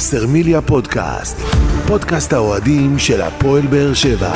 וסרמיליה 0.00 0.62
פודקאסט, 0.62 1.36
פודקאסט 1.86 2.32
האוהדים 2.32 2.98
של 2.98 3.20
הפועל 3.22 3.66
באר 3.66 3.94
שבע. 3.94 4.34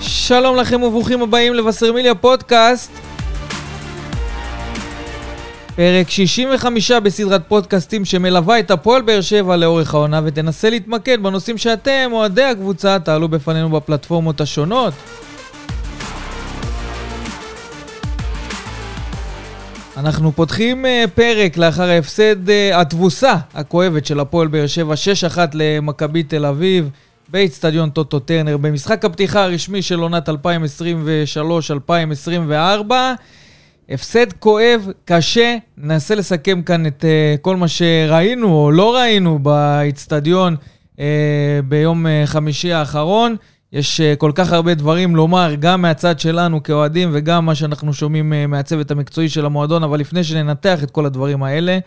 שלום 0.00 0.56
לכם 0.56 0.82
וברוכים 0.82 1.22
הבאים 1.22 1.54
לבשרמיליה 1.54 2.14
פודקאסט. 2.14 3.09
פרק 5.80 6.10
65 6.10 6.90
בסדרת 6.90 7.42
פודקאסטים 7.48 8.04
שמלווה 8.04 8.58
את 8.58 8.70
הפועל 8.70 9.02
באר 9.02 9.20
שבע 9.20 9.56
לאורך 9.56 9.94
העונה 9.94 10.20
ותנסה 10.24 10.70
להתמקד 10.70 11.22
בנושאים 11.22 11.58
שאתם, 11.58 12.08
אוהדי 12.12 12.42
הקבוצה, 12.42 12.98
תעלו 12.98 13.28
בפנינו 13.28 13.70
בפלטפורמות 13.70 14.40
השונות. 14.40 14.94
אנחנו 19.96 20.32
פותחים 20.32 20.84
uh, 20.84 20.88
פרק 21.14 21.56
לאחר 21.56 21.88
ההפסד, 21.90 22.48
uh, 22.48 22.50
התבוסה 22.74 23.34
הכואבת 23.54 24.06
של 24.06 24.20
הפועל 24.20 24.48
באר 24.48 24.66
שבע, 24.66 24.94
6-1 25.34 25.38
למכבי 25.54 26.22
תל 26.22 26.46
אביב. 26.46 26.90
באיצטדיון 27.28 27.90
טוטו 27.90 28.18
טרנר 28.18 28.56
במשחק 28.56 29.04
הפתיחה 29.04 29.44
הרשמי 29.44 29.82
של 29.82 29.98
עונת 29.98 30.28
2023-2024. 30.28 30.32
הפסד 33.90 34.32
כואב, 34.32 34.88
קשה, 35.04 35.56
ננסה 35.78 36.14
לסכם 36.14 36.62
כאן 36.62 36.86
את 36.86 37.04
uh, 37.04 37.38
כל 37.40 37.56
מה 37.56 37.68
שראינו 37.68 38.54
או 38.54 38.70
לא 38.70 38.96
ראינו 38.96 39.38
באיצטדיון 39.38 40.56
uh, 40.96 41.00
ביום 41.68 42.06
uh, 42.06 42.08
חמישי 42.26 42.72
האחרון. 42.72 43.36
יש 43.72 44.00
uh, 44.00 44.16
כל 44.16 44.32
כך 44.34 44.52
הרבה 44.52 44.74
דברים 44.74 45.16
לומר, 45.16 45.54
גם 45.58 45.82
מהצד 45.82 46.20
שלנו 46.20 46.62
כאוהדים 46.62 47.10
וגם 47.12 47.46
מה 47.46 47.54
שאנחנו 47.54 47.92
שומעים 47.94 48.32
uh, 48.32 48.46
מהצוות 48.46 48.90
המקצועי 48.90 49.28
של 49.28 49.46
המועדון, 49.46 49.82
אבל 49.82 50.00
לפני 50.00 50.24
שננתח 50.24 50.82
את 50.82 50.90
כל 50.90 51.06
הדברים 51.06 51.42
האלה, 51.42 51.78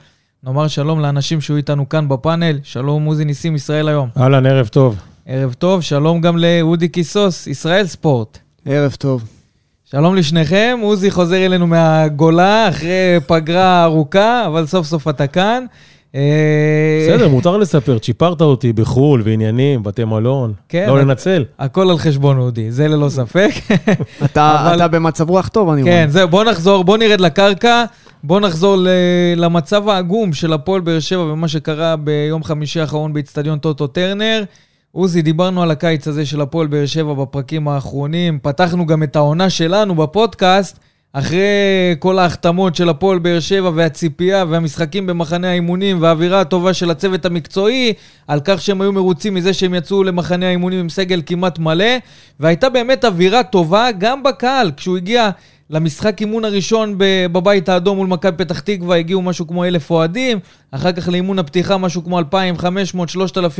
נאמר 0.43 0.67
שלום 0.67 0.99
לאנשים 0.99 1.41
שהיו 1.41 1.57
איתנו 1.57 1.89
כאן 1.89 2.09
בפאנל. 2.09 2.59
שלום 2.63 3.05
עוזי 3.05 3.25
ניסים, 3.25 3.55
ישראל 3.55 3.87
היום. 3.87 4.09
אהלן, 4.17 4.45
ערב 4.45 4.67
טוב. 4.67 4.99
ערב 5.25 5.53
טוב, 5.53 5.81
שלום 5.81 6.21
גם 6.21 6.37
לאודי 6.37 6.87
קיסוס, 6.87 7.47
ישראל 7.47 7.87
ספורט. 7.87 8.37
ערב 8.65 8.95
טוב. 8.99 9.32
שלום 9.95 10.15
לשניכם, 10.15 10.79
עוזי 10.81 11.11
חוזר 11.11 11.45
אלינו 11.45 11.67
מהגולה 11.67 12.69
אחרי 12.69 13.19
פגרה 13.27 13.83
ארוכה, 13.83 14.43
אבל 14.47 14.65
סוף 14.65 14.87
סוף 14.87 15.07
אתה 15.07 15.27
כאן. 15.27 15.65
אה, 16.15 16.21
בסדר, 17.09 17.27
מותר 17.29 17.57
לספר, 17.57 17.97
צ'יפרת 17.99 18.41
אותי 18.41 18.73
בחו"ל 18.73 19.21
ועניינים, 19.25 19.83
בתי 19.83 20.03
מלון. 20.03 20.53
כן, 20.69 20.85
לא 20.87 20.99
לנצל. 20.99 21.43
הכל 21.59 21.89
על 21.89 21.97
חשבון 21.97 22.37
אודי, 22.37 22.71
זה 22.71 22.87
ללא 22.87 23.09
ספק. 23.09 23.49
אתה, 24.25 24.71
אתה 24.75 24.87
במצב 24.87 25.29
רוח 25.29 25.47
טוב, 25.47 25.69
אני 25.69 25.81
רואה. 25.81 25.93
כן, 25.93 26.05
זהו, 26.09 26.27
בוא 26.27 26.43
נחזור, 26.43 26.83
בוא 26.83 26.97
נרד 26.97 27.21
לקרקע, 27.21 27.83
בוא 28.23 28.39
נחזור 28.39 28.75
ל- 28.77 28.87
למצב 29.35 29.89
העגום 29.89 30.33
של 30.33 30.53
הפועל 30.53 30.81
באר 30.81 30.99
שבע 30.99 31.21
ומה 31.21 31.47
שקרה 31.47 31.95
ביום 31.95 32.43
חמישי 32.43 32.79
האחרון 32.79 33.13
באיצטדיון 33.13 33.59
טוטו 33.59 33.87
טרנר. 33.87 34.43
עוזי, 34.95 35.21
דיברנו 35.21 35.63
על 35.63 35.71
הקיץ 35.71 36.07
הזה 36.07 36.25
של 36.25 36.41
הפועל 36.41 36.67
באר 36.67 36.85
שבע 36.85 37.13
בפרקים 37.13 37.67
האחרונים, 37.67 38.39
פתחנו 38.41 38.85
גם 38.85 39.03
את 39.03 39.15
העונה 39.15 39.49
שלנו 39.49 39.95
בפודקאסט, 39.95 40.79
אחרי 41.13 41.39
כל 41.99 42.19
ההחתמות 42.19 42.75
של 42.75 42.89
הפועל 42.89 43.19
באר 43.19 43.39
שבע 43.39 43.71
והציפייה 43.75 44.45
והמשחקים 44.49 45.07
במחנה 45.07 45.49
האימונים 45.49 46.01
והאווירה 46.01 46.41
הטובה 46.41 46.73
של 46.73 46.91
הצוות 46.91 47.25
המקצועי, 47.25 47.93
על 48.27 48.39
כך 48.45 48.61
שהם 48.61 48.81
היו 48.81 48.91
מרוצים 48.91 49.33
מזה 49.33 49.53
שהם 49.53 49.73
יצאו 49.73 50.03
למחנה 50.03 50.47
האימונים 50.47 50.79
עם 50.79 50.89
סגל 50.89 51.21
כמעט 51.25 51.59
מלא, 51.59 51.97
והייתה 52.39 52.69
באמת 52.69 53.05
אווירה 53.05 53.43
טובה 53.43 53.87
גם 53.97 54.23
בקהל, 54.23 54.71
כשהוא 54.77 54.97
הגיע 54.97 55.29
למשחק 55.69 56.21
אימון 56.21 56.45
הראשון 56.45 56.95
בבית 57.31 57.69
האדום 57.69 57.97
מול 57.97 58.07
מכבי 58.07 58.37
פתח 58.37 58.59
תקווה 58.59 58.97
הגיעו 58.97 59.21
משהו 59.21 59.47
כמו 59.47 59.65
אלף 59.65 59.91
אוהדים, 59.91 60.39
אחר 60.71 60.91
כך 60.91 61.07
לאימון 61.07 61.39
הפתיחה 61.39 61.77
משהו 61.77 62.03
כמו 62.03 62.19
2,500-3,000 62.19 62.25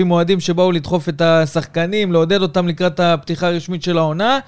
אוהדים 0.09 0.39
שבאו 0.39 0.71
לדחוף 0.71 1.09
את 1.09 1.21
השחקנים, 1.21 2.11
לעודד 2.11 2.41
אותם 2.41 2.67
לקראת 2.67 2.99
הפתיחה 2.99 3.47
הרשמית 3.47 3.83
של 3.83 3.97
העונה, 3.97 4.39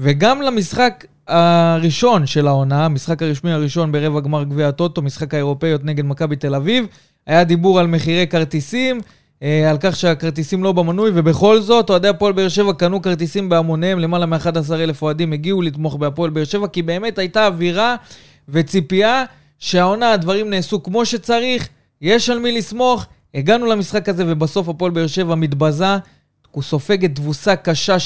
וגם 0.00 0.42
למשחק 0.42 1.04
הראשון 1.28 2.26
של 2.26 2.46
העונה, 2.46 2.84
המשחק 2.84 3.22
הרשמי 3.22 3.52
הראשון 3.52 3.92
ברבע 3.92 4.20
גמר 4.20 4.44
גביע 4.44 4.68
הטוטו, 4.68 5.02
משחק 5.02 5.34
האירופאיות 5.34 5.84
נגד 5.84 6.04
מכבי 6.04 6.36
תל 6.36 6.54
אביב, 6.54 6.86
היה 7.26 7.44
דיבור 7.44 7.80
על 7.80 7.86
מחירי 7.86 8.26
כרטיסים. 8.26 9.00
אה, 9.42 9.70
על 9.70 9.76
כך 9.80 9.96
שהכרטיסים 9.96 10.64
לא 10.64 10.72
במנוי, 10.72 11.10
ובכל 11.14 11.60
זאת, 11.60 11.90
אוהדי 11.90 12.08
הפועל 12.08 12.32
באר 12.32 12.48
שבע 12.48 12.72
קנו 12.72 13.02
כרטיסים 13.02 13.48
בהמוניהם, 13.48 13.98
למעלה 13.98 14.26
מ-11,000 14.26 15.02
אוהדים 15.02 15.32
הגיעו 15.32 15.62
לתמוך 15.62 15.96
בהפועל 15.96 16.30
באר 16.30 16.44
שבע, 16.44 16.68
כי 16.68 16.82
באמת 16.82 17.18
הייתה 17.18 17.46
אווירה 17.46 17.96
וציפייה 18.48 19.24
שהעונה 19.58 20.12
הדברים 20.12 20.50
נעשו 20.50 20.82
כמו 20.82 21.06
שצריך, 21.06 21.68
יש 22.00 22.30
על 22.30 22.38
מי 22.38 22.58
לסמוך. 22.58 23.06
הגענו 23.34 23.66
למשחק 23.66 24.08
הזה, 24.08 24.24
ובסוף 24.26 24.68
הפועל 24.68 24.90
באר 24.90 25.06
שבע 25.06 25.34
מתבזה, 25.34 25.96
הוא 26.50 26.62
סופג 26.62 27.04
את 27.04 27.14
תבוסה 27.14 27.56
קשה 27.56 27.96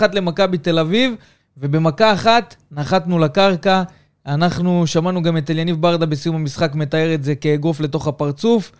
6-1 0.00 0.02
למכבי 0.12 0.58
תל 0.58 0.78
אביב, 0.78 1.14
ובמכה 1.56 2.12
אחת 2.12 2.56
נחתנו 2.72 3.18
לקרקע. 3.18 3.82
אנחנו 4.26 4.86
שמענו 4.86 5.22
גם 5.22 5.36
את 5.36 5.50
אליניב 5.50 5.82
ברדה 5.82 6.06
בסיום 6.06 6.36
המשחק 6.36 6.74
מתאר 6.74 7.14
את 7.14 7.24
זה 7.24 7.34
כאגרוף 7.34 7.80
לתוך 7.80 8.08
הפרצוף. 8.08 8.72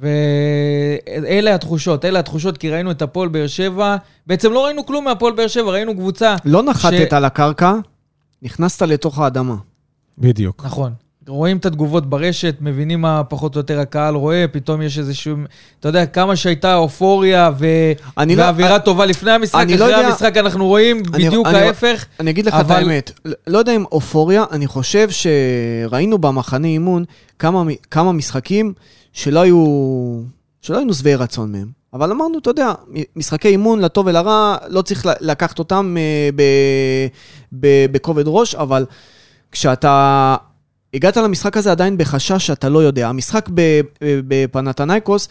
ואלה 0.00 1.54
התחושות, 1.54 2.04
אלה 2.04 2.18
התחושות, 2.18 2.58
כי 2.58 2.70
ראינו 2.70 2.90
את 2.90 3.02
הפועל 3.02 3.28
באר 3.28 3.46
שבע, 3.46 3.96
בעצם 4.26 4.52
לא 4.52 4.64
ראינו 4.64 4.86
כלום 4.86 5.04
מהפועל 5.04 5.32
באר 5.32 5.46
שבע, 5.46 5.70
ראינו 5.70 5.94
קבוצה... 5.94 6.36
לא 6.44 6.62
נחתת 6.62 7.10
ש... 7.10 7.12
על 7.12 7.24
הקרקע, 7.24 7.74
נכנסת 8.42 8.82
לתוך 8.82 9.18
האדמה. 9.18 9.56
בדיוק. 10.18 10.62
נכון. 10.66 10.92
רואים 11.28 11.56
את 11.56 11.66
התגובות 11.66 12.10
ברשת, 12.10 12.54
מבינים 12.60 13.00
מה 13.00 13.24
פחות 13.24 13.54
או 13.54 13.60
יותר 13.60 13.80
הקהל 13.80 14.14
רואה, 14.14 14.44
פתאום 14.52 14.82
יש 14.82 14.98
איזשהו... 14.98 15.36
אתה 15.80 15.88
יודע, 15.88 16.06
כמה 16.06 16.36
שהייתה 16.36 16.74
אופוריה 16.76 17.50
ו... 17.58 17.66
ואווירה 18.16 18.72
לא, 18.72 18.78
טובה 18.78 19.06
לפני 19.06 19.30
המשחק, 19.30 19.64
אחרי 19.64 19.76
לא 19.76 19.84
יודע, 19.84 19.98
המשחק 19.98 20.36
אנחנו 20.36 20.66
רואים 20.66 20.96
אני, 21.14 21.26
בדיוק 21.26 21.46
אני, 21.46 21.58
ההפך. 21.58 22.06
אני 22.20 22.30
אגיד 22.30 22.46
לך 22.46 22.54
אבל... 22.54 22.74
את 22.74 22.82
האמת, 22.82 23.10
לא 23.46 23.58
יודע 23.58 23.76
אם 23.76 23.84
אופוריה, 23.92 24.44
אני 24.52 24.66
חושב 24.66 25.08
שראינו 25.10 26.18
במחנה 26.18 26.66
אימון 26.66 27.04
כמה, 27.38 27.62
כמה 27.90 28.12
משחקים 28.12 28.72
שלא 29.14 29.40
היו, 29.40 29.64
שלא 30.60 30.76
היינו 30.76 30.94
שבעי 30.94 31.14
רצון 31.14 31.52
מהם. 31.52 31.68
אבל 31.92 32.10
אמרנו, 32.10 32.38
אתה 32.38 32.50
יודע, 32.50 32.72
משחקי 33.16 33.48
אימון 33.48 33.80
לטוב 33.80 34.06
ולרע, 34.06 34.56
לא 34.68 34.82
צריך 34.82 35.06
לקחת 35.20 35.58
אותם 35.58 35.96
אה, 35.98 37.06
בכובד 37.92 38.24
ראש, 38.26 38.54
אבל 38.54 38.86
כשאתה 39.52 40.36
הגעת 40.94 41.16
למשחק 41.16 41.56
הזה 41.56 41.70
עדיין 41.70 41.98
בחשש 41.98 42.46
שאתה 42.46 42.68
לא 42.68 42.78
יודע. 42.82 43.08
המשחק 43.08 43.48
בפנתנייקוס, 44.02 45.28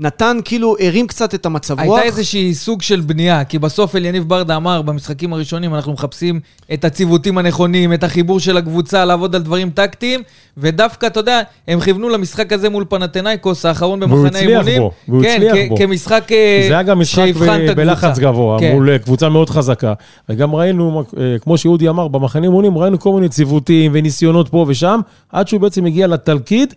נתן, 0.00 0.36
כאילו, 0.44 0.76
הרים 0.80 1.06
קצת 1.06 1.34
את 1.34 1.46
המצב 1.46 1.80
רוח. 1.80 1.98
הייתה 1.98 2.02
איזושהי 2.02 2.54
סוג 2.54 2.82
של 2.82 3.00
בנייה, 3.00 3.44
כי 3.44 3.58
בסוף 3.58 3.96
אליניב 3.96 4.28
ברדה 4.28 4.56
אמר, 4.56 4.82
במשחקים 4.82 5.32
הראשונים 5.32 5.74
אנחנו 5.74 5.92
מחפשים 5.92 6.40
את 6.72 6.84
הציוותים 6.84 7.38
הנכונים, 7.38 7.92
את 7.92 8.04
החיבור 8.04 8.40
של 8.40 8.56
הקבוצה, 8.56 9.04
לעבוד 9.04 9.34
על 9.34 9.42
דברים 9.42 9.70
טקטיים, 9.70 10.22
ודווקא, 10.56 11.06
אתה 11.06 11.20
יודע, 11.20 11.40
הם 11.68 11.80
כיוונו 11.80 12.08
למשחק 12.08 12.52
הזה 12.52 12.68
מול 12.68 12.84
פנתנאיקוס, 12.88 13.64
האחרון 13.64 14.00
במחנה 14.00 14.38
האימונים. 14.38 14.82
בו, 14.82 14.90
והוא 15.08 15.22
כן, 15.22 15.42
הצליח 15.46 15.68
בו. 15.68 15.76
כמשחק 15.76 16.32
אה, 16.32 16.64
זה 16.68 16.72
היה 16.74 16.82
גם 16.82 16.98
משחק 16.98 17.28
ב- 17.40 17.70
בלחץ 17.72 18.18
גבוה, 18.18 18.60
כן. 18.60 18.72
מול 18.72 18.90
אה, 18.90 18.98
קבוצה 18.98 19.28
מאוד 19.28 19.50
חזקה. 19.50 19.92
וגם 20.28 20.54
ראינו, 20.54 21.04
אה, 21.18 21.36
כמו 21.40 21.58
שאודי 21.58 21.88
אמר, 21.88 22.08
במחנה 22.08 22.44
אימונים 22.44 22.78
ראינו 22.78 22.98
כל 22.98 23.12
מיני 23.12 23.28
ציוותים 23.28 23.90
וניסיונות 23.94 24.48
פה 24.48 24.64
ושם, 24.68 25.00
עד 25.32 25.48
שהוא 25.48 25.60
בעצם 25.60 25.86
הגיע 25.86 26.06
לתלקיד. 26.06 26.74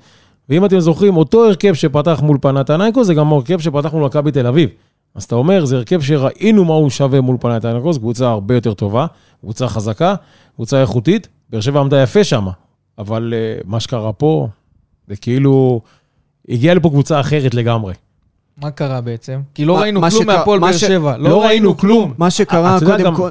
ואם 0.50 0.66
אתם 0.66 0.80
זוכרים, 0.80 1.18
אותו 1.18 1.46
הרכב 1.46 1.74
שפתח 1.74 2.22
מול 2.24 2.38
פנתנייקוס, 2.42 3.08
זה 3.08 3.14
גם 3.14 3.34
הרכב 3.34 3.60
שפתח 3.60 3.94
מול 3.94 4.04
מכבי 4.06 4.32
תל 4.32 4.48
אביב. 4.48 4.70
אז 5.16 5.24
אתה 5.24 5.36
אומר, 5.36 5.66
זה 5.66 5.76
הרכב 5.76 6.02
שראינו 6.02 6.66
מה 6.66 6.74
הוא 6.74 6.90
שווה 6.90 7.22
מול 7.22 7.38
פנתנייקוס, 7.40 7.98
קבוצה 7.98 8.30
הרבה 8.30 8.56
יותר 8.56 8.74
טובה, 8.74 9.06
קבוצה 9.42 9.68
חזקה, 9.68 10.16
קבוצה 10.56 10.82
איכותית. 10.82 11.28
באר 11.50 11.62
שבע 11.62 11.80
עמדה 11.80 12.02
יפה 12.02 12.24
שם, 12.24 12.48
אבל 12.98 13.34
uh, 13.34 13.68
מה 13.68 13.80
שקרה 13.80 14.14
פה, 14.14 14.48
זה 15.08 15.16
כאילו, 15.16 15.82
הגיעה 16.50 16.76
לפה 16.76 16.90
קבוצה 16.90 17.20
אחרת 17.20 17.54
לגמרי. 17.54 17.94
מה 18.58 18.72
קרה 18.72 19.02
בעצם? 19.02 19.42
כי 19.54 19.66
לא 19.66 19.80
ראינו 19.80 20.02
כלום 20.02 20.28
מהפועל 20.28 20.60
באר 20.60 20.72
שבע. 20.72 21.18
לא 21.18 21.44
ראינו 21.44 21.78
כלום. 21.78 22.14
מה 22.18 22.30
שקרה 22.30 22.78
קודם 22.86 23.16
כל... 23.16 23.30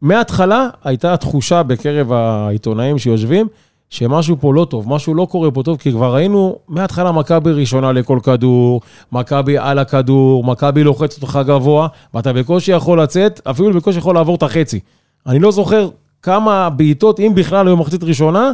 מההתחלה 0.00 0.68
הייתה 0.84 1.16
תחושה 1.16 1.62
בקרב 1.62 2.12
העיתונאים 2.12 2.98
שיושבים, 2.98 3.46
שמשהו 3.92 4.36
פה 4.40 4.54
לא 4.54 4.64
טוב, 4.64 4.88
משהו 4.88 5.14
לא 5.14 5.26
קורה 5.30 5.50
פה 5.50 5.62
טוב, 5.62 5.78
כי 5.78 5.92
כבר 5.92 6.14
ראינו 6.14 6.58
מההתחלה 6.68 7.12
מכבי 7.12 7.52
ראשונה 7.52 7.92
לכל 7.92 8.18
כדור, 8.22 8.80
מכבי 9.12 9.58
על 9.58 9.78
הכדור, 9.78 10.44
מכבי 10.44 10.84
לוחצת 10.84 11.22
אותך 11.22 11.40
גבוה, 11.46 11.88
ואתה 12.14 12.32
בקושי 12.32 12.72
יכול 12.72 13.02
לצאת, 13.02 13.40
אפילו 13.44 13.72
בקושי 13.72 13.98
יכול 13.98 14.14
לעבור 14.14 14.34
את 14.34 14.42
החצי. 14.42 14.80
אני 15.26 15.38
לא 15.38 15.50
זוכר 15.50 15.88
כמה 16.22 16.70
בעיטות, 16.70 17.20
אם 17.20 17.32
בכלל 17.34 17.66
היו 17.66 17.76
מחצית 17.76 18.04
ראשונה, 18.04 18.52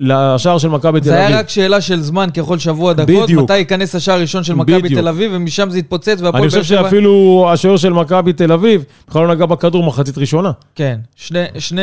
לשער 0.00 0.58
של 0.58 0.68
מכבי 0.68 1.00
תל 1.00 1.04
זה 1.04 1.14
אביב. 1.14 1.26
היה 1.28 1.38
רק 1.38 1.48
שאלה 1.48 1.80
של 1.80 2.00
זמן, 2.00 2.28
ככל 2.36 2.58
שבוע 2.58 2.92
דקות, 2.92 3.24
בדיוק. 3.24 3.42
מתי 3.42 3.56
ייכנס 3.58 3.94
השער 3.94 4.14
הראשון 4.14 4.44
של 4.44 4.54
מכבי. 4.54 4.88
תל 4.94 5.08
אביב, 5.08 5.30
ומשם 5.34 5.70
זה 5.70 5.78
יתפוצץ, 5.78 6.08
והפועל 6.08 6.34
אני 6.34 6.42
באר 6.42 6.48
חושב 6.48 6.62
שבע... 6.62 6.82
שאפילו 6.82 7.46
השוער 7.52 7.76
של 7.76 7.92
מכבי 7.92 8.32
תל 8.32 8.52
אביב 8.52 8.84
בכלל 9.08 9.22
לא 9.26 9.34
נגע 9.34 9.46
בכדור 9.46 9.82
מחצית 9.84 10.18
ראשונה. 10.18 10.52
כן, 10.74 10.98
שני, 11.16 11.44
שני 11.58 11.82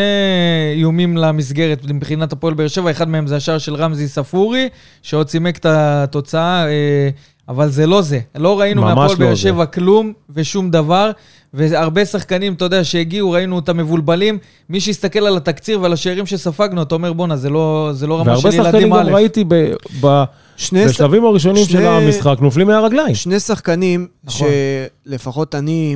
איומים 0.76 1.18
למסגרת 1.18 1.86
מבחינת 1.90 2.34
הפועל 2.34 2.54
באר 2.54 2.68
שבע, 2.68 2.92
אחד 2.92 3.10
מהם 3.10 3.28
זה 3.28 3.36
השער 3.36 3.58
של 3.58 3.76
רמזי 3.76 4.08
ספורי, 4.08 4.70
שעוד 5.02 5.28
צימק 5.28 5.58
את 5.58 5.66
התוצאה, 5.66 6.68
אה, 6.68 7.10
אבל 7.50 7.70
זה 7.70 7.88
לא 7.88 8.02
זה. 8.02 8.20
לא 8.36 8.60
ראינו 8.60 8.82
מהפועל 8.82 9.10
לא 9.10 9.16
באר 9.16 9.36
זה. 9.36 9.42
שבע 9.42 9.66
כלום 9.66 10.14
ושום 10.30 10.72
דבר, 10.72 11.12
והרבה 11.54 12.06
שחקנים, 12.06 12.54
אתה 12.54 12.66
יודע, 12.66 12.84
שהגיעו, 12.84 13.32
ראינו 13.32 13.56
אותם 13.56 13.78
מבולבלים. 13.78 14.38
מי 14.70 14.80
שיסתכל 14.80 15.20
על 15.20 15.38
התקציר 15.38 15.82
ועל 15.82 15.94
השערים 15.94 16.26
שספגנו, 16.26 16.82
אתה 16.82 16.96
אומר, 16.96 17.14
בואנה, 17.14 17.36
זה 17.38 17.50
לא, 17.50 17.90
זה 17.94 18.08
לא 18.08 18.20
רמה 18.20 18.32
והרבה 18.32 18.52
של 18.52 18.58
ילדים 18.58 18.72
שחקנים 18.72 18.94
א'. 18.94 19.04
גם 19.04 19.16
ראיתי 19.16 19.44
ב- 19.48 19.74
ב- 20.06 20.24
שני, 20.58 20.86
בשלבים 20.86 21.26
הראשונים 21.26 21.66
שני- 21.66 21.80
של 21.82 21.88
המשחק 21.88 22.36
נופלים 22.42 22.68
מהרגליים. 22.68 23.16
שני 23.16 23.40
שחקנים 23.40 24.08
נכון. 24.24 24.48
שלפחות 25.06 25.56
אני 25.56 25.96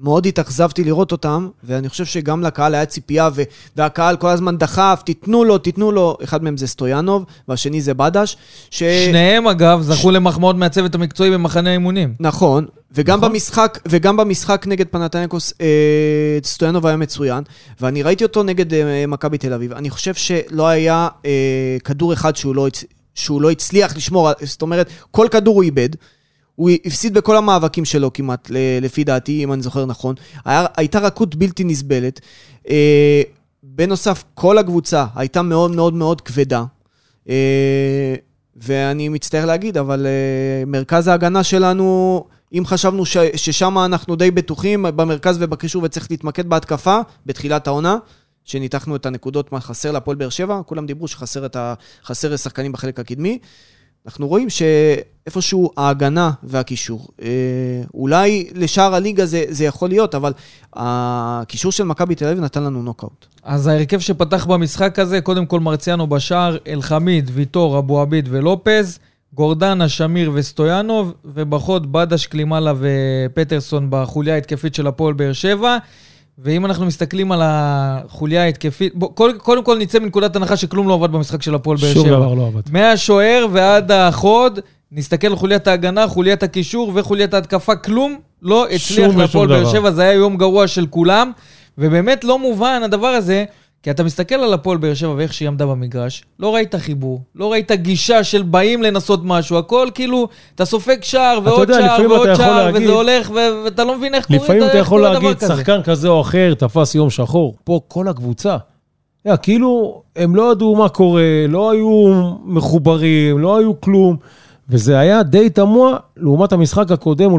מאוד 0.00 0.26
התאכזבתי 0.26 0.84
לראות 0.84 1.12
אותם, 1.12 1.48
ואני 1.64 1.88
חושב 1.88 2.04
שגם 2.04 2.42
לקהל 2.42 2.74
היה 2.74 2.86
ציפייה, 2.86 3.28
ו- 3.34 3.42
והקהל 3.76 4.16
כל 4.16 4.28
הזמן 4.28 4.58
דחף, 4.58 5.02
תיתנו 5.04 5.44
לו, 5.44 5.58
תיתנו 5.58 5.92
לו. 5.92 6.16
אחד 6.24 6.44
מהם 6.44 6.56
זה 6.56 6.66
סטויאנוב, 6.66 7.24
והשני 7.48 7.80
זה 7.80 7.94
בדש. 7.94 8.36
ש... 8.70 8.82
שניהם, 8.82 9.48
אגב, 9.48 9.80
זכו 9.82 10.10
למחמאות 10.10 10.56
מהצוות 10.56 10.94
המקצועי 10.94 11.30
במחנה 11.30 11.70
האימונים. 11.70 12.14
נכון, 12.20 12.66
וגם 12.94 13.18
נכון. 13.18 13.30
במשחק, 13.30 13.78
וגם 13.88 14.16
במשחק 14.16 14.64
נגד 14.68 14.86
פנתנקוס, 14.88 15.54
אה, 15.60 16.38
סטויאנוב 16.44 16.86
היה 16.86 16.96
מצוין, 16.96 17.44
ואני 17.80 18.02
ראיתי 18.02 18.24
אותו 18.24 18.42
נגד 18.42 18.74
אה, 18.74 19.06
מכבי 19.06 19.38
תל 19.38 19.52
אביב. 19.52 19.72
אני 19.72 19.90
חושב 19.90 20.14
שלא 20.14 20.68
היה 20.68 21.08
אה, 21.24 21.76
כדור 21.84 22.12
אחד 22.12 22.36
שהוא 22.36 22.54
לא, 22.54 22.68
שהוא 23.14 23.42
לא 23.42 23.50
הצליח 23.50 23.96
לשמור, 23.96 24.30
זאת 24.42 24.62
אומרת, 24.62 24.88
כל 25.10 25.26
כדור 25.30 25.54
הוא 25.54 25.62
איבד. 25.62 25.88
הוא 26.54 26.70
הפסיד 26.84 27.14
בכל 27.14 27.36
המאבקים 27.36 27.84
שלו 27.84 28.12
כמעט, 28.12 28.50
לפי 28.82 29.04
דעתי, 29.04 29.44
אם 29.44 29.52
אני 29.52 29.62
זוכר 29.62 29.86
נכון. 29.86 30.14
היה, 30.44 30.66
הייתה 30.76 30.98
רכות 30.98 31.34
בלתי 31.34 31.64
נסבלת. 31.64 32.20
אה, 32.68 33.22
בנוסף, 33.62 34.24
כל 34.34 34.58
הקבוצה 34.58 35.06
הייתה 35.14 35.42
מאוד 35.42 35.70
מאוד 35.70 35.94
מאוד 35.94 36.20
כבדה. 36.20 36.64
אה, 37.28 38.14
ואני 38.56 39.08
מצטער 39.08 39.46
להגיד, 39.46 39.76
אבל 39.76 40.06
אה, 40.06 40.64
מרכז 40.66 41.08
ההגנה 41.08 41.44
שלנו, 41.44 42.24
אם 42.52 42.62
חשבנו 42.66 43.06
ש- 43.06 43.16
ששם 43.36 43.78
אנחנו 43.78 44.16
די 44.16 44.30
בטוחים, 44.30 44.86
במרכז 44.96 45.36
ובקישור 45.40 45.82
וצריך 45.82 46.10
להתמקד 46.10 46.48
בהתקפה, 46.48 46.98
בתחילת 47.26 47.66
העונה, 47.66 47.96
שניתחנו 48.44 48.96
את 48.96 49.06
הנקודות, 49.06 49.52
מה 49.52 49.60
חסר 49.60 49.92
להפועל 49.92 50.16
באר 50.16 50.28
שבע, 50.28 50.60
כולם 50.66 50.86
דיברו 50.86 51.08
שחסר 51.08 51.46
את 51.46 51.56
ה... 51.56 51.74
חסר 52.04 52.36
שחקנים 52.36 52.72
בחלק 52.72 53.00
הקדמי. 53.00 53.38
אנחנו 54.06 54.28
רואים 54.28 54.48
שאיפשהו 54.50 55.70
ההגנה 55.76 56.30
והקישור, 56.42 57.08
אה, 57.22 57.28
אולי 57.94 58.50
לשאר 58.54 58.94
הליגה 58.94 59.26
זה, 59.26 59.44
זה 59.48 59.64
יכול 59.64 59.88
להיות, 59.88 60.14
אבל 60.14 60.32
הקישור 60.72 61.72
של 61.72 61.84
מכבי 61.84 62.14
תל 62.14 62.26
אביב 62.26 62.44
נתן 62.44 62.62
לנו 62.62 62.82
נוקאוט. 62.82 63.26
אז 63.42 63.66
ההרכב 63.66 63.98
שפתח 63.98 64.44
במשחק 64.44 64.98
הזה, 64.98 65.20
קודם 65.20 65.46
כל 65.46 65.60
מרציאנו 65.60 66.06
בשער, 66.06 66.56
אלחמיד, 66.66 67.30
ויטור, 67.34 67.78
אבו 67.78 68.00
עביד 68.00 68.28
ולופז, 68.30 68.98
גורדנה, 69.34 69.88
שמיר 69.88 70.30
וסטויאנוב, 70.34 71.14
ובחוד 71.24 71.92
בדש, 71.92 72.26
קלימאלה 72.26 72.72
ופטרסון 72.78 73.86
בחוליה 73.90 74.34
ההתקפית 74.34 74.74
של 74.74 74.86
הפועל 74.86 75.14
באר 75.14 75.32
שבע. 75.32 75.78
ואם 76.38 76.66
אנחנו 76.66 76.86
מסתכלים 76.86 77.32
על 77.32 77.40
החוליה 77.42 78.42
ההתקפית, 78.42 78.94
בוא, 78.94 79.08
קודם, 79.14 79.38
קודם 79.38 79.64
כל 79.64 79.78
נצא 79.78 79.98
מנקודת 79.98 80.36
הנחה 80.36 80.56
שכלום 80.56 80.88
לא 80.88 80.94
עבד 80.94 81.12
במשחק 81.12 81.42
של 81.42 81.54
הפועל 81.54 81.76
באר 81.76 81.92
שבע. 81.92 82.02
שום 82.02 82.08
דבר 82.08 82.34
לא 82.34 82.46
עבד. 82.46 82.60
מהשוער 82.72 83.46
ועד 83.52 83.92
החוד, 83.92 84.60
נסתכל 84.92 85.26
על 85.26 85.36
חוליית 85.36 85.66
ההגנה, 85.66 86.08
חוליית 86.08 86.42
הקישור 86.42 86.92
וחוליית 86.94 87.34
ההתקפה, 87.34 87.76
כלום 87.76 88.18
לא 88.42 88.68
הצליח 88.70 89.16
להפועל 89.16 89.48
באר. 89.48 89.72
שבע, 89.72 89.90
זה 89.90 90.02
היה 90.02 90.12
יום 90.12 90.36
גרוע 90.36 90.66
של 90.66 90.86
כולם, 90.86 91.30
ובאמת 91.78 92.24
לא 92.24 92.38
מובן 92.38 92.80
הדבר 92.84 93.06
הזה, 93.06 93.44
כי 93.82 93.90
אתה 93.90 94.04
מסתכל 94.04 94.34
על 94.34 94.52
הפועל 94.54 94.78
באר 94.78 94.94
שבע 94.94 95.14
ואיך 95.16 95.32
שהיא 95.34 95.48
עמדה 95.48 95.66
במגרש, 95.66 96.24
לא 96.40 96.54
ראית 96.54 96.74
חיבור, 96.74 97.20
לא 97.34 97.52
ראית 97.52 97.72
גישה 97.72 98.24
של 98.24 98.42
באים 98.42 98.82
לנסות 98.82 99.20
משהו, 99.24 99.58
הכל 99.58 99.88
כאילו, 99.94 100.28
אתה 100.54 100.64
סופג 100.64 100.96
שער 101.02 101.38
ועוד 101.44 101.60
יודע, 101.68 101.74
שער 101.80 102.10
ועוד 102.10 102.34
שער, 102.36 102.66
להגיד- 102.66 102.82
וזה 102.82 102.92
הולך, 102.92 103.30
ו- 103.30 103.64
ואתה 103.64 103.84
לא 103.84 103.98
מבין 103.98 104.14
איך 104.14 104.26
קוראים 104.26 104.42
לפעמים 104.42 104.62
אתה 104.64 104.78
יכול 104.78 104.98
קורה 105.00 105.14
דבר 105.14 105.22
להגיד, 105.28 105.38
כזה. 105.38 105.56
שחקן 105.56 105.82
כזה 105.82 106.08
או 106.08 106.20
אחר 106.20 106.54
תפס 106.58 106.94
יום 106.94 107.10
שחור. 107.10 107.54
פה 107.64 107.80
כל 107.88 108.08
הקבוצה. 108.08 108.56
יודע, 109.24 109.36
כאילו, 109.36 110.02
הם 110.16 110.36
לא 110.36 110.52
ידעו 110.52 110.76
מה 110.76 110.88
קורה, 110.88 111.22
לא 111.48 111.70
היו 111.70 112.12
מחוברים, 112.44 113.38
לא 113.38 113.56
היו 113.58 113.80
כלום. 113.80 114.16
וזה 114.68 114.98
היה 114.98 115.22
די 115.22 115.50
תמוה 115.50 115.96
לעומת 116.16 116.52
המשחק 116.52 116.90
הקודם 116.92 117.30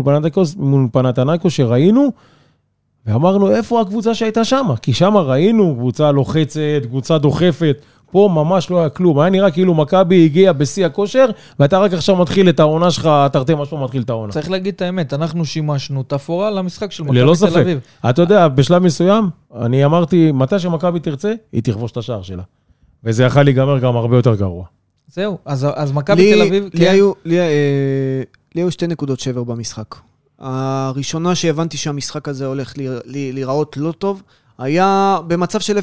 מול 0.57 0.89
פנתנייקוס 0.91 1.53
שראינו, 1.53 2.11
ואמרנו, 3.05 3.51
איפה 3.55 3.81
הקבוצה 3.81 4.15
שהייתה 4.15 4.43
שם? 4.43 4.65
כי 4.81 4.93
שם 4.93 5.17
ראינו 5.17 5.75
קבוצה 5.77 6.11
לוחצת, 6.11 6.59
קבוצה 6.87 7.17
דוחפת. 7.17 7.77
פה 8.11 8.29
ממש 8.33 8.69
לא 8.71 8.79
היה 8.79 8.89
כלום. 8.89 9.19
היה 9.19 9.29
נראה 9.29 9.51
כאילו 9.51 9.73
מכבי 9.73 10.25
הגיע 10.25 10.53
בשיא 10.53 10.85
הכושר, 10.85 11.25
ואתה 11.59 11.79
רק 11.79 11.93
עכשיו 11.93 12.15
מתחיל 12.15 12.49
את 12.49 12.59
העונה 12.59 12.91
שלך, 12.91 13.09
תרתי 13.31 13.53
משמע 13.57 13.83
מתחיל 13.83 14.01
את 14.01 14.09
העונה. 14.09 14.33
צריך 14.33 14.51
להגיד 14.51 14.73
את 14.75 14.81
האמת, 14.81 15.13
אנחנו 15.13 15.45
שימשנו 15.45 16.03
תפאורה 16.03 16.51
למשחק 16.51 16.91
של 16.91 17.03
מכבי 17.03 17.17
ללא 17.19 17.29
תל 17.31 17.35
ספק. 17.35 17.57
אביב. 17.61 17.79
אתה 18.09 18.21
יודע, 18.21 18.47
בשלב 18.47 18.83
מסוים, 18.83 19.29
אני 19.61 19.85
אמרתי, 19.85 20.31
מתי 20.31 20.59
שמכבי 20.59 20.99
תרצה, 20.99 21.33
היא 21.51 21.63
תכבוש 21.63 21.91
את 21.91 21.97
השער 21.97 22.21
שלה. 22.21 22.43
וזה 23.03 23.23
יכול 23.23 23.43
להיגמר 23.43 23.79
גם 23.79 23.95
הרבה 23.95 24.15
יותר 24.17 24.35
גרוע. 24.35 24.65
זהו, 25.07 25.37
אז, 25.45 25.67
אז 25.75 25.91
מכבי 25.91 26.21
לי- 26.31 26.33
תל 26.35 26.41
אביב, 26.47 26.69
לי 26.73 26.89
היו- 26.89 27.11
לי, 27.25 27.39
אה, 27.39 28.23
לי 28.55 28.61
היו 28.61 28.71
שתי 28.71 28.87
נקודות 28.87 29.19
שבר 29.19 29.43
במשחק. 29.43 29.95
הראשונה 30.43 31.35
שהבנתי 31.35 31.77
שהמשחק 31.77 32.27
הזה 32.27 32.45
הולך 32.45 32.73
להיראות 33.05 33.77
לא 33.77 33.91
טוב, 33.91 34.23
היה 34.57 35.17
במצב 35.27 35.59
של 35.59 35.77
0-0. 35.77 35.81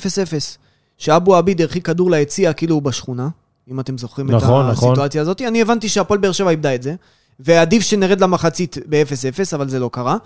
שאבו 0.99 1.37
עביד 1.37 1.61
הרחיק 1.61 1.87
כדור 1.87 2.11
ליציע 2.11 2.53
כאילו 2.53 2.75
הוא 2.75 2.83
בשכונה, 2.83 3.29
אם 3.71 3.81
אתם 3.81 3.99
זוכרים 3.99 4.31
נכון, 4.31 4.67
את 4.67 4.73
נכון. 4.73 4.89
הסיטואציה 4.91 5.23
הזאת. 5.23 5.43
אני 5.43 5.63
הבנתי 5.63 5.89
שהפועל 5.89 6.21
באר 6.21 6.33
שבע 6.33 6.51
איבדה 6.51 6.75
את 6.75 6.83
זה, 6.83 6.95
ועדיף 7.41 7.83
שנרד 7.83 8.21
למחצית 8.21 8.79
ב-0-0, 8.89 9.55
אבל 9.55 9.69
זה 9.69 9.79
לא 9.79 9.91
קרה. 9.93 10.17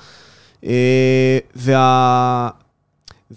אה, 0.64 1.38
וה... 1.56 2.48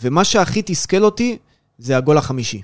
ומה 0.01 0.23
שהכי 0.23 0.61
תסכל 0.65 1.03
אותי 1.03 1.37
זה 1.79 1.97
הגול 1.97 2.17
החמישי. 2.17 2.61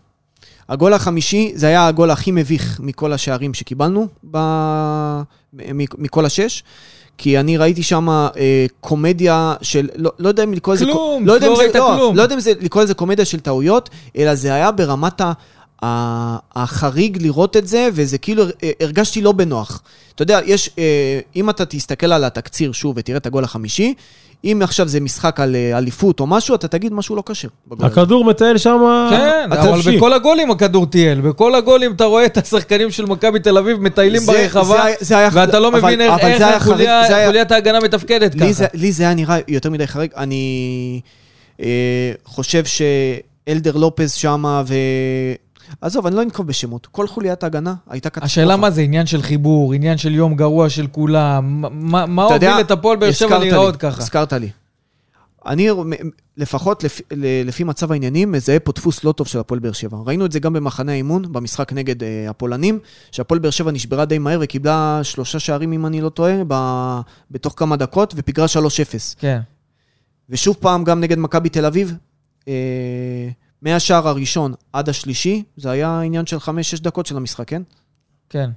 הגול 0.70 0.94
החמישי, 0.94 1.52
זה 1.56 1.68
היה 1.68 1.88
הגול 1.88 2.12
הכי 2.12 2.32
מביך 2.32 2.80
מכל 2.84 3.14
השערים 3.14 3.54
שקיבלנו, 3.54 4.08
ב... 4.32 4.38
מכל 5.98 6.26
השש. 6.26 6.64
כי 7.18 7.40
אני 7.40 7.58
ראיתי 7.58 7.84
שם 7.84 8.10
אה, 8.10 8.30
קומדיה 8.82 9.54
של, 9.62 9.90
לא, 9.96 10.12
לא 10.20 10.28
יודע 10.28 10.44
אם 10.44 10.54
לקרוא 10.54 10.76
לזה... 10.76 10.86
כלום, 10.86 11.26
לא 11.28 11.40
לא 11.40 11.48
אם 11.48 11.56
זה- 11.56 11.62
ראית 11.62 11.76
לא, 11.76 11.94
כלום. 11.98 12.16
לא 12.16 12.22
יודע 12.22 12.36
אם 12.36 12.40
זה 12.40 12.52
לקרוא 12.62 12.84
לזה 12.84 12.94
קומדיה 12.94 13.26
של 13.26 13.40
טעויות, 13.40 13.90
אלא 14.18 14.36
זה 14.36 14.54
היה 14.54 14.72
ברמת 14.72 15.22
ה... 15.22 15.32
ה- 15.84 16.38
החריג 16.56 17.22
לראות 17.22 17.58
את 17.58 17.68
זה, 17.68 17.90
וזה 17.94 18.18
כאילו, 18.18 18.44
אה, 18.64 18.72
הרגשתי 18.82 19.22
לא 19.22 19.32
בנוח. 19.32 19.82
אתה 20.16 20.22
יודע, 20.24 20.40
יש, 20.46 20.70
אה, 20.78 20.84
אם 21.36 21.50
אתה 21.50 21.66
תסתכל 21.66 22.12
על 22.14 22.24
התקציר 22.24 22.72
שוב 22.72 22.94
ותראה 22.98 23.18
את 23.18 23.26
הגול 23.26 23.44
החמישי, 23.44 23.94
אם 24.46 24.60
עכשיו 24.64 24.88
זה 24.88 25.00
משחק 25.00 25.40
על 25.40 25.56
אה, 25.56 25.78
אליפות 25.78 26.20
או 26.20 26.28
משהו, 26.28 26.56
אתה 26.56 26.68
תגיד 26.68 26.94
משהו 26.94 27.16
לא 27.16 27.24
כשר. 27.26 27.48
הכדור 27.80 28.26
מטייל 28.26 28.58
שם... 28.58 28.80
כן, 29.10 29.48
אבל 29.52 29.72
חופשי. 29.76 29.98
בכל 29.98 30.14
הגולים 30.14 30.52
הכדור 30.52 30.86
טייל. 30.86 31.22
בכל 31.22 31.56
הגולים 31.56 31.92
אתה 31.94 32.06
רואה 32.06 32.26
את 32.26 32.38
השחקנים 32.38 32.92
של 32.92 33.06
מכבי 33.06 33.40
תל 33.40 33.58
אביב 33.58 33.78
מטיילים 33.78 34.22
זה- 34.22 34.32
ברחבה, 34.32 34.84
זה 35.00 35.06
זה 35.06 35.18
היה- 35.18 35.30
ואתה 35.34 35.60
לא 35.60 35.68
אבל- 35.68 35.80
מבין 35.82 36.02
איך- 36.02 36.12
אבל 36.14 36.22
איך 36.30 36.38
זה 36.38 36.74
זה 37.08 37.16
היה- 37.16 37.28
חוליית 37.28 37.52
ההגנה 37.52 37.80
מתפקדת 37.80 38.36
לי 38.36 38.54
זה, 38.54 38.68
ככה. 38.68 38.78
לי 38.78 38.92
זה 38.92 39.04
היה 39.04 39.14
נראה 39.14 39.38
יותר 39.48 39.70
מדי 39.70 39.88
חריג. 39.88 40.12
אני 40.18 41.02
אה, 41.62 41.68
חושב 42.26 42.64
שאלדר 42.66 43.76
לופז 43.78 44.12
שמה, 44.14 44.64
ו... 44.68 44.74
עזוב, 45.82 46.08
אני 46.08 46.16
לא 46.16 46.22
אנקוב 46.22 46.48
בשמות. 46.48 46.86
כל 46.86 47.08
חוליית 47.08 47.44
ההגנה 47.44 47.74
הייתה 47.90 48.10
קטסטרופה. 48.10 48.26
השאלה 48.26 48.58
מה 48.58 48.72
זה 48.72 48.82
עניין 48.82 49.06
של 49.06 49.22
חיבור, 49.22 49.74
עניין 49.74 49.98
של 49.98 50.12
יום 50.16 50.36
גרוע 50.36 50.70
של 50.70 50.88
כולם, 50.88 51.64
מה- 51.72 52.24
הוביל 52.24 52.60
את 52.62 52.72
הפועל 52.72 52.98
באר 52.98 53.12
שבע 53.12 53.30
להיראות 53.40 53.76
ככה? 53.76 54.02
הזכרת 54.02 54.34
לי. 54.34 54.50
אני, 55.46 55.70
לפחות 56.38 56.84
לפי, 56.84 57.04
לפי 57.46 57.64
מצב 57.64 57.92
העניינים, 57.92 58.32
מזהה 58.32 58.60
פה 58.60 58.72
דפוס 58.72 59.04
לא 59.04 59.12
טוב 59.12 59.28
של 59.28 59.40
הפועל 59.40 59.60
באר 59.60 59.72
שבע. 59.72 59.98
ראינו 60.06 60.26
את 60.26 60.32
זה 60.32 60.40
גם 60.40 60.54
במחנה 60.54 60.92
האימון, 60.92 61.32
במשחק 61.32 61.74
נגד 61.74 62.04
אה, 62.04 62.30
הפולנים, 62.30 62.80
שהפועל 63.12 63.40
באר 63.40 63.50
שבע 63.52 63.72
נשברה 63.72 64.06
די 64.06 64.18
מהר 64.20 64.40
וקיבלה 64.42 65.00
שלושה 65.04 65.40
שערים, 65.40 65.74
אם 65.74 65.86
אני 65.86 66.02
לא 66.02 66.10
טועה, 66.10 66.34
ב, 66.48 66.56
בתוך 67.32 67.54
כמה 67.58 67.76
דקות, 67.76 68.14
ופיגרה 68.18 68.46
3-0. 68.46 68.50
כן. 69.20 69.40
ושוב 70.30 70.56
פעם, 70.60 70.84
גם 70.84 71.00
נגד 71.00 71.18
מכבי 71.18 71.50
תל 71.50 71.66
אביב, 71.66 71.94
אה, 72.48 72.54
מהשער 73.64 74.08
הראשון 74.08 74.54
עד 74.74 74.90
השלישי, 74.90 75.44
זה 75.58 75.72
היה 75.72 76.02
עניין 76.02 76.26
של 76.26 76.38
5-6 76.38 76.50
דקות 76.82 77.06
של 77.06 77.18
המשחק, 77.18 77.48
כן? 77.48 77.62
כן. 78.30 78.50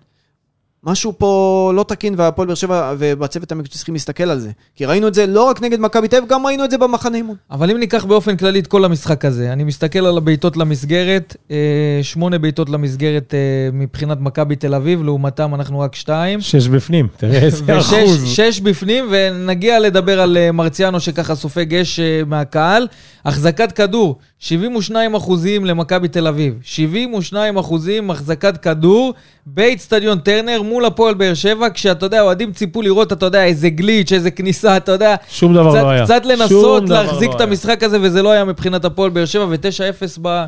משהו 0.86 1.12
פה 1.18 1.72
לא 1.76 1.84
תקין, 1.88 2.14
והפועל 2.16 2.46
באר 2.48 2.54
שבע 2.54 2.94
ובצוות 2.98 3.52
המקצועי 3.52 3.76
צריכים 3.76 3.94
להסתכל 3.94 4.24
על 4.24 4.38
זה. 4.38 4.50
כי 4.74 4.84
ראינו 4.84 5.08
את 5.08 5.14
זה 5.14 5.26
לא 5.26 5.42
רק 5.42 5.62
נגד 5.62 5.80
מכבי 5.80 6.08
תל 6.08 6.16
אביב, 6.16 6.28
גם 6.28 6.46
ראינו 6.46 6.64
את 6.64 6.70
זה 6.70 6.78
במחנה 6.78 7.16
אימון. 7.16 7.36
אבל 7.50 7.70
אם 7.70 7.78
ניקח 7.78 8.04
באופן 8.04 8.36
כללי 8.36 8.58
את 8.58 8.66
כל 8.66 8.84
המשחק 8.84 9.24
הזה, 9.24 9.52
אני 9.52 9.64
מסתכל 9.64 10.06
על 10.06 10.16
הבעיטות 10.16 10.56
למסגרת, 10.56 11.36
אה, 11.50 11.56
שמונה 12.02 12.38
בעיטות 12.38 12.68
למסגרת 12.68 13.34
אה, 13.34 13.38
מבחינת 13.72 14.20
מכבי 14.20 14.56
תל 14.56 14.74
אביב, 14.74 15.02
לעומתם 15.02 15.54
אנחנו 15.54 15.80
רק 15.80 15.94
שתיים. 15.94 16.40
שש 16.40 16.68
בפנים, 16.68 17.08
תראה 17.16 17.38
איזה 17.38 17.78
אחוז. 17.78 18.24
שש 18.26 18.60
בפנים, 18.60 19.04
ונגיע 19.10 19.80
לדבר 19.80 20.20
על 20.20 20.36
אה, 20.36 20.52
מרציאנו 20.52 21.00
שככה 21.00 21.34
סופג 21.34 21.74
אש 21.74 22.00
מהקהל. 22.26 22.86
החזקת 23.24 23.72
כדור, 23.72 24.18
72 24.40 25.14
אחוזים 25.14 25.64
למכבי 25.64 26.08
תל 26.08 26.26
אביב. 26.26 26.54
72 26.62 27.56
אחוזים 27.58 28.10
החזקת 28.10 28.56
כדור 28.56 29.14
באיצטדיון 29.46 30.18
טרנר 30.18 30.62
מול 30.62 30.84
הפועל 30.84 31.14
באר 31.14 31.34
שבע, 31.34 31.70
כשאתה 31.74 32.06
יודע, 32.06 32.20
אוהדים 32.22 32.52
ציפו 32.52 32.82
לראות, 32.82 33.12
אתה 33.12 33.26
יודע, 33.26 33.44
איזה 33.44 33.68
גליץ', 33.68 34.12
איזה 34.12 34.30
כניסה, 34.30 34.76
אתה 34.76 34.92
יודע. 34.92 35.14
שום 35.28 35.54
דבר 35.54 35.70
קצת, 35.70 35.82
לא 35.82 35.90
היה. 35.90 36.04
קצת 36.04 36.26
לנסות 36.26 36.88
להחזיק 36.88 37.30
לא 37.30 37.36
את 37.36 37.40
המשחק 37.40 37.82
הזה, 37.82 37.98
וזה 38.02 38.22
לא 38.22 38.30
היה 38.30 38.44
מבחינת 38.44 38.84
הפועל 38.84 39.10
באר 39.10 39.24
שבע, 39.24 39.46
ו-9-0 39.48 40.18
ב... 40.22 40.44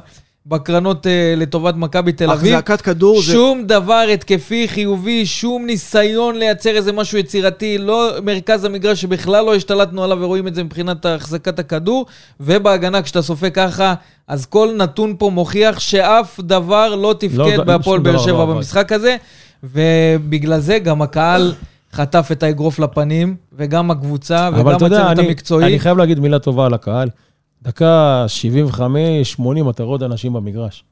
בקרנות 0.48 1.06
uh, 1.06 1.08
לטובת 1.36 1.74
מכבי 1.74 2.12
תל 2.12 2.30
אביב. 2.30 2.54
החזקת 2.54 2.80
כדור 2.80 3.22
זה... 3.22 3.32
שום 3.32 3.62
דבר 3.66 4.04
התקפי, 4.14 4.68
חיובי, 4.68 5.26
שום 5.26 5.66
ניסיון 5.66 6.38
לייצר 6.38 6.70
איזה 6.70 6.92
משהו 6.92 7.18
יצירתי, 7.18 7.78
לא 7.78 8.10
מרכז 8.24 8.64
המגרש 8.64 9.00
שבכלל 9.00 9.44
לא 9.44 9.54
השתלטנו 9.54 10.04
עליו 10.04 10.18
ורואים 10.20 10.48
את 10.48 10.54
זה 10.54 10.64
מבחינת 10.64 11.06
החזקת 11.06 11.58
הכדור, 11.58 12.06
ובהגנה 12.40 13.02
כשאתה 13.02 13.22
סופג 13.22 13.54
ככה, 13.54 13.94
אז 14.28 14.46
כל 14.46 14.68
נתון 14.76 15.14
פה 15.18 15.30
מוכיח 15.30 15.78
שאף 15.78 16.40
דבר 16.40 16.94
לא 16.94 17.14
תפקד 17.18 17.36
לא, 17.36 17.64
בהפועל 17.64 18.00
באר 18.00 18.18
שבע 18.18 18.32
לא 18.32 18.46
במשחק 18.46 18.92
הזה, 18.92 19.16
ובגלל 19.64 20.60
זה 20.60 20.78
גם 20.78 21.02
הקהל... 21.02 21.52
חטף 21.92 22.28
את 22.32 22.42
האגרוף 22.42 22.78
לפנים, 22.78 23.36
וגם 23.56 23.90
הקבוצה, 23.90 24.50
וגם 24.54 24.68
הצוות 24.68 25.18
המקצועי. 25.18 25.66
אני 25.66 25.78
חייב 25.78 25.98
להגיד 25.98 26.20
מילה 26.20 26.38
טובה 26.38 26.66
על 26.66 26.74
הקהל. 26.74 27.08
דקה 27.62 28.26
75-80, 28.78 28.80
אתה 29.70 29.82
רואה 29.82 29.94
עוד 29.94 30.02
אנשים 30.02 30.32
במגרש. 30.32 30.84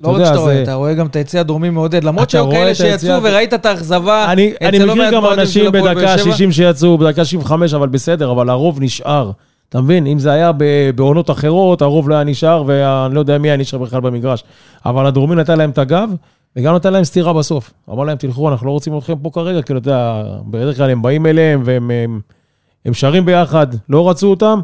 לא 0.00 0.08
רק 0.08 0.24
שאתה 0.24 0.38
רואה, 0.38 0.62
אתה 0.62 0.74
רואה 0.74 0.94
גם 0.94 1.06
את 1.06 1.16
היציא 1.16 1.40
הדרומי 1.40 1.70
מעודד, 1.70 2.04
למרות 2.04 2.30
שהיו 2.30 2.50
כאלה 2.50 2.74
שיצאו 2.74 3.22
וראית 3.22 3.54
את 3.54 3.66
האכזבה. 3.66 4.32
אני 4.32 4.78
לא 4.78 4.96
מכיר 4.96 5.10
גם 5.10 5.26
אנשים 5.26 5.72
בדקה 5.72 6.18
60 6.18 6.52
שיצאו, 6.52 6.98
בדקה 6.98 7.24
65, 7.24 7.74
אבל 7.74 7.88
בסדר, 7.88 8.30
אבל 8.30 8.50
הרוב 8.50 8.78
נשאר. 8.80 9.30
אתה 9.68 9.80
מבין? 9.80 10.06
אם 10.06 10.18
זה 10.18 10.32
היה 10.32 10.50
בעונות 10.94 11.30
אחרות, 11.30 11.82
הרוב 11.82 12.08
לא 12.08 12.14
היה 12.14 12.24
נשאר, 12.24 12.62
ואני 12.66 13.14
לא 13.14 13.20
יודע 13.20 13.38
מי 13.38 13.48
היה 13.48 13.56
נשאר 13.56 13.78
בכלל 13.78 14.00
במגרש. 14.00 14.44
אבל 14.86 15.06
הדרומי 15.06 15.36
נתן 15.36 15.58
להם 15.58 15.70
את 15.70 15.78
הגב, 15.78 16.10
וגם 16.56 16.74
נתן 16.74 16.92
להם 16.92 17.04
סטירה 17.04 17.32
בסוף. 17.32 17.72
אמר 17.90 18.04
להם, 18.04 18.16
תלכו, 18.16 18.48
אנחנו 18.48 18.66
לא 18.66 18.72
רוצים 18.72 18.98
אתכם 18.98 19.14
פה 19.22 19.30
כרגע, 19.32 19.62
כאילו, 19.62 19.80
אתה 19.80 19.90
יודע, 19.90 20.22
בדרך 20.46 20.76
כלל 20.76 20.90
הם 20.90 21.02
באים 21.02 21.26
אליהם 21.26 21.62
והם 21.64 21.90
הם, 21.90 22.20
הם 22.84 22.94
שרים 22.94 23.24
ביחד, 23.24 23.66
לא 23.88 24.10
רצו 24.10 24.26
אותם. 24.26 24.60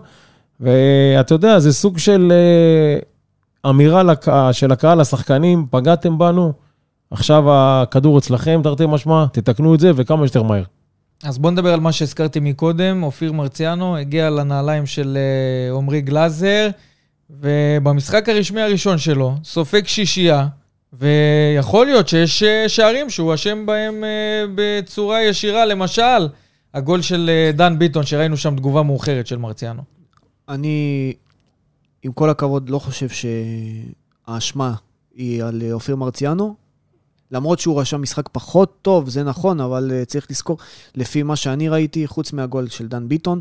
ואתה 0.62 1.35
יודע, 1.35 1.59
זה 1.59 1.73
סוג 1.73 1.99
של 1.99 2.33
אה, 2.33 3.71
אמירה. 3.71 4.02
של 4.52 4.73
הקהל, 4.73 5.00
לשחקנים, 5.00 5.66
פגעתם 5.71 6.19
בנו, 6.19 6.52
עכשיו 7.11 7.45
הכדור 7.49 8.19
אצלכם, 8.19 8.61
תרתי 8.62 8.85
משמע, 8.88 9.25
תתקנו 9.33 9.75
את 9.75 9.81
זה 9.81 9.90
וכמה 9.97 10.26
שיותר 10.26 10.42
מהר. 10.42 10.62
אז 11.25 11.38
בואו 11.38 11.52
נדבר 11.52 11.73
על 11.73 11.81
מה 11.81 11.92
שהזכרתי 11.92 12.40
מקודם. 12.40 13.02
אופיר 13.02 13.33
מרציאנו 13.33 13.97
הגיע 13.97 14.31
לנעליים 14.31 14.87
של 14.87 15.19
אה, 15.19 15.76
עמרי 15.76 16.00
גלאזר, 16.00 16.69
ובמשחק 17.31 18.28
הרשמי 18.28 18.61
הראשון 18.61 18.99
שלו, 18.99 19.35
סופג 19.45 19.87
שישייה, 19.87 20.47
ויכול 20.92 21.87
להיות 21.87 22.09
שיש 22.09 22.42
אה, 22.42 22.69
שערים 22.69 23.11
שהוא 23.11 23.35
אשם 23.35 23.66
בהם 23.66 24.04
בצורה 24.54 25.23
ישירה, 25.23 25.66
למשל, 25.66 26.28
הגול 26.75 27.02
של 27.02 27.31
דן 27.54 27.78
ביטון, 27.78 28.07
שראינו 28.07 28.37
שם 28.37 28.57
תגובה 28.57 28.83
מאוחרת 28.83 29.26
של 29.26 29.37
מרציאנו. 29.37 30.01
אני, 30.52 31.12
עם 32.02 32.12
כל 32.12 32.30
הכבוד, 32.30 32.71
לא 32.71 32.78
חושב 32.78 33.09
שהאשמה 34.28 34.75
היא 35.14 35.44
על 35.44 35.62
אופיר 35.73 35.97
מרציאנו. 35.97 36.54
למרות 37.30 37.59
שהוא 37.59 37.80
רשם 37.80 38.02
משחק 38.02 38.28
פחות 38.32 38.78
טוב, 38.82 39.09
זה 39.09 39.23
נכון, 39.23 39.61
אבל 39.61 39.90
uh, 39.90 40.04
צריך 40.04 40.26
לזכור, 40.30 40.59
לפי 40.94 41.23
מה 41.23 41.37
שאני 41.37 41.68
ראיתי, 41.68 42.06
חוץ 42.06 42.32
מהגול 42.32 42.68
של 42.68 42.88
דן 42.88 43.09
ביטון, 43.09 43.40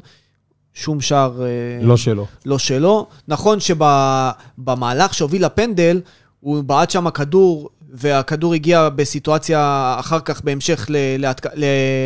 שום 0.73 1.01
שער... 1.01 1.41
Uh, 1.81 1.85
לא 1.85 1.97
שלו. 1.97 2.27
לא 2.45 2.57
שלו. 2.57 3.07
נכון 3.27 3.57
שבמהלך 3.59 5.13
שהוביל 5.13 5.45
לפנדל, 5.45 6.01
הוא 6.39 6.63
בעט 6.63 6.89
שם 6.89 7.09
כדור, 7.09 7.69
והכדור 7.93 8.53
הגיע 8.53 8.89
בסיטואציה 8.89 9.95
אחר 9.99 10.19
כך, 10.19 10.41
בהמשך 10.41 10.85
להתק... 11.17 11.45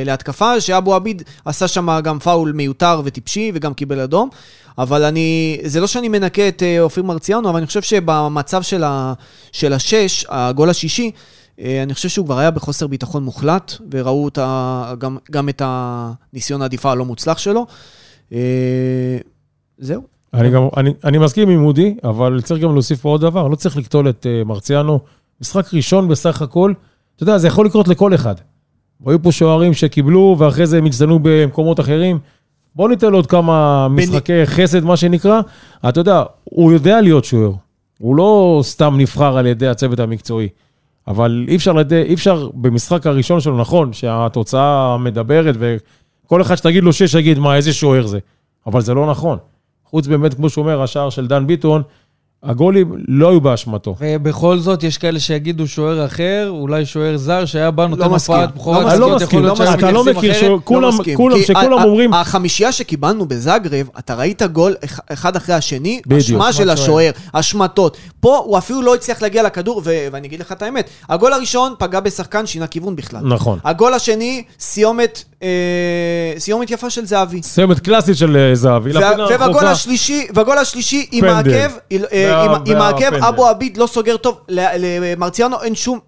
להתקפה, 0.05 0.61
שאבו 0.61 0.95
עביד 0.95 1.23
עשה 1.45 1.67
שם 1.67 1.99
גם 2.03 2.19
פאול 2.19 2.51
מיותר 2.51 3.01
וטיפשי, 3.05 3.51
וגם 3.53 3.73
קיבל 3.73 3.99
אדום. 3.99 4.29
אבל 4.77 5.03
אני, 5.03 5.57
זה 5.63 5.79
לא 5.79 5.87
שאני 5.87 6.09
מנקה 6.09 6.47
את 6.47 6.63
אה, 6.63 6.81
אופיר 6.81 7.03
מרציאנו, 7.03 7.49
אבל 7.49 7.57
אני 7.57 7.65
חושב 7.65 7.81
שבמצב 7.81 8.61
של, 8.61 8.83
ה, 8.83 9.13
של 9.51 9.73
השש, 9.73 10.25
הגול 10.29 10.69
השישי, 10.69 11.11
אה, 11.59 11.83
אני 11.83 11.93
חושב 11.93 12.09
שהוא 12.09 12.25
כבר 12.25 12.39
היה 12.39 12.51
בחוסר 12.51 12.87
ביטחון 12.87 13.23
מוחלט, 13.23 13.73
וראו 13.91 14.25
אותה, 14.25 14.93
גם, 14.97 15.17
גם 15.31 15.49
את 15.49 15.61
הניסיון 15.65 16.61
העדיפה 16.61 16.91
הלא 16.91 17.05
מוצלח 17.05 17.37
שלו. 17.37 17.65
אה, 18.33 19.17
זהו. 19.77 20.01
אני, 20.33 20.49
גם, 20.49 20.67
אני, 20.77 20.93
אני 21.03 21.17
מסכים 21.17 21.49
עם 21.49 21.65
אודי, 21.65 21.95
אבל 22.03 22.41
צריך 22.41 22.61
גם 22.61 22.73
להוסיף 22.73 23.01
פה 23.01 23.09
עוד 23.09 23.21
דבר, 23.21 23.47
לא 23.47 23.55
צריך 23.55 23.77
לקטול 23.77 24.09
את 24.09 24.25
מרציאנו. 24.45 24.99
משחק 25.41 25.73
ראשון 25.73 26.07
בסך 26.07 26.41
הכל, 26.41 26.73
אתה 27.15 27.23
יודע, 27.23 27.37
זה 27.37 27.47
יכול 27.47 27.65
לקרות 27.65 27.87
לכל 27.87 28.15
אחד. 28.15 28.35
היו 29.05 29.21
פה 29.21 29.31
שוערים 29.31 29.73
שקיבלו, 29.73 30.35
ואחרי 30.39 30.65
זה 30.65 30.77
הם 30.77 30.85
הצטנו 30.85 31.19
במקומות 31.21 31.79
אחרים. 31.79 32.19
בוא 32.75 32.89
ניתן 32.89 33.11
לו 33.11 33.17
עוד 33.17 33.27
כמה 33.27 33.87
משחקי 33.89 34.45
חסד, 34.45 34.83
מה 34.83 34.97
שנקרא. 34.97 35.41
אתה 35.89 35.99
יודע, 35.99 36.23
הוא 36.43 36.71
יודע 36.71 37.01
להיות 37.01 37.25
שוער. 37.25 37.51
הוא 37.99 38.15
לא 38.15 38.59
סתם 38.63 38.95
נבחר 38.97 39.37
על 39.37 39.45
ידי 39.45 39.67
הצוות 39.67 39.99
המקצועי. 39.99 40.49
אבל 41.07 41.45
אי 41.47 41.55
אפשר, 41.55 41.73
לדי, 41.73 42.01
אי 42.01 42.13
אפשר 42.13 42.49
במשחק 42.53 43.07
הראשון 43.07 43.39
שלו, 43.39 43.57
נכון, 43.57 43.93
שהתוצאה 43.93 44.97
מדברת, 44.97 45.55
וכל 45.59 46.41
אחד 46.41 46.55
שתגיד 46.55 46.83
לו 46.83 46.93
שש, 46.93 47.13
יגיד, 47.13 47.39
מה, 47.39 47.55
איזה 47.55 47.73
שוער 47.73 48.07
זה. 48.07 48.19
אבל 48.67 48.81
זה 48.81 48.93
לא 48.93 49.09
נכון. 49.09 49.37
חוץ 49.85 50.07
באמת, 50.07 50.33
כמו 50.33 50.49
שאומר, 50.49 50.81
השער 50.81 51.09
של 51.09 51.27
דן 51.27 51.47
ביטון, 51.47 51.81
הגולים 52.45 52.91
לא 53.07 53.29
היו 53.29 53.41
באשמתו. 53.41 53.95
ובכל 53.99 54.57
זאת, 54.57 54.83
יש 54.83 54.97
כאלה 54.97 55.19
שיגידו 55.19 55.67
שוער 55.67 56.05
אחר, 56.05 56.47
אולי 56.49 56.85
שוער 56.85 57.17
זר, 57.17 57.45
שהיה 57.45 57.71
בא 57.71 57.87
נותן 57.87 58.03
הופעת 58.03 58.55
בכורה. 58.55 58.91
אני 58.91 58.99
לא 58.99 59.15
מסכים, 59.15 59.45
אתה 59.73 59.91
לא 59.91 60.05
מכיר, 60.05 60.33
שכולם 61.43 61.83
אומרים... 61.83 62.13
החמישייה 62.13 62.71
שקיבלנו 62.71 63.25
בזאגרב, 63.25 63.89
אתה 63.99 64.15
ראית 64.15 64.41
גול 64.41 64.75
אחד 65.09 65.35
אחרי 65.35 65.55
השני, 65.55 66.01
אשמה 66.17 66.53
של 66.53 66.69
השוער, 66.69 67.11
השמטות. 67.33 67.97
פה 68.19 68.37
הוא 68.45 68.57
אפילו 68.57 68.81
לא 68.81 68.95
הצליח 68.95 69.21
להגיע 69.21 69.43
לכדור, 69.43 69.81
ואני 69.85 70.27
אגיד 70.27 70.39
לך 70.39 70.51
את 70.51 70.61
האמת, 70.61 70.89
הגול 71.09 71.33
הראשון 71.33 71.73
פגע 71.79 71.99
בשחקן, 71.99 72.45
שינה 72.45 72.67
כיוון 72.67 72.95
בכלל. 72.95 73.21
נכון. 73.23 73.59
הגול 73.63 73.93
השני, 73.93 74.43
סיומת 74.59 75.23
אה, 75.43 76.39
סיומת 76.39 76.71
יפה 76.71 76.89
של 76.89 77.05
זהבי. 77.05 77.43
סיומת 77.43 77.79
קלאסית 77.79 78.17
של 78.17 78.37
אה, 78.37 78.55
זהבי. 78.55 78.91
ובגול 79.33 79.65
השלישי, 79.65 80.27
והגול 80.33 80.57
השלישי 80.57 81.07
עם 81.11 81.23
העקב, 81.23 81.49
אה, 82.11 82.34
עם 82.65 82.81
העקב, 82.81 83.13
אבו 83.13 83.47
עביד 83.47 83.77
לא 83.77 83.87
סוגר 83.87 84.17
טוב, 84.17 84.39
למרציאנו 84.49 85.57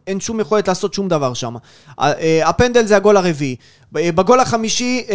אין 0.07 0.19
שום 0.19 0.39
יכולת 0.39 0.67
לעשות 0.67 0.93
שום 0.93 1.07
דבר 1.07 1.33
שם. 1.33 1.55
הפנדל 2.43 2.85
זה 2.85 2.95
הגול 2.95 3.17
הרביעי. 3.17 3.55
בגול 3.91 4.39
החמישי... 4.39 5.05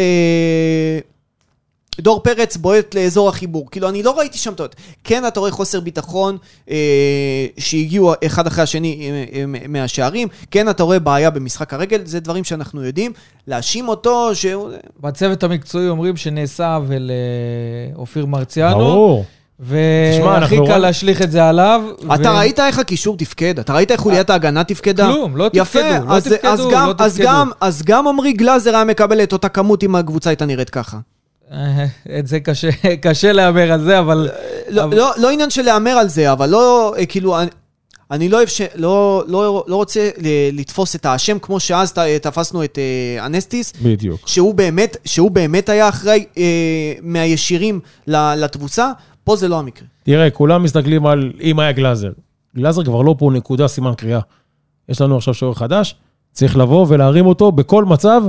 דור 2.00 2.20
פרץ 2.22 2.56
בועט 2.56 2.94
לאזור 2.94 3.28
החיבור. 3.28 3.70
כאילו, 3.70 3.88
אני 3.88 4.02
לא 4.02 4.18
ראיתי 4.18 4.38
שם 4.38 4.54
טעות. 4.54 4.76
כן, 5.04 5.26
אתה 5.26 5.40
רואה 5.40 5.50
חוסר 5.50 5.80
ביטחון 5.80 6.36
אה, 6.70 7.46
שהגיעו 7.58 8.12
אחד 8.26 8.46
אחרי 8.46 8.62
השני 8.62 9.10
אה, 9.10 9.40
אה, 9.40 9.44
מהשערים. 9.68 10.28
כן, 10.50 10.68
אתה 10.68 10.82
רואה 10.82 10.98
בעיה 10.98 11.30
במשחק 11.30 11.74
הרגל. 11.74 12.00
זה 12.04 12.20
דברים 12.20 12.44
שאנחנו 12.44 12.84
יודעים. 12.84 13.12
להאשים 13.46 13.88
אותו 13.88 14.34
שהוא... 14.34 14.70
בצוות 15.00 15.42
המקצועי 15.42 15.88
אומרים 15.88 16.16
שנעשה 16.16 16.74
עוול 16.74 17.10
לאופיר 17.94 18.26
מרציאנו. 18.26 18.78
ברור. 18.78 19.24
והכי 19.62 20.56
קל 20.66 20.78
להשליך 20.78 21.22
את 21.22 21.30
זה 21.30 21.48
עליו. 21.48 21.82
אתה 22.14 22.38
ראית 22.38 22.60
איך 22.60 22.78
הקישור 22.78 23.16
תפקד? 23.16 23.58
אתה 23.58 23.74
ראית 23.74 23.90
איך 23.90 24.00
חוליית 24.00 24.30
ההגנה 24.30 24.64
תפקדה? 24.64 25.06
כלום, 25.12 25.36
לא 25.36 25.48
תפקדו, 25.48 25.82
לא 26.08 26.20
תפקדו, 26.20 26.70
לא 26.70 26.92
תפקדו. 26.92 27.28
אז 27.60 27.82
גם 27.82 28.08
עמרי 28.08 28.32
גלאזר 28.32 28.74
היה 28.74 28.84
מקבל 28.84 29.22
את 29.22 29.32
אותה 29.32 29.48
כמות 29.48 29.84
אם 29.84 29.96
הקבוצה 29.96 30.30
הייתה 30.30 30.44
נראית 30.44 30.70
ככה. 30.70 30.98
אה, 31.52 31.86
את 32.18 32.26
זה 32.26 32.40
קשה, 32.40 32.68
קשה 33.02 33.32
להמר 33.32 33.72
על 33.72 33.80
זה, 33.80 33.98
אבל... 33.98 34.28
לא, 34.68 34.84
אבל... 34.84 34.96
לא, 34.96 35.10
לא 35.16 35.30
עניין 35.30 35.50
של 35.50 35.62
להמר 35.62 35.90
על 35.90 36.08
זה, 36.08 36.32
אבל 36.32 36.48
לא, 36.48 36.94
אה, 36.98 37.06
כאילו, 37.06 37.40
אני, 37.40 37.50
אני 38.10 38.28
לא, 38.28 38.46
ש... 38.46 38.60
לא, 38.74 39.24
לא, 39.26 39.64
לא 39.66 39.76
רוצה 39.76 40.10
לתפוס 40.52 40.96
את 40.96 41.06
האשם 41.06 41.38
כמו 41.38 41.60
שאז 41.60 41.92
תפסנו 42.22 42.64
את 42.64 42.78
אה, 42.78 43.26
אנסטיס. 43.26 43.72
בדיוק. 43.82 44.28
שהוא 44.28 44.54
באמת, 44.54 44.96
שהוא 45.04 45.30
באמת 45.30 45.68
היה 45.68 45.88
אחראי 45.88 46.24
אה, 46.38 46.42
מהישירים 47.02 47.80
לתבוצה, 48.06 48.90
פה 49.24 49.36
זה 49.36 49.48
לא 49.48 49.58
המקרה. 49.58 49.88
תראה, 50.02 50.30
כולם 50.30 50.62
מסתכלים 50.62 51.06
על 51.06 51.32
אם 51.40 51.58
היה 51.58 51.72
גלאזר. 51.72 52.12
גלאזר 52.56 52.84
כבר 52.84 53.02
לא 53.02 53.14
פה 53.18 53.30
נקודה 53.34 53.68
סימן 53.68 53.94
קריאה. 53.94 54.20
יש 54.88 55.00
לנו 55.00 55.16
עכשיו 55.16 55.34
שוער 55.34 55.54
חדש, 55.54 55.94
צריך 56.32 56.56
לבוא 56.56 56.86
ולהרים 56.88 57.26
אותו 57.26 57.52
בכל 57.52 57.84
מצב, 57.84 58.22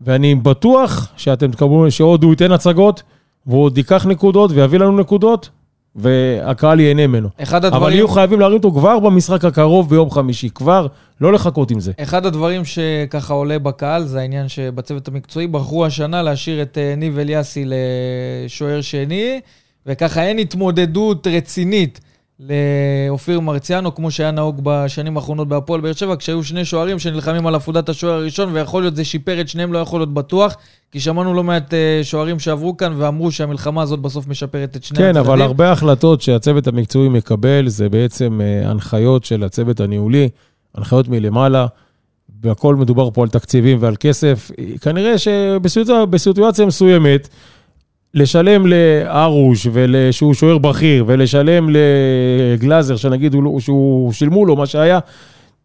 ואני 0.00 0.34
בטוח 0.34 1.08
שאתם 1.16 1.50
תקבלו, 1.50 1.90
שעוד 1.90 2.24
הוא 2.24 2.30
ייתן 2.30 2.52
הצגות, 2.52 3.02
והוא 3.46 3.64
עוד 3.64 3.78
ייקח 3.78 4.06
נקודות 4.06 4.50
ויביא 4.50 4.78
לנו 4.78 4.98
נקודות, 4.98 5.50
והקהל 5.96 6.80
ייהנה 6.80 7.06
ממנו. 7.06 7.28
אחד 7.42 7.64
הדברים... 7.64 7.82
אבל 7.82 7.92
יהיו 7.92 8.08
חייבים 8.08 8.40
להרים 8.40 8.56
אותו 8.56 8.70
כבר 8.70 8.98
במשחק 8.98 9.44
הקרוב 9.44 9.90
ביום 9.90 10.10
חמישי, 10.10 10.48
כבר, 10.50 10.86
לא 11.20 11.32
לחכות 11.32 11.70
עם 11.70 11.80
זה. 11.80 11.92
אחד 12.02 12.26
הדברים 12.26 12.62
שככה 12.64 13.34
עולה 13.34 13.58
בקהל 13.58 14.04
זה 14.04 14.20
העניין 14.20 14.48
שבצוות 14.48 15.08
המקצועי 15.08 15.46
בחרו 15.46 15.86
השנה 15.86 16.22
להשאיר 16.22 16.62
את 16.62 16.78
אה, 16.78 16.94
ניב 16.96 17.18
אליאסי 17.18 17.64
לשוער 17.66 18.80
שני, 18.80 19.40
וככה 19.86 20.22
אין 20.22 20.38
התמודדות 20.38 21.26
רצינית. 21.26 22.00
לאופיר 23.08 23.40
מרציאנו, 23.40 23.94
כמו 23.94 24.10
שהיה 24.10 24.30
נהוג 24.30 24.60
בשנים 24.62 25.16
האחרונות 25.16 25.48
בהפועל 25.48 25.80
באר 25.80 25.92
שבע, 25.92 26.16
כשהיו 26.18 26.44
שני 26.44 26.64
שוערים 26.64 26.98
שנלחמים 26.98 27.46
על 27.46 27.54
עפודת 27.54 27.88
השוער 27.88 28.14
הראשון, 28.14 28.52
ויכול 28.52 28.82
להיות 28.82 28.96
זה 28.96 29.04
שיפר 29.04 29.40
את 29.40 29.48
שניהם, 29.48 29.72
לא 29.72 29.78
יכול 29.78 30.00
להיות 30.00 30.14
בטוח, 30.14 30.56
כי 30.92 31.00
שמענו 31.00 31.34
לא 31.34 31.44
מעט 31.44 31.74
אה, 31.74 32.00
שוערים 32.02 32.38
שעברו 32.38 32.76
כאן 32.76 32.92
ואמרו 32.96 33.32
שהמלחמה 33.32 33.82
הזאת 33.82 34.00
בסוף 34.00 34.26
משפרת 34.26 34.76
את 34.76 34.84
שני 34.84 34.98
כן, 34.98 35.04
הצדדים. 35.04 35.24
כן, 35.24 35.30
אבל 35.30 35.42
הרבה 35.42 35.72
החלטות 35.72 36.22
שהצוות 36.22 36.66
המקצועי 36.66 37.08
מקבל, 37.08 37.68
זה 37.68 37.88
בעצם 37.88 38.40
אה, 38.40 38.70
הנחיות 38.70 39.24
של 39.24 39.44
הצוות 39.44 39.80
הניהולי, 39.80 40.28
הנחיות 40.74 41.08
מלמעלה. 41.08 41.66
והכל 42.42 42.74
מדובר 42.74 43.10
פה 43.10 43.22
על 43.22 43.28
תקציבים 43.28 43.78
ועל 43.80 43.96
כסף. 44.00 44.50
כנראה 44.80 45.14
שבסיטואציה 45.18 46.66
מסוימת, 46.66 47.28
לשלם 48.14 48.66
לארוש, 48.66 49.66
שהוא 50.10 50.34
שוער 50.34 50.58
בכיר, 50.58 51.04
ולשלם 51.06 51.68
לגלאזר, 51.70 52.96
שנגיד 52.96 53.34
הוא, 53.34 53.60
שהוא 53.60 54.12
שילמו 54.12 54.46
לו 54.46 54.56
מה 54.56 54.66
שהיה, 54.66 54.98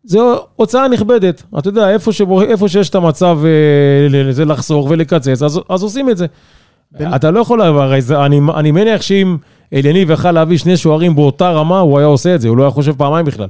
זו 0.04 0.40
הוצאה 0.56 0.88
נכבדת. 0.88 1.44
אתה 1.60 1.70
יודע, 1.70 1.90
איפה, 1.90 2.12
שבו, 2.12 2.42
איפה 2.42 2.70
שיש 2.70 2.90
את 2.90 2.96
המצב 2.96 3.40
אה, 3.46 4.32
זה 4.32 4.46
לחסוך 4.46 4.88
ולקצץ, 4.90 5.42
אז, 5.42 5.60
אז 5.70 5.84
עושים 5.84 6.10
את 6.10 6.18
זה. 6.18 6.25
בין... 6.92 7.16
אתה 7.16 7.32
לא 7.32 7.40
יכול, 7.40 7.62
הרי 7.62 8.00
אני, 8.12 8.40
אני 8.56 8.72
מניח 8.72 9.02
שאם 9.02 9.38
אליניב 9.74 10.12
יכל 10.12 10.32
להביא 10.32 10.58
שני 10.58 10.78
שוערים 10.78 11.16
באותה 11.16 11.52
רמה, 11.52 11.80
הוא 11.80 11.98
היה 11.98 12.08
עושה 12.08 12.36
את 12.36 12.42
זה, 12.42 12.48
הוא 12.48 12.58
לא 12.58 12.64
היה 12.64 12.72
חושב 12.72 12.94
פעמיים 12.98 13.25
בכלל. 13.25 13.48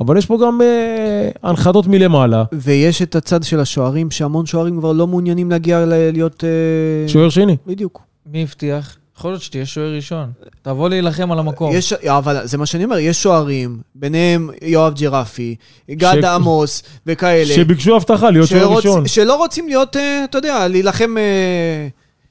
אבל 0.00 0.18
יש 0.18 0.26
פה 0.26 0.38
גם 0.42 0.60
אה, 0.62 1.30
הנחתות 1.42 1.86
מלמעלה. 1.86 2.44
ויש 2.52 3.02
את 3.02 3.16
הצד 3.16 3.42
של 3.42 3.60
השוערים, 3.60 4.10
שהמון 4.10 4.46
שוערים 4.46 4.78
כבר 4.78 4.92
לא 4.92 5.06
מעוניינים 5.06 5.50
להגיע 5.50 5.84
להיות... 5.86 6.44
אה... 6.44 7.08
שוער 7.08 7.28
שני. 7.28 7.56
בדיוק. 7.66 8.06
מי 8.26 8.42
הבטיח? 8.42 8.96
יכול 9.16 9.30
להיות 9.30 9.42
שתהיה 9.42 9.66
שוער 9.66 9.94
ראשון. 9.94 10.32
תבוא 10.62 10.88
להילחם 10.88 11.32
על 11.32 11.38
המקום. 11.38 11.72
יש, 11.74 11.92
אבל 11.92 12.46
זה 12.46 12.58
מה 12.58 12.66
שאני 12.66 12.84
אומר, 12.84 12.98
יש 12.98 13.22
שוערים, 13.22 13.80
ביניהם 13.94 14.50
יואב 14.62 14.94
ג'רפי, 14.94 15.56
גד 15.90 16.20
ש... 16.20 16.24
עמוס 16.24 16.82
וכאלה. 17.06 17.54
שביקשו 17.54 17.96
הבטחה 17.96 18.30
להיות 18.30 18.48
שוער 18.48 18.72
ראשון. 18.76 19.08
שלא 19.08 19.36
רוצים 19.36 19.68
להיות, 19.68 19.96
אה, 19.96 20.24
אתה 20.24 20.38
יודע, 20.38 20.68
להילחם 20.68 21.18
אה, 21.18 21.88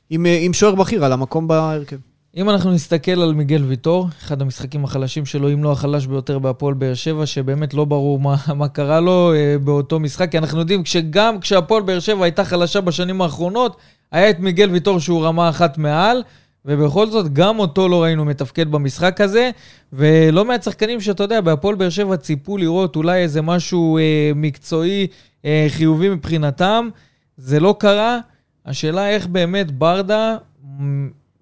עם, 0.10 0.26
אה, 0.26 0.40
עם 0.42 0.54
שוער 0.54 0.76
בכיר 0.76 1.06
על 1.06 1.12
המקום 1.14 1.48
בהרכב. 1.48 1.98
אם 2.38 2.50
אנחנו 2.50 2.72
נסתכל 2.72 3.22
על 3.22 3.34
מיגל 3.34 3.64
ויטור, 3.64 4.08
אחד 4.22 4.42
המשחקים 4.42 4.84
החלשים 4.84 5.26
שלו, 5.26 5.54
אם 5.54 5.64
לא 5.64 5.72
החלש 5.72 6.06
ביותר 6.06 6.40
בהפועל 6.40 6.74
באר 6.74 6.94
שבע, 6.94 7.26
שבאמת 7.26 7.74
לא 7.74 7.86
ברור 7.86 8.20
מה, 8.20 8.36
מה 8.56 8.68
קרה 8.68 9.00
לו 9.00 9.34
אה, 9.34 9.58
באותו 9.64 10.00
משחק, 10.00 10.32
כי 10.32 10.38
אנחנו 10.38 10.60
יודעים 10.60 10.86
שגם 10.86 11.40
כשהפועל 11.40 11.84
באר 11.84 12.00
שבע 12.00 12.24
הייתה 12.24 12.46
חלשה 12.46 12.82
בשנים 12.82 13.22
האחרונות, 13.22 13.78
היה 14.12 14.30
את 14.30 14.40
מיגל 14.40 14.70
ויטור 14.70 15.00
שהוא 15.00 15.26
רמה 15.26 15.50
אחת 15.50 15.78
מעל, 15.78 16.24
ובכל 16.66 17.10
זאת 17.10 17.34
גם 17.34 17.60
אותו 17.60 17.90
לא 17.90 18.04
ראינו 18.04 18.26
מתפקד 18.26 18.72
במשחק 18.72 19.22
הזה, 19.22 19.50
ולא 19.94 20.46
מעט 20.46 20.64
שחקנים 20.64 21.02
שאתה 21.02 21.24
יודע, 21.24 21.42
בהפועל 21.42 21.76
באר 21.76 21.90
שבע 21.90 22.18
ציפו 22.18 22.58
לראות 22.58 22.96
אולי 22.96 23.22
איזה 23.22 23.42
משהו 23.42 23.98
אה, 23.98 24.32
מקצועי 24.36 25.08
אה, 25.46 25.66
חיובי 25.70 26.10
מבחינתם, 26.10 26.90
זה 27.38 27.60
לא 27.60 27.76
קרה. 27.80 28.20
השאלה 28.66 29.10
איך 29.10 29.28
באמת 29.28 29.72
ברדה 29.72 30.38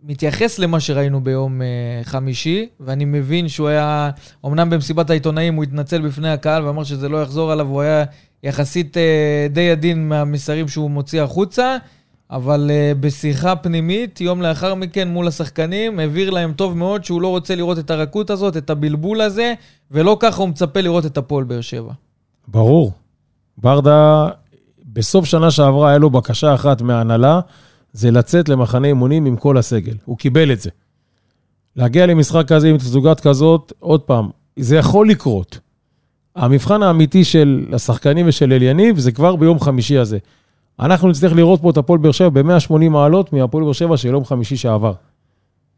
מתייחס 0.03 0.59
למה 0.59 0.79
שראינו 0.79 1.21
ביום 1.21 1.61
uh, 1.61 2.07
חמישי, 2.07 2.67
ואני 2.79 3.05
מבין 3.05 3.47
שהוא 3.47 3.67
היה, 3.67 4.09
אמנם 4.45 4.69
במסיבת 4.69 5.09
העיתונאים 5.09 5.55
הוא 5.55 5.63
התנצל 5.63 6.01
בפני 6.01 6.29
הקהל 6.29 6.65
ואמר 6.65 6.83
שזה 6.83 7.09
לא 7.09 7.21
יחזור 7.21 7.51
עליו, 7.51 7.67
הוא 7.67 7.81
היה 7.81 8.03
יחסית 8.43 8.97
uh, 8.97 9.53
די 9.53 9.71
עדין 9.71 10.09
מהמסרים 10.09 10.67
שהוא 10.67 10.91
מוציא 10.91 11.21
החוצה, 11.21 11.77
אבל 12.31 12.69
uh, 12.69 12.97
בשיחה 12.99 13.55
פנימית, 13.55 14.21
יום 14.21 14.41
לאחר 14.41 14.75
מכן 14.75 15.07
מול 15.07 15.27
השחקנים, 15.27 15.99
הבהיר 15.99 16.29
להם 16.29 16.53
טוב 16.53 16.77
מאוד 16.77 17.05
שהוא 17.05 17.21
לא 17.21 17.27
רוצה 17.27 17.55
לראות 17.55 17.79
את 17.79 17.91
הרכות 17.91 18.29
הזאת, 18.29 18.57
את 18.57 18.69
הבלבול 18.69 19.21
הזה, 19.21 19.53
ולא 19.91 20.17
ככה 20.19 20.41
הוא 20.41 20.49
מצפה 20.49 20.81
לראות 20.81 21.05
את 21.05 21.17
הפועל 21.17 21.43
באר 21.43 21.61
שבע. 21.61 21.93
ברור. 22.47 22.91
ברדה, 23.57 24.29
בסוף 24.93 25.25
שנה 25.25 25.51
שעברה 25.51 25.89
היה 25.89 25.97
לו 25.97 26.09
בקשה 26.09 26.53
אחת 26.53 26.81
מההנהלה, 26.81 27.39
זה 27.93 28.11
לצאת 28.11 28.49
למחנה 28.49 28.87
אימונים 28.87 29.25
עם 29.25 29.35
כל 29.35 29.57
הסגל. 29.57 29.95
הוא 30.05 30.17
קיבל 30.17 30.51
את 30.51 30.61
זה. 30.61 30.69
להגיע 31.75 32.05
למשחק 32.05 32.47
כזה 32.47 32.67
עם 32.67 32.77
תזוגת 32.77 33.19
כזאת, 33.19 33.73
עוד 33.79 34.01
פעם, 34.01 34.29
זה 34.59 34.75
יכול 34.75 35.09
לקרות. 35.09 35.59
המבחן 36.35 36.83
האמיתי 36.83 37.23
של 37.23 37.65
השחקנים 37.73 38.27
ושל 38.27 38.53
אליניב 38.53 38.99
זה 38.99 39.11
כבר 39.11 39.35
ביום 39.35 39.59
חמישי 39.59 39.97
הזה. 39.97 40.17
אנחנו 40.79 41.09
נצטרך 41.09 41.33
לראות 41.33 41.61
פה 41.61 41.69
את 41.69 41.77
הפועל 41.77 41.99
באר 41.99 42.11
שבע 42.11 42.29
ב-180 42.29 42.89
מעלות 42.89 43.33
מהפועל 43.33 43.63
באר 43.63 43.73
שבע 43.73 43.97
של 43.97 44.07
יום 44.07 44.25
חמישי 44.25 44.57
שעבר. 44.57 44.93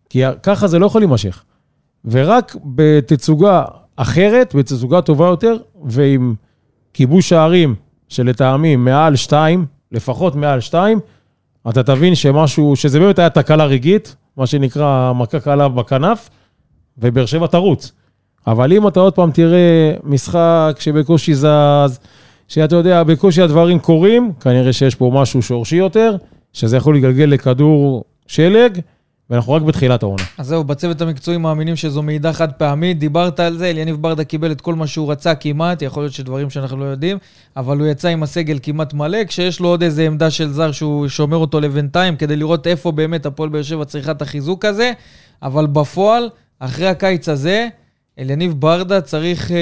כי 0.10 0.22
ככה 0.44 0.68
זה 0.68 0.80
לא 0.80 0.86
יכול 0.86 1.02
להימשך. 1.02 1.44
ורק 2.06 2.56
בתצוגה 2.66 3.64
אחרת, 3.96 4.56
בתצוגה 4.56 5.02
טובה 5.02 5.26
יותר, 5.26 5.58
ועם 5.86 6.36
כיבוש 6.94 7.30
שערים 7.30 7.76
שלטעמי 8.10 8.76
מעל 8.76 9.16
שתיים, 9.16 9.66
לפחות 9.92 10.36
מעל 10.36 10.60
שתיים, 10.60 11.00
אתה 11.70 11.84
תבין 11.84 12.16
שמשהו, 12.16 12.76
שזה 12.76 13.00
באמת 13.00 13.20
היה 13.20 13.30
תקלה 13.30 13.66
רגעית, 13.66 14.16
מה 14.38 14.48
שנקרא 14.48 15.14
מכה 15.14 15.40
קלה 15.40 15.68
בכנף, 15.68 16.30
ובאר 16.98 17.26
שבע 17.26 17.48
תרוץ. 17.48 17.92
אבל 18.48 18.74
אם 18.74 18.88
אתה 18.88 19.00
עוד 19.00 19.14
פעם 19.14 19.32
תראה 19.32 19.94
משחק 20.04 20.76
שבקושי 20.80 21.36
זז, 21.36 22.00
שאתה 22.48 22.76
יודע, 22.76 23.04
בקושי 23.04 23.42
הדברים 23.42 23.80
קורים, 23.80 24.32
כנראה 24.40 24.74
שיש 24.74 24.96
פה 24.96 25.12
משהו 25.14 25.42
שורשי 25.42 25.76
יותר, 25.76 26.16
שזה 26.54 26.78
יכול 26.78 26.98
לגלגל 26.98 27.26
לכדור 27.26 28.04
שלג, 28.28 28.80
ואנחנו 29.30 29.54
רק 29.54 29.62
בתחילת 29.62 30.04
העונה. 30.04 30.24
אז 30.38 30.48
זהו, 30.48 30.64
בצוות 30.64 31.02
המקצועי 31.02 31.38
מאמינים 31.38 31.76
שזו 31.76 32.02
מעידה 32.02 32.34
חד 32.34 32.52
פעמית, 32.52 33.00
דיברת 33.00 33.40
על 33.40 33.58
זה, 33.58 33.70
אליניב 33.70 33.96
ברדה 34.02 34.24
קיבל 34.24 34.52
את 34.52 34.62
כל 34.62 34.76
מה 34.76 34.88
שהוא 34.88 35.12
רצה 35.12 35.36
כמעט, 35.36 35.82
יכול 35.82 36.04
להיות 36.04 36.14
שדברים 36.14 36.50
שאנחנו 36.50 36.78
לא 36.78 36.86
יודעים, 36.86 37.18
אבל 37.58 37.80
הוא 37.80 37.88
יצא 37.88 38.08
עם 38.08 38.24
הסגל 38.24 38.60
כמעט 38.64 38.94
מלא, 38.94 39.24
כשיש 39.24 39.60
לו 39.60 39.68
עוד 39.68 39.84
איזה 39.84 40.06
עמדה 40.06 40.30
של 40.30 40.52
זר 40.52 40.72
שהוא 40.72 41.08
שומר 41.08 41.38
אותו 41.38 41.60
לבינתיים, 41.60 42.16
כדי 42.16 42.36
לראות 42.36 42.68
איפה 42.68 42.92
באמת 42.92 43.26
הפועל 43.26 43.50
באר 43.50 43.62
שבע 43.62 43.86
צריכה 43.86 44.12
את 44.12 44.22
החיזוק 44.22 44.66
הזה, 44.66 44.92
אבל 45.44 45.68
בפועל, 45.68 46.30
אחרי 46.60 46.88
הקיץ 46.88 47.30
הזה, 47.30 47.68
אליניב 48.20 48.54
ברדה 48.60 49.02
צריך, 49.02 49.52
אה, 49.52 49.58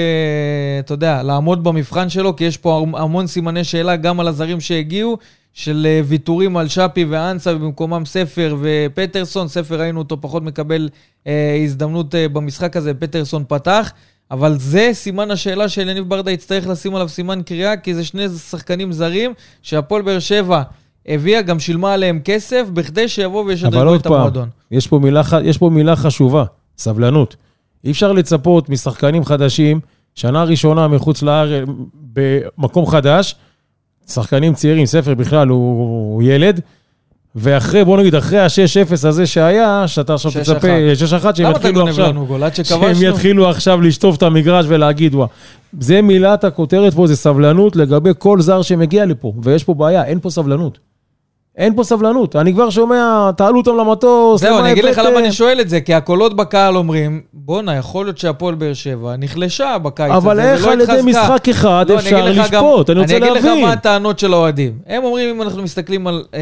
אתה 0.78 0.94
יודע, 0.94 1.22
לעמוד 1.22 1.64
במבחן 1.64 2.08
שלו, 2.08 2.36
כי 2.36 2.44
יש 2.44 2.56
פה 2.56 2.86
המון 2.94 3.26
סימני 3.26 3.64
שאלה 3.64 3.96
גם 3.96 4.20
על 4.20 4.28
הזרים 4.28 4.60
שהגיעו, 4.60 5.18
של 5.54 5.86
אה, 5.90 6.00
ויתורים 6.04 6.56
על 6.56 6.68
שפי 6.68 7.04
ואנסה, 7.04 7.56
ובמקומם 7.56 8.04
ספר 8.04 8.56
ופטרסון. 8.60 9.48
ספר 9.48 9.80
ראינו 9.80 9.98
אותו 9.98 10.20
פחות 10.20 10.42
מקבל 10.42 10.88
אה, 11.26 11.60
הזדמנות 11.64 12.14
אה, 12.14 12.28
במשחק 12.28 12.76
הזה, 12.76 12.94
פטרסון 12.94 13.44
פתח. 13.48 13.92
אבל 14.30 14.58
זה 14.58 14.90
סימן 14.92 15.30
השאלה 15.30 15.68
שאליניב 15.68 16.08
ברדה 16.08 16.30
יצטרך 16.30 16.66
לשים 16.66 16.94
עליו 16.94 17.08
סימן 17.08 17.42
קריאה, 17.42 17.76
כי 17.76 17.94
זה 17.94 18.04
שני 18.04 18.28
שחקנים 18.28 18.92
זרים 18.92 19.32
שהפועל 19.62 20.02
באר 20.02 20.18
שבע 20.18 20.62
הביאה, 21.06 21.42
גם 21.42 21.60
שילמה 21.60 21.92
עליהם 21.92 22.20
כסף, 22.24 22.66
בכדי 22.72 23.08
שיבואו 23.08 23.46
וישדרגו 23.46 23.94
את 23.94 24.06
המועדון. 24.06 24.48
יש 24.70 24.86
פה, 24.86 24.98
מילה, 24.98 25.22
יש 25.44 25.58
פה 25.58 25.70
מילה 25.70 25.96
חשובה, 25.96 26.44
סבלנות. 26.78 27.36
אי 27.84 27.90
אפשר 27.90 28.12
לצפות 28.12 28.68
משחקנים 28.68 29.24
חדשים, 29.24 29.80
שנה 30.14 30.44
ראשונה 30.44 30.88
מחוץ 30.88 31.22
לארץ, 31.22 31.68
במקום 32.14 32.86
חדש, 32.86 33.34
שחקנים 34.08 34.54
צעירים, 34.54 34.86
ספר 34.86 35.14
בכלל 35.14 35.48
הוא, 35.48 36.14
הוא 36.14 36.22
ילד, 36.22 36.60
ואחרי, 37.36 37.84
בוא 37.84 37.98
נגיד, 37.98 38.14
אחרי 38.14 38.38
ה-6-0 38.38 38.92
הזה 38.92 39.26
שהיה, 39.26 39.88
שאתה 39.88 40.14
עכשיו 40.14 40.32
תצפה, 40.32 40.68
6-1, 41.30 41.36
שהם 41.36 41.50
יתחילו 41.50 41.88
עכשיו, 41.88 42.14
שהם 42.64 42.96
יתחילו 43.02 43.48
עכשיו 43.48 43.80
לשטוף 43.80 44.16
את 44.16 44.22
המגרש 44.22 44.66
ולהגיד, 44.68 45.14
וואה. 45.14 45.26
זה 45.80 46.02
מילת 46.02 46.44
הכותרת 46.44 46.94
פה, 46.94 47.06
זה 47.06 47.16
סבלנות 47.16 47.76
לגבי 47.76 48.10
כל 48.18 48.40
זר 48.40 48.62
שמגיע 48.62 49.06
לפה, 49.06 49.32
ויש 49.42 49.64
פה 49.64 49.74
בעיה, 49.74 50.04
אין 50.04 50.20
פה 50.20 50.30
סבלנות. 50.30 50.78
אין 51.56 51.76
פה 51.76 51.84
סבלנות. 51.84 52.36
אני 52.36 52.52
כבר 52.52 52.70
שומע, 52.70 53.30
תעלו 53.36 53.58
אותם 53.58 53.76
למטוס, 53.76 54.40
זהו, 54.40 54.58
אני 54.58 54.72
אגיד 54.72 54.84
לך 54.84 54.98
למה 54.98 55.18
אני 55.18 55.32
שואל 55.32 55.60
את 55.60 55.68
זה, 55.68 55.80
כי 55.80 55.94
הקולות 55.94 56.36
בקהל 56.36 56.76
אומרים, 56.76 57.20
בואנה, 57.32 57.76
יכול 57.76 58.06
להיות 58.06 58.18
שהפועל 58.18 58.54
באר 58.54 58.74
שבע 58.74 59.16
נחלשה 59.18 59.78
בקיץ 59.78 60.10
הזה, 60.10 60.16
אבל 60.16 60.40
איך 60.40 60.66
על 60.66 60.80
ידי 60.80 61.00
משחק 61.04 61.48
אחד 61.48 61.86
לא, 61.88 61.98
אפשר 61.98 62.24
לשפוט? 62.24 62.90
אני 62.90 63.00
רוצה 63.00 63.18
להבין. 63.18 63.36
אני 63.36 63.40
אגיד 63.40 63.62
לך 63.62 63.64
מה 63.64 63.72
הטענות 63.72 64.18
של 64.18 64.32
האוהדים. 64.32 64.78
הם 64.86 65.04
אומרים, 65.04 65.34
אם 65.34 65.42
אנחנו 65.42 65.62
מסתכלים 65.62 66.06
על, 66.06 66.24
אה, 66.34 66.40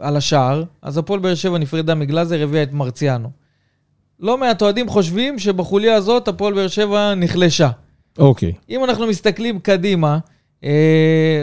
על 0.00 0.16
השער, 0.16 0.62
אז 0.82 0.98
הפועל 0.98 1.20
באר 1.20 1.34
שבע 1.34 1.58
נפרדה 1.58 1.94
מגלאזר, 1.94 2.42
הביאה 2.42 2.62
את 2.62 2.72
מרציאנו. 2.72 3.28
לא 4.20 4.38
מעט 4.38 4.62
אוהדים 4.62 4.88
חושבים 4.88 5.38
שבחוליה 5.38 5.94
הזאת 5.94 6.28
הפועל 6.28 6.54
באר 6.54 6.68
שבע 6.68 7.14
נחלשה. 7.14 7.68
אוקיי. 8.18 8.52
אם 8.70 8.84
אנחנו 8.84 9.06
מסתכלים 9.06 9.58
קדימה, 9.58 10.18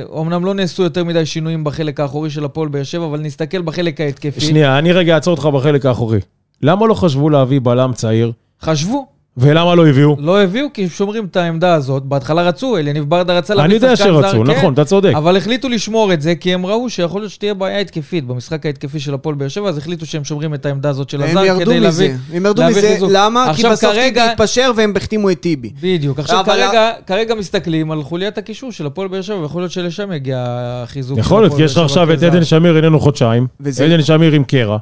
אומנם 0.10 0.46
לא 0.46 0.54
נעשו 0.54 0.84
יותר 0.84 1.04
מדי 1.04 1.26
שינויים 1.26 1.64
בחלק 1.64 2.00
האחורי 2.00 2.30
של 2.30 2.46
הפועל 2.46 2.70
באר 2.70 2.84
שבע, 2.84 3.06
אבל 3.06 3.20
נסתכל 3.20 3.62
בחלק 3.62 4.02
ההתקפי. 4.02 4.42
שנייה, 4.42 4.80
אני 4.80 4.92
רגע 4.92 5.16
אעצור 5.16 5.32
אותך 5.32 5.46
בחלק 5.46 5.86
האחורי. 5.86 6.20
למה 6.62 6.88
לא 6.88 6.94
חשבו 6.94 7.30
להביא 7.30 7.60
בלם 7.64 7.94
צעיר? 7.94 8.32
חשבו. 8.62 9.19
ולמה 9.40 9.76
לא 9.76 9.88
הביאו? 9.88 10.16
לא 10.20 10.42
הביאו 10.42 10.68
כי 10.74 10.84
הם 10.84 10.90
שומרים 10.90 11.26
את 11.26 11.36
העמדה 11.36 11.74
הזאת. 11.74 12.04
בהתחלה 12.04 12.42
רצו, 12.42 12.78
אליניב 12.78 13.10
ברדה 13.10 13.38
רצה 13.38 13.56
להביא 13.56 13.80
שחקן 13.80 13.96
זר. 13.96 14.04
אני 14.04 14.16
יודע 14.16 14.30
שרצו, 14.30 14.44
כן, 14.46 14.58
נכון, 14.58 14.74
אתה 14.74 14.86
צודק. 14.86 15.12
אבל 15.16 15.38
החליטו 15.38 15.70
לשמור 15.70 16.14
את 16.14 16.22
זה, 16.22 16.36
כי 16.36 16.54
הם 16.54 16.66
ראו 16.66 16.90
שיכול 16.90 17.22
להיות 17.22 17.32
שתהיה 17.32 17.54
בעיה 17.54 17.80
התקפית 17.80 18.26
במשחק 18.28 18.66
ההתקפי 18.66 19.00
של 19.00 19.14
הפועל 19.14 19.36
באר 19.36 19.48
שבע, 19.48 19.70
אז 19.70 19.78
החליטו 19.78 20.06
שהם 20.06 20.24
שומרים 20.24 20.54
את 20.54 20.66
העמדה 20.66 20.90
הזאת 20.90 21.10
של 21.10 21.24
הזר 21.24 21.60
כדי 21.60 21.80
להביא... 21.80 22.12
הם 22.34 22.46
ירדו 22.46 22.64
מזה, 22.70 22.98
למה? 23.10 23.54
כי 23.56 23.64
בסוף 23.72 23.92
טיבי 23.92 24.20
התפשר 24.20 24.72
והם 24.76 24.94
החתימו 24.96 25.30
את 25.30 25.40
טיבי. 25.40 25.72
בדיוק. 25.82 26.20
עכשיו 26.20 26.44
כרגע, 26.46 26.92
כרגע 27.08 27.36
מסתכלים 27.36 27.92
על 27.92 28.04
חוליית 28.04 28.38
הקישור 28.38 28.72
של 28.72 28.86
הפועל 28.86 29.08
באר 29.08 29.22
שבע, 29.22 29.42
ויכול 29.42 29.62
להיות 29.62 29.72
שלשם 29.72 30.12
יגיע 30.12 30.46
החיזוק. 30.48 31.18
יכול 31.18 31.42
להיות, 31.42 31.56
כי 31.56 31.64
יש 31.64 31.72
לך 31.72 31.84
עכשיו 31.84 32.14
את 32.14 32.24
עדן 32.24 32.44
שמיר 32.44 32.76
איננו 32.76 33.00
חודשיים, 33.00 33.48
עדן 33.62 34.02
שמיר 34.02 34.34
עם 34.34 34.44
קרע. 34.44 34.78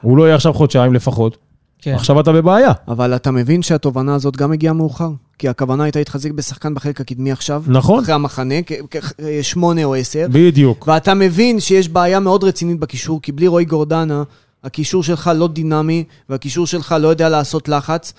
הוא 0.00 0.16
לא 0.16 0.22
יהיה 0.22 0.34
עכשיו 0.34 0.52
חודשיים 0.52 0.94
לפחות. 0.94 1.51
כן. 1.82 1.94
עכשיו 1.94 2.20
אתה 2.20 2.32
בבעיה. 2.32 2.72
אבל 2.88 3.16
אתה 3.16 3.30
מבין 3.30 3.62
שהתובנה 3.62 4.14
הזאת 4.14 4.36
גם 4.36 4.52
הגיעה 4.52 4.72
מאוחר? 4.72 5.10
כי 5.38 5.48
הכוונה 5.48 5.84
הייתה 5.84 5.98
להתחזק 5.98 6.30
בשחקן 6.30 6.74
בחלק 6.74 7.00
הקדמי 7.00 7.32
עכשיו. 7.32 7.62
נכון. 7.66 8.02
אחרי 8.02 8.14
המחנה, 8.14 8.54
שמונה 9.42 9.84
או 9.84 9.94
עשר. 9.94 10.26
בדיוק. 10.32 10.88
ואתה 10.88 11.14
מבין 11.14 11.60
שיש 11.60 11.88
בעיה 11.88 12.20
מאוד 12.20 12.44
רצינית 12.44 12.78
בקישור, 12.80 13.22
כי 13.22 13.32
בלי 13.32 13.46
רועי 13.46 13.64
גורדנה, 13.64 14.22
הקישור 14.64 15.02
שלך 15.02 15.30
לא 15.34 15.48
דינמי, 15.48 16.04
והקישור 16.28 16.66
שלך 16.66 16.94
לא 17.00 17.08
יודע 17.08 17.28
לעשות 17.28 17.68
לחץ. 17.68 18.12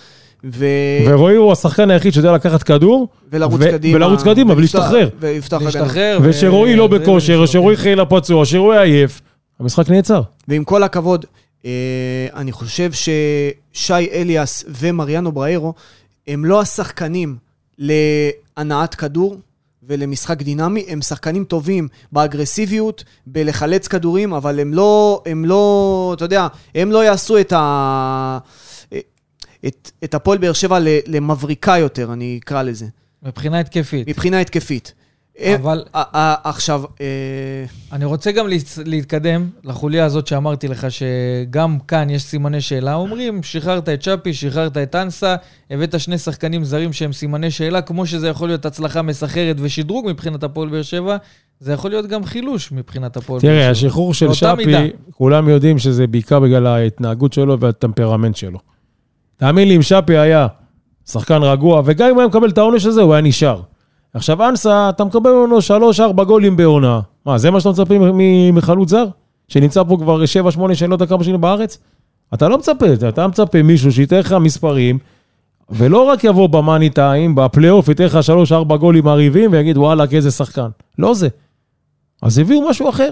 ו... 0.46 0.66
ורועי 1.08 1.36
הוא 1.36 1.52
השחקן 1.52 1.92
היחיד 1.92 2.14
שיודע 2.14 2.34
לקחת 2.34 2.64
כדור, 2.64 3.08
ולרוץ 3.32 3.62
ו... 3.62 3.72
קדימה, 3.72 3.96
ולרוץ 3.96 4.24
קדימה, 4.24 4.54
ולהשתחרר. 4.54 5.10
ולהשתחרר. 5.20 5.62
ולהשתחרר. 5.62 6.20
ושרועי 6.24 6.74
ו... 6.74 6.78
לא 6.78 6.88
בכושר, 6.88 7.46
שרועי 7.46 7.78
חילה 7.78 8.06
פצוע, 8.06 8.46
שרועי 8.46 8.80
עייף, 8.80 9.22
המשחק 9.60 9.90
נעצר. 9.90 10.22
ועם 10.48 10.64
כל 10.64 10.84
הכבוד, 10.84 11.26
אני 12.34 12.52
חושב 12.52 12.92
ששי 12.92 13.94
אליאס 14.12 14.66
ומריאנו 14.68 15.32
בריירו 15.32 15.74
הם 16.28 16.46
לא 16.46 16.62
השחקנים 16.62 17.38
להנעת 17.78 18.96
כדור 18.96 19.38
ולמשחק 19.88 20.42
דינמי, 20.42 20.86
הם 20.88 21.02
שחקנים 21.02 21.44
טובים 21.44 21.88
באגרסיביות, 22.12 23.04
בלחלץ 23.28 23.88
כדורים, 23.88 24.34
אבל 24.34 24.60
הם 24.60 24.74
לא, 24.74 25.22
הם 25.26 25.46
לא, 25.46 26.14
אתה 26.16 26.26
יודע, 26.26 26.48
הם 26.76 26.92
לא 26.92 27.04
יעשו 27.06 27.40
את 27.40 27.54
ה... 27.54 28.38
את, 29.68 29.92
את 30.04 30.14
הפועל 30.14 30.38
באר 30.38 30.54
שבע 30.54 30.78
למבריקה 31.08 31.78
יותר, 31.78 32.14
אני 32.14 32.40
אקרא 32.44 32.62
לזה. 32.62 32.86
מבחינה 33.24 33.60
התקפית. 33.60 34.08
מבחינה 34.08 34.40
התקפית. 34.40 34.94
אה, 35.40 35.56
אבל... 35.56 35.84
עכשיו... 36.44 36.84
אה, 37.02 37.06
אני 37.92 38.06
רוצה 38.06 38.32
גם 38.32 38.48
להתקדם 38.86 39.50
לחוליה 39.64 40.06
הזאת 40.06 40.28
שאמרתי 40.28 40.68
לך, 40.68 40.88
שגם 40.90 41.78
כאן 41.88 42.10
יש 42.10 42.24
סימני 42.24 42.62
שאלה. 42.62 42.94
אומרים, 42.94 43.44
שחררת 43.44 43.90
את 43.90 44.02
שפי, 44.02 44.34
שחררת 44.34 44.78
את 44.78 44.96
אנסה, 44.96 45.36
הבאת 45.72 46.00
שני 46.00 46.18
שחקנים 46.18 46.64
זרים 46.64 46.94
שהם 46.94 47.14
סימני 47.14 47.52
שאלה, 47.52 47.82
כמו 47.82 48.06
שזה 48.06 48.28
יכול 48.28 48.50
להיות 48.50 48.66
הצלחה 48.66 49.02
מסחרת 49.02 49.56
ושדרוג 49.60 50.06
מבחינת 50.10 50.44
הפועל 50.44 50.70
באר 50.70 50.82
שבע, 50.82 51.18
זה 51.60 51.74
יכול 51.74 51.92
להיות 51.92 52.08
גם 52.08 52.26
חילוש 52.26 52.72
מבחינת 52.72 53.18
הפועל 53.18 53.42
באר 53.42 53.50
שבע. 53.50 53.60
תראה, 53.60 53.70
השחרור 53.70 54.14
של 54.14 54.34
שפי, 54.34 54.74
כולם 55.12 55.50
יודעים 55.50 55.80
שזה 55.80 56.08
בעיקר 56.08 56.40
בגלל 56.40 56.68
ההתנהגות 56.68 57.34
שלו 57.34 57.60
והטמפרמנט 57.60 58.36
שלו. 58.36 58.60
תאמין 59.38 59.68
לי, 59.68 59.76
אם 59.76 59.82
שפי 59.82 60.18
היה 60.18 60.48
שחקן 61.06 61.44
רגוע, 61.44 61.82
וגם 61.86 62.08
אם 62.08 62.14
הוא 62.14 62.22
היה 62.22 62.28
מקבל 62.28 62.50
את 62.50 62.58
העונש 62.58 62.86
הזה, 62.86 63.02
הוא 63.02 63.14
היה 63.14 63.22
נשאר. 63.22 63.62
עכשיו, 64.14 64.50
אנסה, 64.50 64.90
אתה 64.90 65.04
מקבל 65.04 65.32
ממנו 65.32 65.58
3-4 66.18 66.24
גולים 66.24 66.58
בעונה. 66.58 67.00
מה, 67.26 67.38
זה 67.38 67.52
מה 67.52 67.60
שאתה 67.60 67.70
מצפה 67.70 67.96
מחלוץ 68.54 68.90
זר? 68.90 69.06
שנמצא 69.48 69.84
פה 69.84 69.98
כבר 69.98 70.24
7-8 70.24 70.74
שנים, 70.74 70.90
לא 70.90 70.96
יודע 70.96 71.06
כמה 71.06 71.24
שנים 71.24 71.42
בארץ? 71.42 71.78
אתה 72.34 72.48
לא 72.48 72.58
מצפה, 72.58 72.86
אתה 73.10 73.28
מצפה 73.28 73.64
מישהו 73.64 73.92
שייתן 73.92 74.20
לך 74.20 74.36
מספרים, 74.42 74.98
ולא 75.70 76.04
רק 76.04 76.24
יבוא 76.24 76.48
במאני 76.48 76.90
טיים, 76.90 77.36
בפלייאוף 77.36 77.88
ייתן 77.88 78.04
לך 78.04 78.20
3-4 78.72 78.76
גולים 78.76 79.04
מרהיבים 79.06 79.52
ויגיד, 79.52 79.78
וואלה, 79.78 80.04
איזה 80.12 80.32
שחקן. 80.32 80.68
לא 81.00 81.14
זה. 81.14 81.28
אז 82.22 82.38
הביאו 82.38 82.70
משהו 82.70 82.90
אחר. 82.90 83.10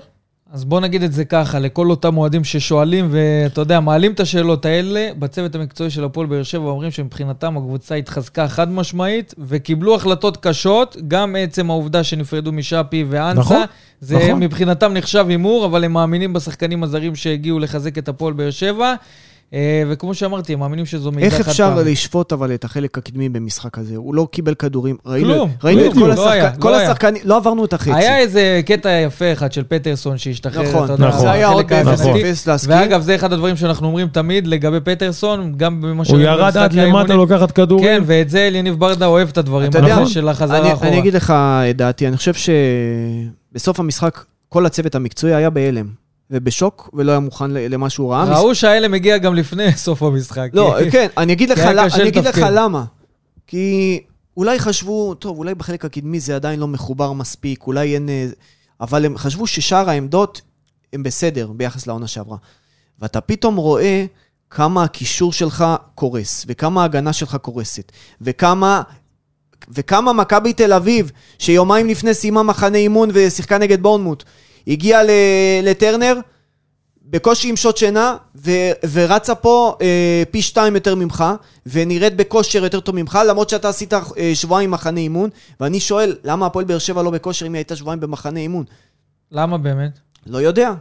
אז 0.53 0.65
בוא 0.65 0.79
נגיד 0.79 1.03
את 1.03 1.13
זה 1.13 1.25
ככה, 1.25 1.59
לכל 1.59 1.89
אותם 1.89 2.17
אוהדים 2.17 2.43
ששואלים, 2.43 3.07
ואתה 3.11 3.61
יודע, 3.61 3.79
מעלים 3.79 4.11
את 4.11 4.19
השאלות 4.19 4.65
האלה, 4.65 5.09
בצוות 5.19 5.55
המקצועי 5.55 5.89
של 5.89 6.03
הפועל 6.03 6.27
באר 6.27 6.43
שבע 6.43 6.69
אומרים 6.69 6.91
שמבחינתם 6.91 7.57
הקבוצה 7.57 7.95
התחזקה 7.95 8.47
חד 8.47 8.71
משמעית, 8.71 9.33
וקיבלו 9.37 9.95
החלטות 9.95 10.37
קשות, 10.37 10.97
גם 11.07 11.35
עצם 11.39 11.69
העובדה 11.69 12.03
שנפרדו 12.03 12.51
משאפי 12.51 13.05
ואנסה. 13.09 13.39
נכון, 13.39 13.61
זה 14.01 14.17
נכון. 14.17 14.43
מבחינתם 14.43 14.93
נחשב 14.93 15.25
הימור, 15.29 15.65
אבל 15.65 15.83
הם 15.83 15.93
מאמינים 15.93 16.33
בשחקנים 16.33 16.83
הזרים 16.83 17.15
שהגיעו 17.15 17.59
לחזק 17.59 17.97
את 17.97 18.09
הפועל 18.09 18.33
באר 18.33 18.51
שבע. 18.51 18.95
אה, 19.53 19.83
וכמו 19.89 20.13
שאמרתי, 20.13 20.53
הם 20.53 20.59
מאמינים 20.59 20.85
שזו 20.85 21.11
מידע 21.11 21.29
חד 21.29 21.31
פעם. 21.31 21.39
איך 21.39 21.49
אפשר 21.49 21.75
לשפוט 21.85 22.33
אבל 22.33 22.53
את 22.53 22.63
החלק 22.63 22.97
הקדמי 22.97 23.29
במשחק 23.29 23.77
הזה? 23.77 23.95
הוא 23.95 24.15
לא 24.15 24.27
קיבל 24.31 24.53
כדורים. 24.53 24.97
ראינו, 25.05 25.33
כלום, 25.33 25.51
ראינו 25.63 25.85
את 25.85 25.93
כל, 25.93 25.99
לא 25.99 26.13
השחק... 26.13 26.55
כל 26.59 26.71
לא 26.71 26.81
השחקנים, 26.81 27.21
לא 27.25 27.37
עברנו 27.37 27.65
את 27.65 27.73
החצי. 27.73 27.93
היה 27.93 28.17
איזה 28.17 28.61
קטע 28.65 28.89
יפה 28.89 29.33
אחד 29.33 29.51
של 29.51 29.63
פטרסון 29.67 30.17
שהשתחרר, 30.17 30.63
נכון, 30.63 30.85
אתה 30.85 30.93
יודע, 30.93 31.07
נכון. 31.07 31.19
זה 31.19 31.31
היה 31.31 31.47
עוד 31.47 31.73
אפס 31.73 32.47
להסכים. 32.47 32.75
ואגב, 32.75 33.01
זה 33.01 33.15
אחד 33.15 33.33
הדברים 33.33 33.55
שאנחנו 33.55 33.87
אומרים 33.87 34.07
תמיד 34.07 34.47
לגבי 34.47 34.79
פטרסון, 34.79 35.53
גם 35.57 35.81
במה 35.81 36.05
ש... 36.05 36.09
הוא 36.09 36.19
ירד 36.19 36.57
עד 36.57 36.73
למטה 36.73 37.15
לקחת 37.15 37.51
כדורים. 37.51 37.85
כן, 37.85 38.03
ואת 38.05 38.29
זה 38.29 38.47
אליניב 38.47 38.79
ברדה 38.79 39.05
אוהב 39.05 39.29
את 39.29 39.37
הדברים 39.37 39.71
האלה 39.73 40.05
של 40.05 40.27
החזרה 40.27 40.73
אחורה. 40.73 40.89
אני 40.89 40.99
אגיד 40.99 41.13
לך 41.13 41.33
את 41.69 41.77
דעתי, 41.77 42.07
אני 42.07 42.17
חושב 42.17 42.33
שבסוף 43.53 43.79
המשחק 43.79 44.23
כל 44.49 44.65
הצוות 44.65 44.95
המקצועי 44.95 45.35
היה 45.35 45.49
בהלם. 45.49 46.00
ובשוק, 46.31 46.89
ולא 46.93 47.11
היה 47.11 47.19
מוכן 47.19 47.51
למה 47.51 47.89
שהוא 47.89 48.13
ראה. 48.13 48.39
ראו 48.39 48.55
שהאלה 48.55 48.87
מגיע 48.87 49.17
גם 49.17 49.35
לפני 49.35 49.71
סוף 49.85 50.03
המשחק. 50.03 50.49
לא, 50.53 50.75
כן, 50.91 51.07
אני 51.17 51.33
אגיד 51.33 51.49
לך, 51.51 51.59
אני 51.59 52.07
אגיד 52.07 52.25
לך 52.25 52.39
למה. 52.51 52.83
כי 53.47 53.99
אולי 54.37 54.59
חשבו, 54.59 55.13
טוב, 55.13 55.37
אולי 55.37 55.55
בחלק 55.55 55.85
הקדמי 55.85 56.19
זה 56.19 56.35
עדיין 56.35 56.59
לא 56.59 56.67
מחובר 56.67 57.13
מספיק, 57.13 57.67
אולי 57.67 57.93
אין... 57.93 58.09
אה, 58.09 58.27
אבל 58.81 59.05
הם 59.05 59.17
חשבו 59.17 59.47
ששאר 59.47 59.89
העמדות 59.89 60.41
הם 60.93 61.03
בסדר 61.03 61.47
ביחס 61.47 61.87
לעונה 61.87 62.07
שעברה. 62.07 62.37
ואתה 62.99 63.21
פתאום 63.21 63.55
רואה 63.55 64.05
כמה 64.49 64.83
הקישור 64.83 65.33
שלך 65.33 65.65
קורס, 65.95 66.45
וכמה 66.47 66.81
ההגנה 66.81 67.13
שלך 67.13 67.35
קורסת, 67.35 67.91
וכמה... 68.21 68.81
וכמה 69.69 70.13
מכבי 70.13 70.53
תל 70.53 70.73
אביב, 70.73 71.11
שיומיים 71.39 71.87
לפני 71.87 72.13
סיימה 72.13 72.43
מחנה 72.43 72.77
אימון 72.77 73.09
ושיחקה 73.13 73.57
נגד 73.57 73.81
בורנמוט, 73.81 74.23
הגיעה 74.67 75.01
לטרנר, 75.63 76.19
בקושי 77.11 77.49
עם 77.49 77.55
שעות 77.55 77.77
שינה, 77.77 78.15
ו, 78.35 78.51
ורצה 78.91 79.35
פה 79.35 79.75
אה, 79.81 80.23
פי 80.31 80.41
שתיים 80.41 80.75
יותר 80.75 80.95
ממך, 80.95 81.23
ונראית 81.65 82.15
בכושר 82.15 82.63
יותר 82.63 82.79
טוב 82.79 82.95
ממך, 82.95 83.19
למרות 83.27 83.49
שאתה 83.49 83.69
עשית 83.69 83.93
אה, 83.93 84.31
שבועיים 84.33 84.71
מחנה 84.71 84.99
אימון, 84.99 85.29
ואני 85.59 85.79
שואל, 85.79 86.15
למה 86.23 86.45
הפועל 86.45 86.65
באר 86.65 86.77
שבע 86.77 87.03
לא 87.03 87.09
בכושר 87.09 87.47
אם 87.47 87.53
היא 87.53 87.59
הייתה 87.59 87.75
שבועיים 87.75 87.99
במחנה 87.99 88.39
אימון? 88.39 88.65
למה 89.31 89.57
באמת? 89.57 89.99
לא 90.27 90.37
יודע. 90.37 90.73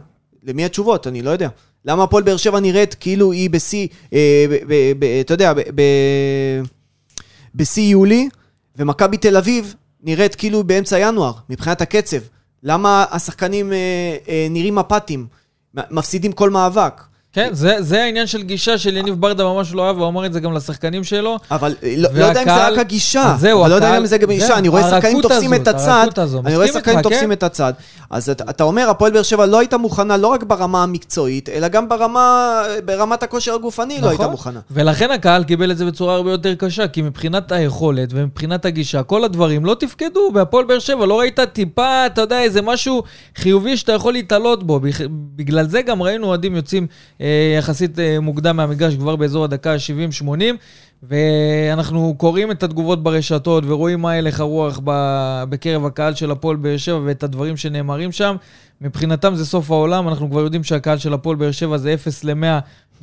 למי 0.43 0.65
התשובות? 0.65 1.07
אני 1.07 1.21
לא 1.21 1.29
יודע. 1.29 1.49
למה 1.85 2.03
הפועל 2.03 2.23
באר 2.23 2.37
שבע 2.37 2.59
נראית 2.59 2.93
כאילו 2.99 3.31
היא 3.31 3.49
בשיא, 3.49 3.87
אה, 4.13 4.45
אתה 5.21 5.33
יודע, 5.33 5.53
בשיא 7.55 7.83
יולי, 7.83 8.29
ומכבי 8.75 9.17
תל 9.17 9.37
אביב 9.37 9.75
נראית 10.03 10.35
כאילו 10.35 10.63
באמצע 10.63 10.99
ינואר, 10.99 11.33
מבחינת 11.49 11.81
הקצב. 11.81 12.17
למה 12.63 13.05
השחקנים 13.11 13.73
אה, 13.73 13.77
אה, 14.27 14.47
נראים 14.49 14.79
אפאתיים, 14.79 15.27
מפסידים 15.73 16.31
כל 16.31 16.49
מאבק. 16.49 17.01
כן, 17.33 17.49
זה, 17.51 17.75
זה 17.79 18.03
העניין 18.03 18.27
של 18.27 18.41
גישה 18.41 18.77
של 18.77 18.97
יניב 18.97 19.15
ברדה 19.21 19.43
ממש 19.43 19.73
לא 19.73 19.81
אוהב, 19.81 19.97
הוא 19.97 20.07
אמר 20.07 20.25
את 20.25 20.33
זה 20.33 20.39
גם 20.39 20.53
לשחקנים 20.53 21.03
שלו. 21.03 21.37
אבל 21.51 21.75
לא, 21.97 22.09
לא 22.13 22.25
יודע 22.25 22.41
אם 22.41 22.45
זה 22.45 22.67
רק 22.67 22.77
הגישה. 22.77 23.35
זהו, 23.39 23.67
לא 23.67 23.73
יודע 23.75 23.97
אם 23.97 24.05
זה 24.05 24.17
גם 24.17 24.29
הגישה. 24.29 24.57
אני 24.57 24.67
רואה 24.67 24.89
שחקנים 24.89 25.21
תופסים 25.21 25.53
את 25.53 25.67
הצד. 25.67 26.07
אני 26.45 26.55
רואה 26.55 26.67
שחקנים 26.67 27.01
תופסים 27.01 27.27
כן? 27.27 27.31
את 27.31 27.43
הצד. 27.43 27.73
אז 28.09 28.29
אתה, 28.29 28.43
אתה 28.49 28.63
אומר, 28.63 28.89
הפועל 28.89 29.11
באר 29.11 29.21
שבע 29.21 29.45
לא 29.45 29.59
הייתה 29.59 29.77
מוכנה 29.77 30.17
לא 30.17 30.27
רק 30.27 30.43
ברמה 30.43 30.83
המקצועית, 30.83 31.49
אלא 31.49 31.67
גם 31.67 31.89
ברמה, 31.89 32.61
ברמת 32.85 33.23
הכושר 33.23 33.53
הגופני 33.53 33.93
נכון. 33.93 34.03
לא 34.03 34.09
הייתה 34.09 34.23
נכון. 34.23 34.31
מוכנה. 34.31 34.59
ולכן 34.71 35.11
הקהל 35.11 35.43
קיבל 35.43 35.71
את 35.71 35.77
זה 35.77 35.85
בצורה 35.85 36.15
הרבה 36.15 36.31
יותר 36.31 36.55
קשה, 36.55 36.87
כי 36.87 37.01
מבחינת 37.01 37.51
היכולת 37.51 38.09
ומבחינת 38.11 38.65
הגישה, 38.65 39.03
כל 39.03 39.23
הדברים 39.23 39.65
לא 39.65 39.75
תפקדו 39.79 40.31
בהפועל 40.33 40.65
באר 40.65 40.79
שבע. 40.79 41.05
לא 41.05 41.19
ראית 41.19 41.39
טיפה, 41.39 42.05
אתה 42.05 42.21
יודע, 42.21 42.41
איזה 42.41 42.61
משהו 42.61 43.03
חיובי 43.35 43.77
שאתה 43.77 43.91
יכול 43.91 44.13
להתעלות 44.13 44.63
בו. 44.63 44.79
בגלל 45.35 45.67
זה 45.67 45.81
גם 45.81 46.01
ראינו 46.01 46.27
אוהדים 46.27 46.55
יוצאים 46.55 46.87
אה, 47.20 47.20
יחסית 47.57 47.99
אה, 47.99 48.19
מוקדם 48.19 48.57
מהמגרש, 48.57 48.95
כבר 48.95 49.15
באזור 49.15 49.43
הדקה 49.43 49.73
ה-70-80, 49.73 50.25
ואנחנו 51.03 52.15
קוראים 52.17 52.51
את 52.51 52.63
התגובות 52.63 53.03
ברשתות 53.03 53.63
ורואים 53.67 54.01
מה 54.01 54.11
הלך 54.11 54.39
הרוח 54.39 54.79
בקרב 55.49 55.85
הקהל 55.85 56.15
של 56.15 56.31
הפועל 56.31 56.55
באר 56.57 56.77
שבע 56.77 56.99
ואת 57.05 57.23
הדברים 57.23 57.57
שנאמרים 57.57 58.11
שם. 58.11 58.35
מבחינתם 58.81 59.35
זה 59.35 59.45
סוף 59.45 59.71
העולם, 59.71 60.07
אנחנו 60.07 60.29
כבר 60.29 60.39
יודעים 60.41 60.63
שהקהל 60.63 60.97
של 60.97 61.13
הפועל 61.13 61.35
באר 61.35 61.51
שבע 61.51 61.77
זה 61.77 61.93
0 61.93 62.23
ל-100 62.23 62.35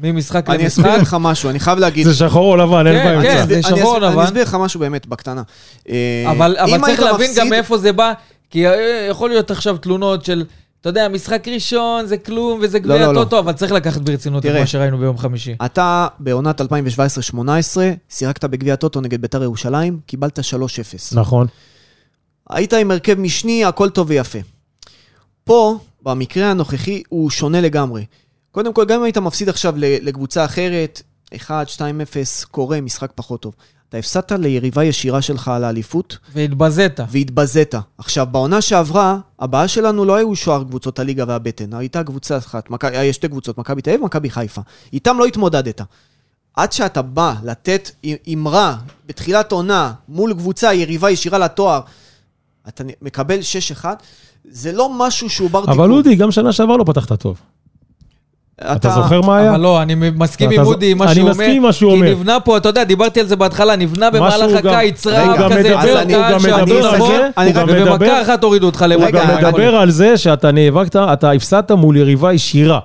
ממשחק 0.02 0.50
אני 0.50 0.62
למשחק. 0.62 0.84
אסביר 0.84 1.02
לך 1.02 1.16
משהו, 1.20 1.50
אני 1.50 1.60
חייב 1.60 1.78
להגיד... 1.78 2.06
זה 2.06 2.14
שחור 2.14 2.50
או 2.52 2.56
לבן, 2.56 2.86
אין 2.86 2.98
כן, 2.98 3.04
באמצע. 3.04 3.28
כן. 3.34 3.38
אסביר- 3.40 3.62
זה 3.62 3.68
אני 3.68 3.78
שחור 3.78 3.94
אסביר- 3.96 4.08
לבן. 4.08 4.18
אני 4.18 4.28
אסביר 4.28 4.42
לך 4.42 4.54
משהו 4.60 4.80
באמת 4.80 5.06
בקטנה. 5.06 5.42
אה, 5.88 6.24
אבל, 6.30 6.56
אבל 6.58 6.74
אם 6.74 6.80
צריך 6.84 7.00
להבין 7.00 7.26
גם 7.26 7.36
מפסיד- 7.36 7.50
מאיפה 7.50 7.78
זה 7.78 7.92
בא, 7.92 8.12
כי 8.50 8.66
אה, 8.68 9.06
יכול 9.10 9.30
להיות 9.30 9.50
עכשיו 9.50 9.76
תלונות 9.76 10.24
של, 10.24 10.44
אתה 10.80 10.88
יודע, 10.88 11.08
משחק 11.08 11.48
ראשון 11.48 12.06
זה 12.06 12.16
כלום 12.18 12.60
וזה 12.62 12.78
גביע 12.78 13.06
לא, 13.06 13.12
לא. 13.12 13.24
טוטו, 13.24 13.38
אבל 13.38 13.52
צריך 13.52 13.72
לקחת 13.72 14.00
ברצינות 14.00 14.44
את 14.46 14.50
תראה. 14.50 14.60
מה 14.60 14.66
שראינו 14.66 14.98
ביום 14.98 15.18
חמישי. 15.18 15.54
אתה 15.64 16.08
בעונת 16.18 16.60
2017-2018, 16.60 16.64
שיחקת 18.08 18.44
בגביע 18.44 18.74
הטוטו 18.74 19.00
נגד 19.00 19.20
ביתר 19.20 19.42
ירושלים, 19.42 20.00
קיבלת 20.06 20.38
3-0. 20.38 20.42
נכון. 21.12 21.46
היית 22.50 22.72
עם 22.72 22.90
הרכב 22.90 23.18
משני, 23.18 23.64
הכל 23.64 23.90
טוב 23.90 24.10
ויפה. 24.10 24.38
פה, 25.44 25.78
במקרה 26.02 26.50
הנוכחי, 26.50 27.02
הוא 27.08 27.30
שונה 27.30 27.60
לגמרי. 27.60 28.04
קודם 28.52 28.72
כל, 28.72 28.84
גם 28.84 28.98
אם 28.98 29.04
היית 29.04 29.18
מפסיד 29.18 29.48
עכשיו 29.48 29.74
לקבוצה 29.76 30.44
אחרת, 30.44 31.02
1, 31.36 31.68
2, 31.68 32.00
0, 32.00 32.44
קורה, 32.44 32.80
משחק 32.80 33.12
פחות 33.14 33.42
טוב. 33.42 33.54
אתה 33.88 33.96
הפסדת 33.96 34.32
ליריבה 34.32 34.84
ישירה 34.84 35.22
שלך 35.22 35.48
על 35.48 35.64
האליפות, 35.64 36.18
והתבזית. 36.32 37.00
והתבזית. 37.10 37.74
עכשיו, 37.98 38.26
בעונה 38.30 38.60
שעברה, 38.60 39.18
הבעיה 39.38 39.68
שלנו 39.68 40.04
לא 40.04 40.14
היו 40.14 40.36
שאר 40.36 40.64
קבוצות 40.64 40.98
הליגה 40.98 41.24
והבטן, 41.28 41.74
הייתה 41.74 42.04
קבוצה 42.04 42.38
אחת, 42.38 42.70
מק... 42.70 42.84
היה 42.84 43.12
שתי 43.12 43.28
קבוצות, 43.28 43.58
מכבי 43.58 43.82
תל 43.82 43.90
אביב 43.90 44.02
ומכבי 44.02 44.30
חיפה. 44.30 44.60
איתם 44.92 45.18
לא 45.18 45.24
התמודדת. 45.24 45.80
עד 46.56 46.72
שאתה 46.72 47.02
בא 47.02 47.34
לתת 47.44 47.90
אמרה 48.32 48.76
בתחילת 49.06 49.52
עונה 49.52 49.92
מול 50.08 50.34
קבוצה, 50.34 50.74
יריבה 50.74 51.10
ישירה 51.10 51.38
לתואר, 51.38 51.80
אתה 52.68 52.84
מקבל 53.02 53.38
6-1, 53.82 53.84
זה 54.44 54.72
לא 54.72 54.90
משהו 54.98 55.30
שהוא 55.30 55.50
בר 55.50 55.60
תיקון. 55.60 55.74
אבל 55.74 55.90
אודי, 55.90 56.16
גם 56.16 56.30
שנה 56.30 56.52
שעבר 56.52 56.76
לא 56.76 56.84
פתחת 56.84 57.12
טוב. 57.12 57.40
אתה 58.62 58.90
זוכר 58.90 59.20
מה 59.20 59.36
היה? 59.38 59.50
אבל 59.50 59.60
לא, 59.60 59.82
אני 59.82 59.94
מסכים 59.94 60.50
עם 60.50 60.60
אודי, 60.66 60.90
עם 60.90 60.98
מה 60.98 61.04
אני 61.04 61.14
שהוא 61.14 61.22
אומר. 61.22 61.32
מסכים 61.32 61.56
עם 61.56 61.62
מה 61.62 61.72
שהוא 61.72 61.92
אומר. 61.92 62.06
כי 62.06 62.12
נבנה 62.12 62.40
פה, 62.40 62.56
אתה 62.56 62.68
יודע, 62.68 62.84
דיברתי 62.84 63.20
על 63.20 63.26
זה 63.26 63.36
בהתחלה, 63.36 63.76
נבנה 63.76 64.10
במהלך 64.10 64.64
הקיץ 64.64 65.06
הוא 65.06 65.12
רב 65.14 65.52
כזה, 65.52 65.78
הוא 66.02 66.12
גם 66.30 66.40
שאמור 66.40 66.64
מדבר 66.64 66.86
על 66.86 66.94
לבוא, 66.94 67.08
זה, 67.08 67.28
אני 67.38 67.52
הוא 67.52 67.92
ובמכה 67.92 68.22
אחת 68.22 68.44
הורידו 68.44 68.66
אותך 68.66 68.82
הוא 68.82 68.88
למכה. 68.88 69.10
גם 69.10 69.36
מדבר 69.36 69.76
על 69.76 69.90
זה 69.90 70.16
שאתה 70.16 70.52
נאבקת, 70.52 70.96
אתה 70.96 71.30
הפסדת 71.32 71.70
מול 71.70 71.96
יריבה 71.96 72.32
ישירה. 72.32 72.78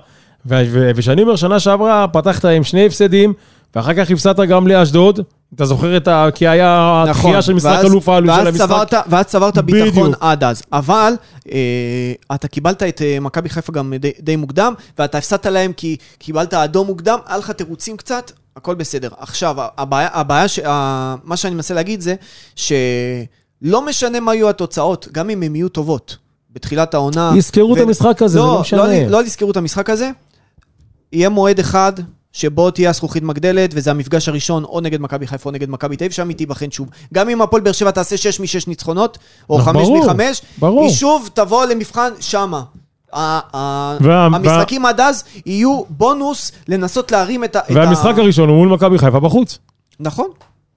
וכשאני 0.46 1.22
אומר 1.22 1.36
שנה 1.36 1.60
שעברה, 1.60 2.06
פתחת 2.08 2.46
עם 2.46 2.64
שני 2.64 2.86
הפסדים, 2.86 3.34
ואחר 3.76 3.94
כך 3.94 4.12
הפסדת 4.12 4.40
גם 4.40 4.68
לאשדוד. 4.68 5.20
אתה 5.56 5.66
זוכר 5.66 5.98
את 5.98 6.08
ה... 6.08 6.28
כי 6.36 6.48
היה 6.48 7.04
נכון, 7.10 7.10
הדחייה 7.10 7.42
של 7.42 7.54
משחק 7.54 7.80
אלוף 7.84 8.10
העלו 8.10 8.34
של 8.36 8.48
המשחק. 8.48 8.66
צברת, 8.66 8.94
ואז 9.08 9.26
צברת 9.26 9.58
בדיוק. 9.58 9.86
ביטחון 9.86 10.12
עד 10.20 10.44
אז. 10.44 10.64
אבל 10.72 11.14
אה, 11.52 12.14
אתה 12.36 12.48
קיבלת 12.48 12.84
את 12.84 13.02
אה, 13.02 13.20
מכבי 13.20 13.50
חיפה 13.50 13.72
גם 13.72 13.94
די, 14.00 14.12
די 14.20 14.36
מוקדם, 14.36 14.74
ואתה 15.00 15.18
הפסדת 15.18 15.46
להם 15.46 15.74
כי 15.74 15.98
קיבלת 16.18 16.54
אדום 16.54 16.88
מוקדם, 16.88 17.20
היה 17.26 17.38
לך 17.38 17.52
תירוצים 17.52 17.98
קצת, 17.98 18.32
הכל 18.56 18.76
בסדר. 18.76 19.10
עכשיו, 19.18 19.56
הבעיה, 19.78 20.10
הבעיה 20.14 20.48
ש, 20.48 20.60
ה, 20.60 21.16
מה 21.24 21.38
שאני 21.38 21.56
מנסה 21.56 21.74
להגיד 21.74 22.02
זה, 22.02 22.16
שלא 22.56 23.86
משנה 23.86 24.20
מה 24.20 24.36
יהיו 24.36 24.50
התוצאות, 24.50 25.08
גם 25.12 25.30
אם 25.30 25.44
הן 25.44 25.56
יהיו 25.56 25.70
טובות. 25.70 26.18
בתחילת 26.52 26.94
העונה... 26.94 27.32
יזכרו 27.36 27.76
את 27.76 27.82
המשחק 27.82 28.22
הזה, 28.22 28.34
זה 28.34 28.40
לא 28.40 28.62
משנה. 28.62 28.88
לא, 28.88 29.08
לא 29.08 29.24
יזכרו 29.24 29.52
את 29.52 29.58
המשחק 29.58 29.90
הזה. 29.90 30.10
יהיה 31.14 31.30
מועד 31.30 31.60
אחד 31.60 31.94
שבו 32.34 32.72
תהיה 32.72 32.90
הזכוכית 32.90 33.24
מגדלת, 33.24 33.70
וזה 33.74 33.92
המפגש 33.92 34.30
הראשון 34.30 34.64
או 34.64 34.82
נגד 34.82 35.02
מכבי 35.02 35.28
חיפה 35.28 35.50
או 35.50 35.54
נגד 35.54 35.70
מכבי 35.70 35.96
תל 35.98 36.04
אביב, 36.04 36.12
שם 36.12 36.30
היא 36.30 36.38
תיבחן 36.38 36.72
שוב. 36.72 36.88
גם 37.14 37.30
אם 37.30 37.42
הפועל 37.42 37.62
באר 37.62 37.72
שבע 37.74 37.92
תעשה 37.92 38.18
6 38.18 38.40
מ-6 38.40 38.46
ניצחונות, 38.68 39.18
או 39.50 39.58
לא, 39.58 39.64
5 39.64 39.74
ברור, 39.88 40.14
מ-5, 40.14 40.22
ברור. 40.58 40.84
היא 40.84 40.92
שוב 40.94 41.30
תבוא 41.34 41.66
למבחן 41.66 42.10
שמה. 42.20 42.64
המשחקים 44.36 44.86
עד 44.86 45.00
אז 45.00 45.24
יהיו 45.46 45.82
בונוס 45.90 46.52
לנסות 46.68 47.12
להרים. 47.12 47.44
את 47.44 47.56
ה- 47.56 47.60
והמשחק 47.70 48.14
הראשון 48.18 48.50
הוא 48.50 48.58
מול 48.58 48.70
מכבי 48.70 48.98
חיפה 48.98 49.20
בחוץ. 49.20 49.58
נכון. 50.00 50.28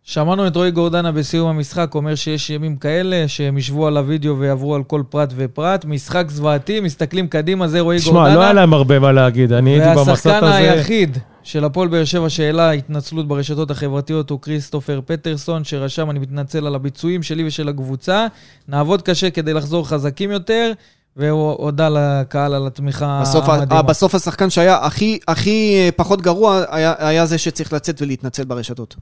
שמענו 0.09 0.47
את 0.47 0.57
רועי 0.57 0.71
גורדנה 0.71 1.13
בסיום 1.13 1.49
המשחק 1.49 1.95
אומר 1.95 2.15
שיש 2.15 2.51
ימים 2.51 2.77
כאלה 2.77 3.29
שהם 3.29 3.59
ישבו 3.59 3.87
על 3.87 3.97
הוידאו 3.97 4.39
ויעברו 4.39 4.75
על 4.75 4.83
כל 4.83 5.03
פרט 5.09 5.33
ופרט. 5.37 5.85
משחק 5.85 6.31
זוועתי, 6.31 6.81
מסתכלים 6.81 7.29
קדימה, 7.29 7.69
זה 7.69 7.81
רועי 7.81 7.99
גורדנה. 8.05 8.25
תשמע, 8.25 8.35
לא 8.35 8.41
היה 8.41 8.53
להם 8.53 8.73
הרבה 8.73 8.99
מה 8.99 9.13
להגיד, 9.13 9.53
אני 9.53 9.71
הייתי 9.71 9.99
והשחקן 9.99 10.45
הזה. 10.45 10.55
היחיד 10.55 11.19
של 11.43 11.65
הפועל 11.65 11.89
באר 11.89 12.05
שבע 12.05 12.29
שהעלה 12.29 12.71
התנצלות 12.71 13.29
ברשתות 13.29 13.71
החברתיות 13.71 14.31
הוא 14.31 14.41
כריסטופר 14.41 15.01
פטרסון, 15.07 15.65
שרשם, 15.65 16.11
אני 16.11 16.19
מתנצל 16.19 16.67
על 16.67 16.75
הביצועים 16.75 17.23
שלי 17.23 17.47
ושל 17.47 17.69
הקבוצה. 17.69 18.27
נעבוד 18.69 19.03
קשה 19.03 19.31
כדי 19.31 19.53
לחזור 19.53 19.89
חזקים 19.89 20.31
יותר, 20.31 20.73
והוא 21.17 21.53
הודה 21.53 21.89
לקהל 21.89 22.55
על 22.55 22.67
התמיכה 22.67 23.19
בסוף, 23.23 23.49
המדהימה. 23.49 23.83
בסוף 23.83 24.15
השחקן 24.15 24.51
שהיה 24.51 24.77
הכי, 24.77 25.19
הכי 25.29 25.75
אה, 25.77 25.89
פחות 25.97 26.23
גרוע, 26.23 26.63
היה, 26.69 26.95
היה 26.99 27.27
זה 27.27 27.39
שצריך 27.39 27.73
לצאת 27.73 28.03
ולהתנצל 28.03 28.45
ברשתות. 28.45 28.97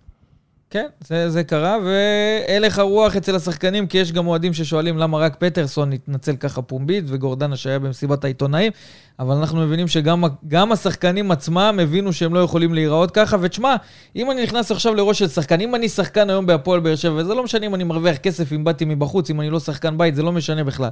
כן, 0.75 0.87
זה, 1.01 1.31
זה 1.31 1.45
קרה, 1.45 1.79
והלך 1.85 2.79
הרוח 2.79 3.17
אצל 3.17 3.37
השחקנים, 3.37 3.87
כי 3.87 3.99
יש 3.99 4.13
גם 4.13 4.27
אוהדים 4.27 4.53
ששואלים 4.55 4.99
למה 4.99 5.19
רק 5.19 5.37
פטרסון 5.39 5.93
התנצל 5.93 6.37
ככה 6.37 6.63
פומבית, 6.63 7.05
וגורדנה 7.07 7.57
שהיה 7.57 7.79
במסיבת 7.79 8.25
העיתונאים, 8.25 8.73
אבל 9.19 9.37
אנחנו 9.37 9.61
מבינים 9.61 9.89
שגם 9.89 10.25
גם 10.49 10.73
השחקנים 10.73 11.31
עצמם 11.31 11.79
הבינו 11.83 12.13
שהם 12.13 12.35
לא 12.35 12.41
יכולים 12.41 12.75
להיראות 12.75 13.11
ככה, 13.11 13.37
ותשמע, 13.41 13.77
אם 14.17 14.31
אני 14.31 14.43
נכנס 14.43 14.71
עכשיו 14.71 14.95
לראש 14.95 15.19
של 15.19 15.29
שחקן, 15.29 15.61
אם 15.61 15.75
אני 15.75 15.89
שחקן 15.89 16.31
היום 16.31 16.47
בהפועל 16.47 16.81
באר 16.81 16.97
שבע, 16.97 17.15
וזה 17.15 17.35
לא 17.35 17.45
משנה 17.45 17.67
אם 17.67 17.75
אני 17.75 17.85
מרוויח 17.85 18.17
כסף, 18.17 18.53
אם 18.53 18.65
באתי 18.65 18.85
מבחוץ, 18.85 19.31
אם 19.31 19.41
אני 19.41 19.51
לא 19.51 19.61
שחקן 19.61 19.99
בית, 19.99 20.15
זה 20.15 20.23
לא 20.23 20.33
משנה 20.33 20.65
בכלל. 20.65 20.91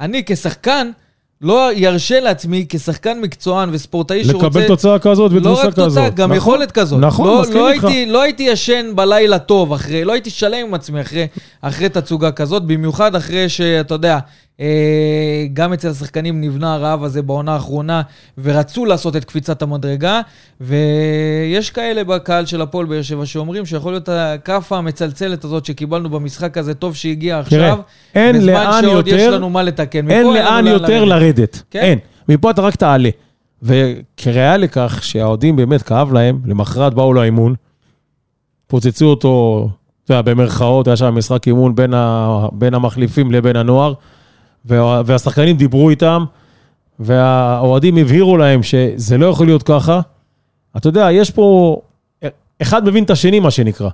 אני 0.00 0.22
כשחקן, 0.26 0.90
לא 1.42 1.70
ירשה 1.74 2.20
לעצמי 2.20 2.66
כשחקן 2.68 3.20
מקצוען 3.20 3.68
וספורטאי 3.72 4.24
שרוצה... 4.24 4.46
לקבל 4.46 4.66
תוצאה 4.66 4.98
כזאת 4.98 5.32
לא 5.32 5.36
ותבוסה 5.36 5.62
רק 5.68 5.74
כזאת. 5.74 5.88
תוצאה, 5.88 6.08
גם 6.08 6.24
נכון. 6.32 6.36
יכולת 6.36 6.72
כזאת. 6.72 7.00
נכון, 7.00 7.26
לא, 7.26 7.40
מסכים 7.40 7.56
לא 7.56 7.70
איתך. 7.70 7.84
הייתי, 7.84 8.10
לא 8.12 8.22
הייתי 8.22 8.42
ישן 8.42 8.86
בלילה 8.94 9.38
טוב 9.38 9.72
אחרי, 9.72 10.04
לא 10.04 10.12
הייתי 10.12 10.30
שלם 10.30 10.66
עם 10.66 10.74
עצמי 10.74 11.00
אחרי, 11.00 11.26
אחרי 11.60 11.88
תצוגה 11.88 12.32
כזאת, 12.32 12.62
במיוחד 12.62 13.14
אחרי 13.14 13.48
שאתה 13.48 13.94
יודע, 13.94 14.18
גם 15.52 15.72
אצל 15.72 15.88
השחקנים 15.88 16.40
נבנה 16.40 16.74
הרעב 16.74 17.04
הזה 17.04 17.22
בעונה 17.22 17.52
האחרונה, 17.54 18.02
ורצו 18.42 18.84
לעשות 18.84 19.16
את 19.16 19.24
קפיצת 19.24 19.62
המדרגה, 19.62 20.20
ויש 20.60 21.70
כאלה 21.70 22.04
בקהל 22.04 22.46
של 22.46 22.62
הפועל 22.62 22.86
באר 22.86 23.02
שבע 23.02 23.26
שאומרים 23.26 23.66
שיכול 23.66 23.92
להיות 23.92 24.08
הכאפה 24.12 24.78
המצלצלת 24.78 25.44
הזאת 25.44 25.64
שקיבלנו 25.64 26.08
במשחק 26.10 26.58
הזה, 26.58 26.74
טוב 26.74 26.94
שהגיע 26.96 27.38
עכשיו, 27.38 27.78
אין 28.14 28.36
בזמן 28.36 28.52
לאן 28.52 28.82
שעוד 28.82 29.08
יש 29.08 29.12
יותר- 29.22 29.36
לנו 29.36 29.50
מה 29.50 29.62
לתקן. 29.62 30.10
אין 30.10 30.26
לאן 30.32 30.66
יותר 30.66 31.04
לרדת. 31.04 31.62
כן. 31.70 31.80
אין. 31.80 31.98
מפה 32.28 32.50
אתה 32.50 32.62
רק 32.62 32.76
תעלה. 32.76 33.10
וכראיה 33.62 34.56
לכך 34.56 35.00
שהאוהדים 35.02 35.56
באמת 35.56 35.82
כאב 35.82 36.12
להם, 36.12 36.40
למחרת 36.46 36.94
באו 36.94 37.12
לאימון, 37.12 37.54
פוצצו 38.66 39.06
אותו, 39.06 39.68
אתה 40.04 40.14
יודע, 40.14 40.22
במרכאות, 40.22 40.86
היה 40.86 40.96
שם 40.96 41.14
משחק 41.14 41.46
אימון 41.48 41.74
בין, 41.74 41.94
ה, 41.94 42.46
בין 42.52 42.74
המחליפים 42.74 43.32
לבין 43.32 43.56
הנוער, 43.56 43.92
וה, 44.64 45.02
והשחקנים 45.06 45.56
דיברו 45.56 45.90
איתם, 45.90 46.24
והאוהדים 46.98 47.96
הבהירו 47.96 48.36
להם 48.36 48.62
שזה 48.62 49.18
לא 49.18 49.26
יכול 49.26 49.46
להיות 49.46 49.62
ככה. 49.62 50.00
אתה 50.76 50.88
יודע, 50.88 51.08
יש 51.12 51.30
פה, 51.30 51.76
אחד 52.62 52.84
מבין 52.84 53.04
את 53.04 53.10
השני, 53.10 53.40
מה 53.40 53.50
שנקרא. 53.50 53.88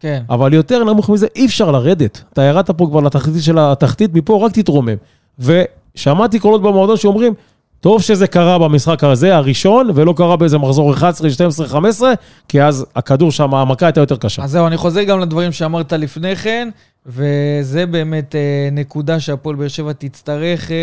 כן. 0.00 0.22
אבל 0.30 0.54
יותר 0.54 0.84
נמוך 0.84 1.10
מזה 1.10 1.26
אי 1.36 1.46
אפשר 1.46 1.70
לרדת. 1.70 2.22
אתה 2.32 2.42
ירדת 2.42 2.70
פה 2.70 2.86
כבר 2.86 3.00
לתחתית 3.00 3.42
של 3.42 3.58
התחתית, 3.58 4.14
מפה 4.14 4.46
רק 4.46 4.52
תתרומם. 4.52 4.94
ושמעתי 5.38 6.38
קולות 6.38 6.62
במועדון 6.62 6.96
שאומרים, 6.96 7.34
טוב 7.82 8.02
שזה 8.02 8.26
קרה 8.26 8.58
במשחק 8.58 9.04
הזה, 9.04 9.36
הראשון, 9.36 9.90
ולא 9.94 10.14
קרה 10.16 10.36
באיזה 10.36 10.58
מחזור 10.58 10.92
11, 10.92 11.30
12, 11.30 11.66
15, 11.66 12.12
כי 12.48 12.62
אז 12.62 12.86
הכדור 12.96 13.32
שם, 13.32 13.54
המכה 13.54 13.86
הייתה 13.86 14.00
יותר 14.00 14.16
קשה. 14.16 14.42
אז 14.42 14.50
זהו, 14.50 14.66
אני 14.66 14.76
חוזר 14.76 15.02
גם 15.02 15.20
לדברים 15.20 15.52
שאמרת 15.52 15.92
לפני 15.92 16.36
כן, 16.36 16.68
וזה 17.06 17.86
באמת 17.86 18.34
אה, 18.34 18.68
נקודה 18.72 19.20
שהפועל 19.20 19.56
באר 19.56 19.68
שבע 19.68 19.92
תצטרך 19.92 20.70
אה, 20.70 20.76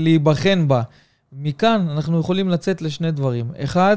להיבחן 0.00 0.68
בה. 0.68 0.82
מכאן 1.32 1.86
אנחנו 1.90 2.20
יכולים 2.20 2.48
לצאת 2.48 2.82
לשני 2.82 3.10
דברים. 3.10 3.46
אחד, 3.64 3.96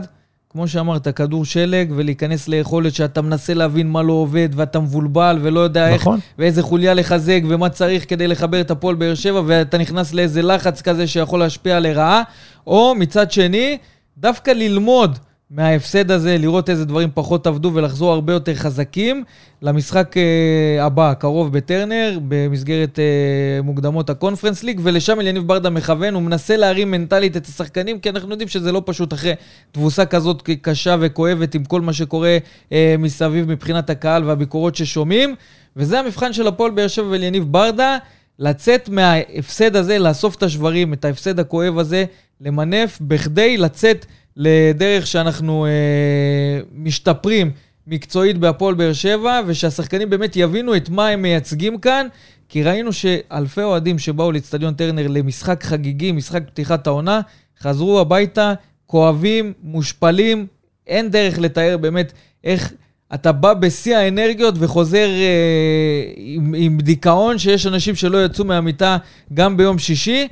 כמו 0.52 0.68
שאמרת, 0.68 1.08
כדור 1.08 1.46
שלג, 1.46 1.92
ולהיכנס 1.96 2.48
ליכולת 2.48 2.94
שאתה 2.94 3.22
מנסה 3.22 3.54
להבין 3.54 3.90
מה 3.90 4.02
לא 4.02 4.14
עובד, 4.14 4.50
ואתה 4.56 4.80
מבולבל 4.80 5.40
ולא 5.42 5.60
יודע 5.60 5.88
איך, 5.88 6.02
נכון. 6.02 6.20
ואיזה 6.40 6.64
חוליה 6.64 6.94
לחזק, 6.94 7.42
ומה 7.50 7.70
צריך 7.70 8.10
כדי 8.10 8.28
לחבר 8.28 8.62
את 8.62 8.72
הפועל 8.72 8.96
באר 8.96 9.16
שבע, 9.16 9.42
ואתה 9.46 9.78
נכנס 9.78 10.14
לאיזה 10.14 10.42
לחץ 10.42 10.82
כזה 10.82 11.08
שיכול 11.08 11.40
להשפיע 11.40 11.80
לרעה. 11.80 12.24
או 12.68 12.96
מצד 12.96 13.32
שני, 13.32 13.78
דווקא 14.18 14.52
ללמוד 14.52 15.20
מההפסד 15.52 16.12
הזה, 16.12 16.38
לראות 16.38 16.70
איזה 16.70 16.86
דברים 16.86 17.10
פחות 17.14 17.48
עבדו 17.48 17.72
ולחזור 17.74 18.12
הרבה 18.14 18.34
יותר 18.34 18.56
חזקים 18.56 19.24
למשחק 19.62 20.16
uh, 20.18 20.82
הבא, 20.82 21.12
הקרוב 21.12 21.54
בטרנר, 21.54 22.20
במסגרת 22.28 23.00
uh, 23.00 23.64
מוקדמות 23.64 24.10
הקונפרנס 24.10 24.64
ליג, 24.64 24.80
ולשם 24.84 25.20
אליניב 25.20 25.48
ברדה 25.48 25.70
מכוון, 25.70 26.14
הוא 26.14 26.24
מנסה 26.24 26.58
להרים 26.58 26.92
מנטלית 26.92 27.38
את 27.38 27.46
השחקנים, 27.46 28.00
כי 28.00 28.10
אנחנו 28.10 28.30
יודעים 28.30 28.48
שזה 28.48 28.72
לא 28.72 28.82
פשוט 28.86 29.14
אחרי 29.14 29.34
תבוסה 29.72 30.06
כזאת 30.06 30.50
קשה 30.62 30.96
וכואבת 31.00 31.56
עם 31.56 31.66
כל 31.66 31.82
מה 31.82 31.94
שקורה 31.94 32.38
uh, 32.70 32.74
מסביב 33.00 33.52
מבחינת 33.52 33.90
הקהל 33.90 34.24
והביקורות 34.24 34.76
ששומעים, 34.76 35.36
וזה 35.76 36.00
המבחן 36.00 36.34
של 36.34 36.48
הפועל 36.48 36.72
באר 36.72 36.88
שבע 36.88 37.08
ואליניב 37.08 37.44
ברדה, 37.52 37.98
לצאת 38.40 38.90
מההפסד 38.90 39.76
הזה, 39.76 40.00
לאסוף 40.00 40.36
את 40.36 40.44
השברים, 40.44 40.94
את 40.94 41.06
ההפסד 41.06 41.40
הכואב 41.40 41.80
הזה, 41.80 42.06
למנף 42.42 42.98
בכדי 43.02 43.58
לצאת 43.58 44.06
לדרך 44.38 45.08
שאנחנו 45.08 45.66
אה, 45.66 46.62
משתפרים 46.74 47.52
מקצועית 47.88 48.38
בהפועל 48.38 48.76
באר 48.76 48.94
שבע, 48.94 49.42
ושהשחקנים 49.46 50.10
באמת 50.10 50.36
יבינו 50.36 50.76
את 50.76 50.90
מה 50.90 51.08
הם 51.08 51.22
מייצגים 51.22 51.78
כאן, 51.78 52.08
כי 52.50 52.64
ראינו 52.64 52.94
שאלפי 52.94 53.62
אוהדים 53.62 54.00
שבאו 54.00 54.32
לאצטדיון 54.32 54.74
טרנר 54.74 55.08
למשחק 55.08 55.64
חגיגי, 55.64 56.12
משחק 56.12 56.44
פתיחת 56.48 56.88
העונה, 56.88 57.22
חזרו 57.60 58.00
הביתה 58.00 58.54
כואבים, 58.86 59.54
מושפלים, 59.64 60.48
אין 60.88 61.12
דרך 61.12 61.40
לתאר 61.40 61.78
באמת 61.78 62.14
איך 62.44 62.74
אתה 63.14 63.32
בא 63.32 63.54
בשיא 63.54 63.98
האנרגיות 63.98 64.56
וחוזר 64.58 65.10
אה, 65.10 66.04
עם, 66.16 66.56
עם 66.58 66.78
דיכאון, 66.78 67.38
שיש 67.38 67.68
אנשים 67.68 67.96
שלא 67.96 68.26
יצאו 68.26 68.46
מהמיטה 68.46 68.98
גם 69.34 69.58
ביום 69.58 69.80
שישי. 69.80 70.28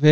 ו... 0.00 0.08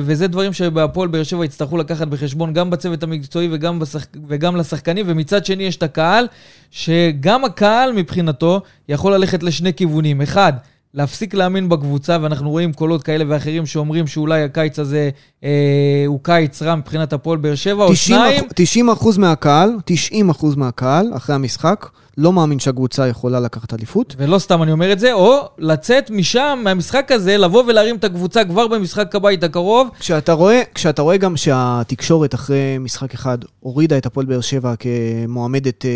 וזה 0.00 0.26
דברים 0.26 0.52
שבהפועל 0.52 1.08
באר 1.08 1.22
שבע 1.22 1.44
יצטרכו 1.44 1.76
לקחת 1.76 2.08
בחשבון 2.08 2.52
גם 2.52 2.70
בצוות 2.70 3.02
המקצועי 3.02 3.48
וגם, 3.52 3.78
בשח... 3.78 4.06
וגם 4.28 4.56
לשחקנים, 4.56 5.06
ומצד 5.08 5.44
שני 5.44 5.62
יש 5.62 5.76
את 5.76 5.82
הקהל, 5.82 6.26
שגם 6.70 7.44
הקהל 7.44 7.92
מבחינתו 7.92 8.60
יכול 8.88 9.14
ללכת 9.14 9.42
לשני 9.42 9.74
כיוונים. 9.74 10.22
אחד, 10.22 10.52
להפסיק 10.94 11.34
להאמין 11.34 11.68
בקבוצה, 11.68 12.18
ואנחנו 12.22 12.50
רואים 12.50 12.72
קולות 12.72 13.02
כאלה 13.02 13.24
ואחרים 13.28 13.66
שאומרים 13.66 14.06
שאולי 14.06 14.42
הקיץ 14.42 14.78
הזה 14.78 15.10
אה, 15.44 16.04
הוא 16.06 16.20
קיץ 16.22 16.62
רע 16.62 16.74
מבחינת 16.74 17.12
הפועל 17.12 17.38
באר 17.38 17.54
שבע, 17.54 17.84
או 17.84 17.96
שניים. 17.96 18.44
90 18.54 18.90
אחוז 18.90 19.18
מהקהל, 19.18 19.70
90 19.84 20.30
אחוז 20.30 20.56
מהקהל, 20.56 21.06
אחרי 21.16 21.34
המשחק, 21.34 21.86
לא 22.18 22.32
מאמין 22.32 22.58
שהקבוצה 22.58 23.08
יכולה 23.08 23.40
לקחת 23.40 23.74
אליפות. 23.74 24.14
ולא 24.18 24.38
סתם 24.38 24.62
אני 24.62 24.72
אומר 24.72 24.92
את 24.92 24.98
זה, 24.98 25.12
או 25.12 25.36
לצאת 25.58 26.10
משם, 26.10 26.60
מהמשחק 26.64 27.12
הזה, 27.12 27.36
לבוא 27.36 27.64
ולהרים 27.66 27.96
את 27.96 28.04
הקבוצה 28.04 28.44
כבר 28.44 28.66
במשחק 28.66 29.14
הבית 29.14 29.44
הקרוב. 29.44 29.88
כשאתה 29.98 30.32
רואה, 30.32 30.62
כשאתה 30.74 31.02
רואה 31.02 31.16
גם 31.16 31.36
שהתקשורת 31.36 32.34
אחרי 32.34 32.78
משחק 32.80 33.14
אחד 33.14 33.38
הורידה 33.60 33.98
את 33.98 34.06
הפועל 34.06 34.26
באר 34.26 34.40
שבע 34.40 34.74
כמועמדת 34.76 35.84
אה, 35.84 35.90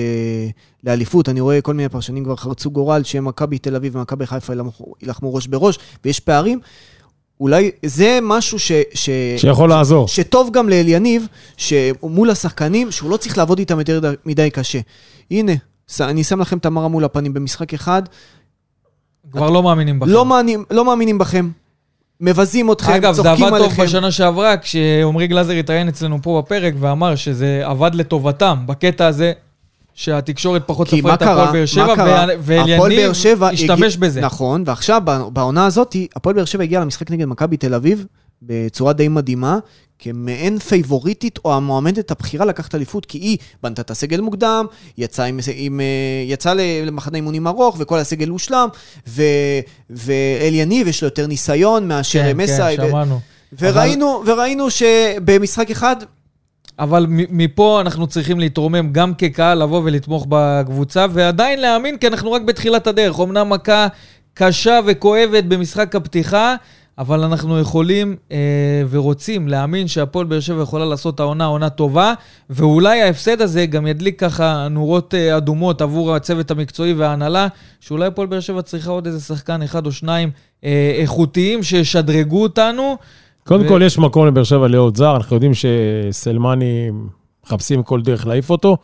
לאליפות, 0.84 1.28
אני 1.28 1.40
רואה 1.40 1.60
כל 1.60 1.74
מיני 1.74 1.88
פרשנים 1.88 2.24
כבר 2.24 2.36
חרצו 2.36 2.70
גורל 2.70 3.02
שמכבי 3.04 3.58
תל 3.58 3.76
אביב 3.76 3.96
ומכבי 3.96 4.26
חיפה 4.26 4.52
יילחמו 5.02 5.34
ראש 5.34 5.46
בראש, 5.46 5.78
ויש 6.04 6.20
פערים. 6.20 6.60
אולי 7.40 7.70
זה 7.86 8.18
משהו 8.22 8.58
ש... 8.58 8.72
ש 8.94 9.10
שיכול 9.36 9.68
לעזור. 9.68 10.08
שטוב 10.08 10.50
גם 10.52 10.68
לאליניב, 10.68 11.26
שמול 11.56 12.30
השחקנים, 12.30 12.90
שהוא 12.90 13.10
לא 13.10 13.16
צריך 13.16 13.38
לעבוד 13.38 13.58
איתם 13.58 13.78
יותר 13.78 14.00
מדי 14.26 14.50
קשה. 14.50 14.78
הנה, 15.30 15.52
אני 16.00 16.24
שם 16.24 16.40
לכם 16.40 16.58
את 16.58 16.66
המראה 16.66 16.88
מול 16.88 17.04
הפנים 17.04 17.34
במשחק 17.34 17.74
אחד. 17.74 18.02
כבר 19.32 19.50
לא 19.50 19.62
מאמינים 19.62 20.00
בכם. 20.00 20.10
לא, 20.10 20.24
מאמינים, 20.24 20.64
לא 20.70 20.84
מאמינים 20.84 21.18
בכם. 21.18 21.50
מבזים 22.20 22.72
אתכם, 22.72 22.92
אגב, 22.92 23.14
צוחקים 23.14 23.30
עליכם. 23.30 23.46
אגב, 23.46 23.58
זה 23.60 23.64
עבד 23.66 23.76
טוב 23.76 23.84
בשנה 23.84 24.10
שעברה, 24.10 24.56
כשעמרי 24.56 25.26
גלאזר 25.26 25.52
התראיין 25.52 25.88
אצלנו 25.88 26.18
פה 26.22 26.42
בפרק 26.44 26.74
ואמר 26.78 27.14
שזה 27.14 27.62
עבד 27.64 27.90
לטובתם 27.94 28.58
בקטע 28.66 29.06
הזה. 29.06 29.32
שהתקשורת 29.94 30.62
פחות 30.66 30.88
ספרה 30.88 31.14
את 31.14 31.22
הפועל 31.22 31.52
באר 31.52 31.66
שבע, 31.66 31.94
ואליניב 32.40 33.12
השתמש 33.42 33.96
בזה. 33.96 34.20
נכון, 34.20 34.62
ועכשיו, 34.66 35.02
בעונה 35.32 35.66
הזאת, 35.66 35.96
הפועל 36.16 36.36
באר 36.36 36.44
שבע 36.44 36.62
הגיע 36.62 36.80
למשחק 36.80 37.10
נגד 37.10 37.24
מכבי 37.24 37.56
תל 37.56 37.74
אביב 37.74 38.06
בצורה 38.42 38.92
די 38.92 39.08
מדהימה, 39.08 39.58
כמעין 39.98 40.58
פייבוריטית 40.58 41.38
או 41.44 41.54
המועמדת 41.54 42.10
הבכירה 42.10 42.44
לקחת 42.46 42.74
אליפות, 42.74 43.06
כי 43.06 43.18
היא 43.18 43.38
בנתה 43.62 43.82
את 43.82 43.90
הסגל 43.90 44.20
מוקדם, 44.20 44.66
יצאה, 44.98 45.26
עם, 45.26 45.38
עם, 45.54 45.80
אה, 45.80 45.86
יצא 46.26 46.54
למחנה 46.86 47.16
אימונים 47.16 47.46
ארוך, 47.46 47.76
וכל 47.78 47.98
הסגל 47.98 48.28
הושלם, 48.28 48.68
ו, 49.08 49.22
ואל 49.90 50.54
יניב 50.54 50.88
יש 50.88 51.02
לו 51.02 51.06
יותר 51.06 51.26
ניסיון 51.26 51.88
מאשר 51.88 52.22
כן, 52.22 52.36
מסאי. 52.36 52.76
כן, 52.76 52.88
שמענו. 52.88 53.20
וראינו, 53.58 54.22
אבל... 54.22 54.32
וראינו 54.32 54.70
שבמשחק 54.70 55.70
אחד... 55.70 55.96
אבל 56.78 57.06
מפה 57.08 57.80
אנחנו 57.80 58.06
צריכים 58.06 58.40
להתרומם 58.40 58.92
גם 58.92 59.14
כקהל, 59.14 59.62
לבוא 59.62 59.82
ולתמוך 59.84 60.26
בקבוצה, 60.28 61.06
ועדיין 61.10 61.60
להאמין, 61.60 61.98
כי 61.98 62.06
אנחנו 62.06 62.32
רק 62.32 62.42
בתחילת 62.42 62.86
הדרך. 62.86 63.20
אמנם 63.20 63.48
מכה 63.48 63.86
קשה 64.34 64.80
וכואבת 64.86 65.44
במשחק 65.44 65.94
הפתיחה, 65.94 66.56
אבל 66.98 67.24
אנחנו 67.24 67.58
יכולים 67.58 68.16
אה, 68.32 68.82
ורוצים 68.90 69.48
להאמין 69.48 69.88
שהפועל 69.88 70.26
באר 70.26 70.40
שבע 70.40 70.62
יכולה 70.62 70.84
לעשות 70.84 71.20
העונה 71.20 71.44
עונה 71.44 71.70
טובה, 71.70 72.14
ואולי 72.50 73.02
ההפסד 73.02 73.42
הזה 73.42 73.66
גם 73.66 73.86
ידליק 73.86 74.20
ככה 74.20 74.68
נורות 74.70 75.14
אה, 75.14 75.36
אדומות 75.36 75.82
עבור 75.82 76.14
הצוות 76.14 76.50
המקצועי 76.50 76.92
וההנהלה, 76.92 77.48
שאולי 77.80 78.06
הפועל 78.06 78.26
באר 78.26 78.40
שבע 78.40 78.62
צריכה 78.62 78.90
עוד 78.90 79.06
איזה 79.06 79.20
שחקן 79.20 79.62
אחד 79.62 79.86
או 79.86 79.92
שניים 79.92 80.30
אה, 80.64 80.92
איכותיים 80.98 81.62
שישדרגו 81.62 82.42
אותנו. 82.42 82.96
קודם 83.44 83.64
ו... 83.64 83.68
כל, 83.68 83.80
יש 83.84 83.98
מקום 83.98 84.26
לבאר 84.26 84.44
שבע 84.44 84.68
לעוד 84.68 84.96
זר, 84.96 85.16
אנחנו 85.16 85.36
יודעים 85.36 85.52
שסלמני 85.54 86.90
מחפשים 87.46 87.82
כל 87.82 88.02
דרך 88.02 88.26
להעיף 88.26 88.50
אותו, 88.50 88.76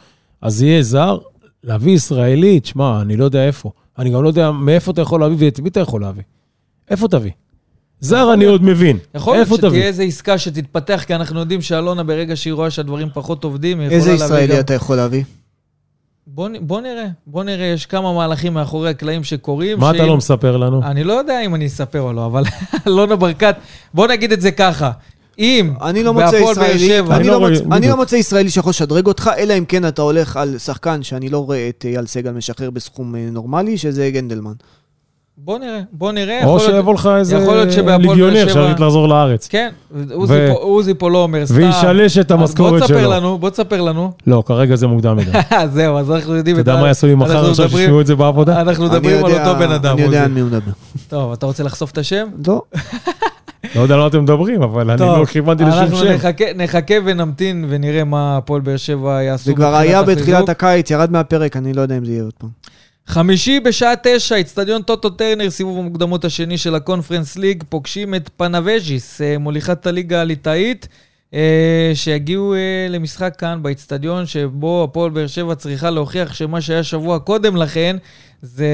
אז 0.42 0.62
יהיה 0.62 0.83
זר. 0.83 1.18
להביא 1.64 1.92
ישראלי, 1.92 2.61
תשמע, 2.61 3.03
אני 3.03 3.16
לא 3.16 3.24
יודע 3.24 3.46
איפה. 3.46 3.70
אני 3.98 4.11
גם 4.11 4.22
לא 4.22 4.29
יודע 4.29 4.50
מאיפה 4.50 4.90
אתה 4.90 5.03
יכול 5.03 5.20
להביא 5.20 5.37
ואת 5.40 5.61
מי 5.61 5.68
אתה 5.68 5.81
יכול 5.81 6.00
להביא. 6.00 6.22
איפה 6.90 7.09
תביא? 7.09 7.31
זר 8.00 8.33
אני 8.33 8.44
עוד 8.44 8.62
מבין. 8.62 8.98
יכול 9.14 9.37
להיות 9.37 9.48
שתהיה 9.48 9.87
איזו 9.87 10.02
עסקה 10.02 10.38
שתתפתח, 10.38 11.04
כי 11.07 11.14
אנחנו 11.14 11.40
יודעים 11.40 11.62
שאלונה, 11.62 12.04
ברגע 12.04 12.37
שהיא 12.37 12.52
רואה 12.52 12.70
שהדברים 12.70 13.09
פחות 13.14 13.44
עובדים, 13.44 13.80
היא 13.80 13.87
יכולה 13.87 13.98
להביא 14.00 14.16
גם... 14.16 14.22
איזה 14.22 14.24
ישראלי 14.24 14.61
אתה 14.61 14.74
יכול 14.74 14.96
להביא? 14.96 15.24
בוא, 16.26 16.48
בוא 16.61 16.80
נראה, 16.80 17.07
בוא 17.26 17.44
נראה, 17.44 17.66
יש 17.66 17.87
כמה 17.87 18.12
מהלכים 18.12 18.54
מאחורי 18.54 18.90
הקלעים 18.90 19.24
שקורים. 19.24 19.80
מה 19.80 19.90
שאם... 19.90 19.96
אתה 19.96 20.07
לא 20.07 20.16
מספר 20.16 20.57
לנו? 20.57 20.83
אני 20.83 21.04
לא 21.04 21.12
יודע 21.12 21.40
אם 21.40 21.54
אני 21.54 21.66
אספר 21.66 22.00
או 22.00 22.12
לא, 22.12 22.26
אבל 22.26 22.44
אלונה 22.87 23.16
ברקת, 23.16 23.57
בוא 23.94 24.07
נגיד 24.07 24.33
את 24.33 24.40
זה 24.40 24.50
ככה. 24.50 24.90
אם 25.38 25.72
אני 25.83 26.02
לא 26.02 26.14
מוצא 26.14 26.37
ישראלי, 26.37 27.00
אני, 27.00 27.26
לא, 27.26 27.40
מוצא, 27.40 27.64
אני 27.72 27.88
לא 27.88 27.96
מוצא 27.96 28.16
ישראלי 28.16 28.50
שיכול 28.50 28.70
לשדרג 28.70 29.07
אותך, 29.07 29.30
אלא 29.37 29.59
אם 29.59 29.64
כן 29.64 29.88
אתה 29.88 30.02
הולך 30.02 30.37
על 30.37 30.59
שחקן 30.59 31.02
שאני 31.02 31.28
לא 31.28 31.38
רואה 31.38 31.68
את 31.68 31.85
אייל 31.88 32.07
סגל 32.07 32.30
משחרר 32.30 32.70
בסכום 32.70 33.16
אה, 33.16 33.28
נורמלי, 33.33 33.78
שזה 33.78 34.11
גנדלמן. 34.11 34.52
בוא 35.38 35.58
נראה, 35.58 35.80
בוא 35.92 36.12
נראה. 36.12 36.44
או 36.44 36.60
שיבוא 36.60 36.94
לך 36.94 37.10
איזה 37.18 37.38
ליגיונר 37.98 38.48
שיחליט 38.48 38.80
לחזור 38.80 39.08
לארץ. 39.08 39.48
כן, 39.48 39.70
עוזי 40.52 40.94
פה 40.94 41.10
לא 41.10 41.22
אומר 41.22 41.46
סתם. 41.46 41.54
וישלש 41.56 42.18
את 42.18 42.30
המשכורת 42.30 42.86
שלו. 42.86 42.96
בוא 42.96 43.00
תספר 43.00 43.08
לנו, 43.08 43.38
בוא 43.38 43.50
תספר 43.50 43.80
לנו. 43.80 44.12
לא, 44.26 44.42
כרגע 44.46 44.76
זה 44.76 44.86
מוקדם 44.86 45.16
מדי. 45.16 45.30
זהו, 45.74 45.98
אז 45.98 46.10
אנחנו 46.10 46.34
יודעים... 46.34 46.56
אתה 46.56 46.70
יודע 46.70 46.80
מה 46.80 46.88
יעשו 46.88 47.06
לי 47.06 47.14
מחר 47.14 47.50
עכשיו 47.50 47.70
שישמעו 47.70 48.00
את 48.00 48.06
זה 48.06 48.16
בעבודה? 48.16 48.60
אנחנו 48.60 48.84
מדברים 48.84 49.24
על 49.24 49.32
אותו 49.32 49.58
בן 49.58 49.70
אדם. 49.70 49.96
אני 49.96 50.02
יודע 50.02 50.24
על 50.24 50.30
מי 50.30 50.40
הוא 50.40 50.48
מדבר. 50.48 50.72
טוב, 51.08 51.32
אתה 51.32 51.46
רוצה 51.46 51.62
לחשוף 51.62 51.90
את 51.90 51.98
השם? 51.98 52.26
לא. 52.46 52.62
לא 53.74 53.80
יודע 53.80 53.94
על 53.94 54.00
מה 54.00 54.06
אתם 54.06 54.22
מדברים, 54.22 54.62
אבל 54.62 54.90
אני 54.90 55.00
לא 55.00 55.24
כיוונתי 55.24 55.64
לשום 55.64 55.96
שם. 55.96 56.06
אנחנו 56.06 56.30
נחכה 56.56 56.94
ונמתין 57.04 57.66
ונראה 57.68 58.04
מה 58.04 58.36
הפועל 58.36 58.60
באר 58.60 58.76
שבע 58.76 59.22
יעשו. 59.22 59.44
זה 59.44 59.54
כבר 59.54 59.74
היה 59.74 60.02
בתחילת 60.02 60.48
הקיץ, 60.48 60.90
ירד 60.90 61.12
מהפרק, 61.12 61.56
אני 61.56 61.72
לא 61.72 61.82
יודע 61.82 61.98
אם 61.98 62.04
זה 62.04 62.12
יהיה 62.12 62.22
עוד 62.22 62.32
פעם. 62.38 62.50
חמישי 63.06 63.60
בשעה 63.60 63.94
תשע, 64.02 64.40
אצטדיון 64.40 64.82
טוטו 64.82 65.10
טרנר, 65.10 65.50
סיבוב 65.50 65.78
המוקדמות 65.78 66.24
השני 66.24 66.58
של 66.58 66.74
הקונפרנס 66.74 67.36
ליג, 67.36 67.64
פוגשים 67.68 68.14
את 68.14 68.30
פנבז'יס, 68.36 69.20
אה, 69.20 69.38
מוליכת 69.38 69.86
הליגה 69.86 70.20
הליטאית, 70.20 70.88
אה, 71.34 71.90
שיגיעו 71.94 72.54
אה, 72.54 72.86
למשחק 72.90 73.34
כאן 73.38 73.62
באצטדיון, 73.62 74.26
שבו 74.26 74.84
הפועל 74.84 75.10
באר 75.10 75.26
שבע 75.26 75.54
צריכה 75.54 75.90
להוכיח 75.90 76.34
שמה 76.34 76.60
שהיה 76.60 76.82
שבוע 76.82 77.18
קודם 77.18 77.56
לכן, 77.56 77.96
זה 78.42 78.68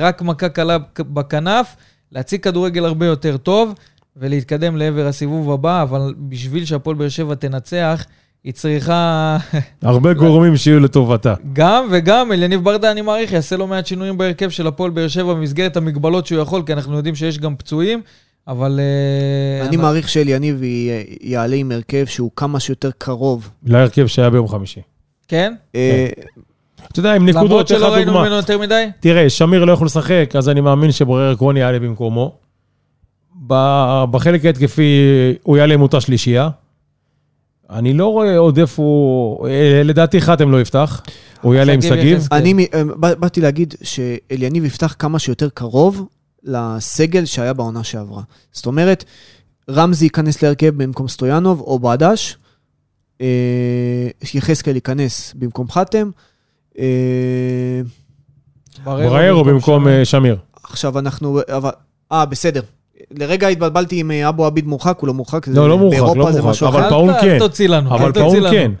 רק 0.00 0.22
מכה 0.22 0.48
קלה 0.48 0.78
בכנף, 0.98 1.76
להציג 2.12 2.42
כדורגל 2.42 2.84
הרבה 2.84 3.06
יותר 3.06 3.36
טוב, 3.36 3.74
ולהתקדם 4.16 4.76
לעבר 4.76 5.06
הסיבוב 5.06 5.50
הבא, 5.50 5.82
אבל 5.82 6.14
בשביל 6.18 6.64
שהפועל 6.64 6.96
באר 6.96 7.08
שבע 7.08 7.34
תנצח, 7.34 8.06
היא 8.46 8.54
צריכה... 8.54 9.36
הרבה 9.82 10.14
גורמים 10.14 10.56
שיהיו 10.56 10.80
לטובתה. 10.80 11.34
גם 11.52 11.86
וגם, 11.90 12.32
אליניב 12.32 12.64
ברדה, 12.64 12.90
אני 12.90 13.02
מעריך, 13.02 13.32
יעשה 13.32 13.56
לא 13.56 13.66
מעט 13.66 13.86
שינויים 13.86 14.18
בהרכב 14.18 14.50
של 14.50 14.66
הפועל 14.66 14.90
באר 14.90 15.08
שבע 15.08 15.34
במסגרת 15.34 15.76
המגבלות 15.76 16.26
שהוא 16.26 16.40
יכול, 16.40 16.62
כי 16.66 16.72
אנחנו 16.72 16.96
יודעים 16.96 17.14
שיש 17.14 17.38
גם 17.38 17.56
פצועים, 17.56 18.00
אבל... 18.48 18.80
אה, 18.80 19.66
אני 19.66 19.76
מעריך 19.76 20.08
שאליניב 20.08 20.62
יעלה 21.20 21.56
עם 21.56 21.72
הרכב 21.72 22.04
שהוא 22.06 22.30
כמה 22.36 22.60
שיותר 22.60 22.90
קרוב. 22.98 23.50
להרכב 23.64 24.06
שהיה 24.06 24.30
ביום 24.30 24.48
חמישי. 24.48 24.80
כן? 25.28 25.54
אה, 25.74 26.08
כן. 26.16 26.40
אתה 26.92 27.00
יודע, 27.00 27.14
עם 27.14 27.26
נקודות, 27.26 27.50
למרות 27.50 27.68
שלא 27.68 27.94
ראינו 27.94 28.12
ממנו 28.12 28.34
יותר 28.34 28.58
מדי? 28.58 28.86
תראה, 29.00 29.30
שמיר 29.30 29.64
לא 29.64 29.72
יכול 29.72 29.86
לשחק, 29.86 30.30
אז 30.38 30.48
אני 30.48 30.60
מאמין 30.60 30.92
שבורר 30.92 31.32
עקרוני 31.32 31.60
יעלה 31.60 31.78
במקומו. 31.78 32.38
בחלק 34.10 34.44
ההתקפי 34.44 35.00
הוא 35.42 35.56
יעלה 35.56 35.74
עם 35.74 35.82
אותה 35.82 36.00
שלישייה. 36.00 36.48
אני 37.70 37.92
לא 37.92 38.06
רואה 38.06 38.38
עוד 38.38 38.58
איפה 38.58 38.82
הוא... 38.82 39.48
אה, 39.48 39.82
לדעתי 39.84 40.20
חתם 40.20 40.50
לא 40.50 40.60
יפתח, 40.60 41.02
הוא 41.40 41.54
יעלה 41.54 41.72
עם 41.72 41.82
שגיב. 41.82 42.28
אני 42.32 42.66
אה, 42.74 43.14
באתי 43.14 43.40
להגיד 43.40 43.74
שאליניב 43.82 44.64
יפתח 44.64 44.94
כמה 44.98 45.18
שיותר 45.18 45.48
קרוב 45.48 46.06
לסגל 46.42 47.24
שהיה 47.24 47.52
בעונה 47.52 47.84
שעברה. 47.84 48.22
זאת 48.52 48.66
אומרת, 48.66 49.04
רמזי 49.70 50.04
ייכנס 50.04 50.42
להרכב 50.42 50.82
במקום 50.82 51.08
סטויאנוב 51.08 51.60
או 51.60 51.78
בדש, 51.78 52.36
אה, 53.20 53.26
יחזקאל 54.34 54.74
ייכנס 54.74 55.34
במקום 55.34 55.70
חתם. 55.70 56.10
בריירו 58.84 59.44
במקום 59.44 59.86
שמיר. 60.04 60.36
עכשיו 60.62 60.98
אנחנו... 60.98 61.40
אה, 62.12 62.26
בסדר. 62.26 62.62
לרגע 63.10 63.48
התבלבלתי 63.48 64.00
עם 64.00 64.10
אה, 64.10 64.28
אבו 64.28 64.46
עביד 64.46 64.66
מורחק, 64.66 64.98
הוא 65.00 65.08
לא 65.08 65.14
מורחק. 65.14 65.48
לא, 65.48 65.68
לא 65.68 65.78
מורחק, 65.78 65.98
לא 65.98 66.14
מורחק, 66.14 66.62
אבל 66.62 66.88
פאון 66.88 67.20
כן. 67.20 67.28
אל 67.28 67.38
תוציא 67.38 67.68
לנו, 67.68 67.94
אבל 67.94 68.12
פאון 68.12 68.50
כן. 68.50 68.72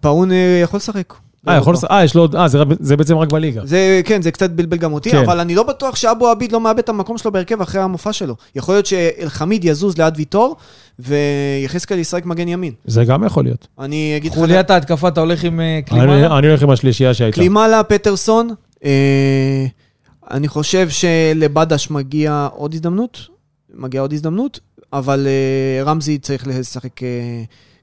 פאון 0.00 0.30
יכול 0.62 0.76
לשחק. 0.76 1.14
אה, 1.48 1.56
יכול 1.56 1.74
לשחק, 1.74 1.90
אה, 1.90 2.04
יש 2.04 2.14
לו 2.14 2.22
עוד, 2.22 2.36
אה, 2.36 2.48
זה 2.80 2.96
בעצם 2.96 3.18
רק 3.18 3.32
בליגה. 3.32 3.60
זה, 3.64 4.00
כן, 4.04 4.22
זה 4.22 4.30
קצת 4.30 4.50
בלבל 4.50 4.76
גם 4.76 4.92
אותי, 4.92 5.10
כן. 5.10 5.18
אבל 5.18 5.40
אני 5.40 5.54
לא 5.54 5.62
בטוח 5.62 5.96
שאבו 5.96 6.28
עביד 6.28 6.52
לא 6.52 6.60
מאבד 6.60 6.78
את 6.78 6.88
המקום 6.88 7.18
שלו 7.18 7.32
בהרכב 7.32 7.60
אחרי 7.60 7.80
המופע 7.80 8.12
שלו. 8.12 8.34
יכול 8.56 8.74
להיות 8.74 8.86
שאלחמיד 8.86 9.64
יזוז 9.64 9.98
ליד 9.98 10.14
ויטור, 10.16 10.56
ויחזקאל 10.98 11.98
ישחק 11.98 12.26
מגן 12.26 12.48
ימין. 12.48 12.72
זה 12.84 13.04
גם 13.04 13.24
יכול 13.24 13.44
להיות. 13.44 13.66
אני 13.78 14.14
אגיד 14.16 14.32
לך... 14.32 14.38
חוליית 14.38 14.70
ההתקפה, 14.70 15.08
אתה 15.08 15.20
הולך 15.20 15.44
עם 15.44 15.60
קלימאלה? 15.86 16.38
אני 16.38 16.46
הולך 16.46 16.62
עם 16.62 16.70
השלישייה 16.70 17.14
שהייתה. 17.14 17.34
קלימאלה, 17.34 17.82
פטרסון, 17.82 18.48
אני 20.30 20.48
חושב 20.48 20.88
שלבדש 20.88 21.90
מגיע 21.90 22.48
עוד 22.52 22.74
הזדמנות, 22.74 23.28
מגיעה 23.74 24.02
עוד 24.02 24.12
הזדמנות, 24.12 24.60
אבל 24.92 25.26
רמזי 25.84 26.18
צריך 26.18 26.46
לשחק 26.46 27.00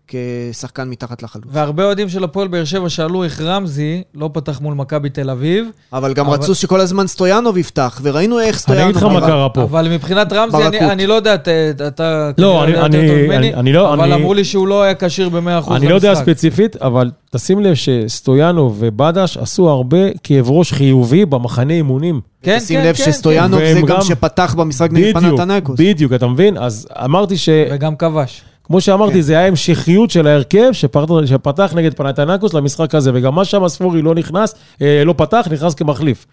כשחקן 0.10 0.90
מתחת 0.90 1.24
לחלוץ. 1.24 1.46
והרבה 1.52 1.84
אוהדים 1.84 2.10
של 2.10 2.24
הפועל 2.24 2.48
באר 2.48 2.66
שבע 2.66 2.90
שאלו 2.90 3.24
איך 3.24 3.42
רמזי 3.42 4.04
לא 4.16 4.30
פתח 4.34 4.62
מול 4.62 4.74
מכבי 4.74 5.10
תל 5.10 5.30
אביב. 5.30 5.66
אבל 5.94 6.14
גם 6.14 6.26
אבל... 6.26 6.36
רצו 6.36 6.56
שכל 6.56 6.80
הזמן 6.80 7.08
סטויאנוב 7.08 7.58
יפתח, 7.58 8.00
וראינו 8.04 8.40
איך 8.40 8.60
סטויאנוב... 8.60 8.98
אני 8.98 9.08
אגיד 9.08 9.18
לך 9.18 9.22
מה 9.24 9.28
קרה 9.28 9.50
פה. 9.50 9.64
אבל 9.64 9.90
מבחינת 9.90 10.34
רמזי, 10.34 10.68
אני, 10.68 10.80
אני 10.80 11.08
לא 11.08 11.14
יודע, 11.14 11.36
אתה... 11.36 12.32
לא, 12.38 12.64
אני, 12.64 12.78
אני, 12.78 13.00
אני, 13.00 13.38
אני, 13.38 13.54
אני 13.54 13.74
לא... 13.74 13.94
אבל 13.94 14.04
אני, 14.04 14.14
אמרו 14.14 14.34
לי 14.34 14.44
שהוא 14.44 14.68
לא 14.68 14.84
היה 14.84 14.94
כשיר 15.00 15.30
ב-100% 15.30 15.38
למשחק. 15.40 15.72
אני 15.72 15.88
לא 15.88 15.96
יודע 15.96 16.16
ספציפית, 16.16 16.76
אבל 16.76 17.12
תשים 17.32 17.60
לב 17.60 17.76
שסטויאנוב 17.76 18.78
ובדש 18.80 19.38
עשו 19.38 19.70
הרבה 19.70 19.98
כאב 20.24 20.50
ראש 20.50 20.74
חיובי 20.74 21.26
במחנה 21.26 21.74
אימונים. 21.74 22.22
כן, 22.42 22.52
כן, 22.52 22.60
תשים 22.60 22.80
לב 22.80 22.96
כן, 22.96 23.12
שסטויאנוב 23.12 23.60
כן. 23.60 23.74
זה 23.74 23.82
גם 23.82 24.02
שפתח 24.02 24.56
במשחק 24.58 24.92
נגד 24.92 25.14
פנתנקוס. 25.14 25.80
בדיוק, 25.80 26.14
אתה 26.14 26.28
מבין? 26.28 26.58
אז 26.58 26.88
אמרתי 27.06 27.38
ש... 27.38 27.50
וגם 27.72 27.96
כבש. 27.96 28.42
כמו 28.70 28.82
שאמרתי, 28.82 29.14
כן. 29.14 29.22
זה 29.22 29.38
היה 29.38 29.48
המשכיות 29.48 30.12
של 30.12 30.28
ההרכב 30.28 30.70
שפתח, 30.72 31.26
שפתח 31.26 31.74
נגד 31.76 31.94
פנתנקוס 31.94 32.54
למשחק 32.54 32.96
הזה, 32.96 33.12
וגם 33.14 33.36
מה 33.36 33.46
שם 33.46 33.68
ספורי 33.68 34.02
לא 34.02 34.16
נכנס, 34.16 34.56
אה, 34.82 35.04
לא 35.06 35.14
פתח, 35.18 35.48
נכנס 35.52 35.74
כמחליף. 35.74 36.26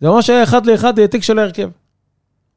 זה 0.00 0.08
ממש 0.08 0.30
היה 0.30 0.42
אחד 0.42 0.66
לאחד 0.66 0.98
העתק 0.98 1.22
של 1.22 1.38
ההרכב. 1.38 1.68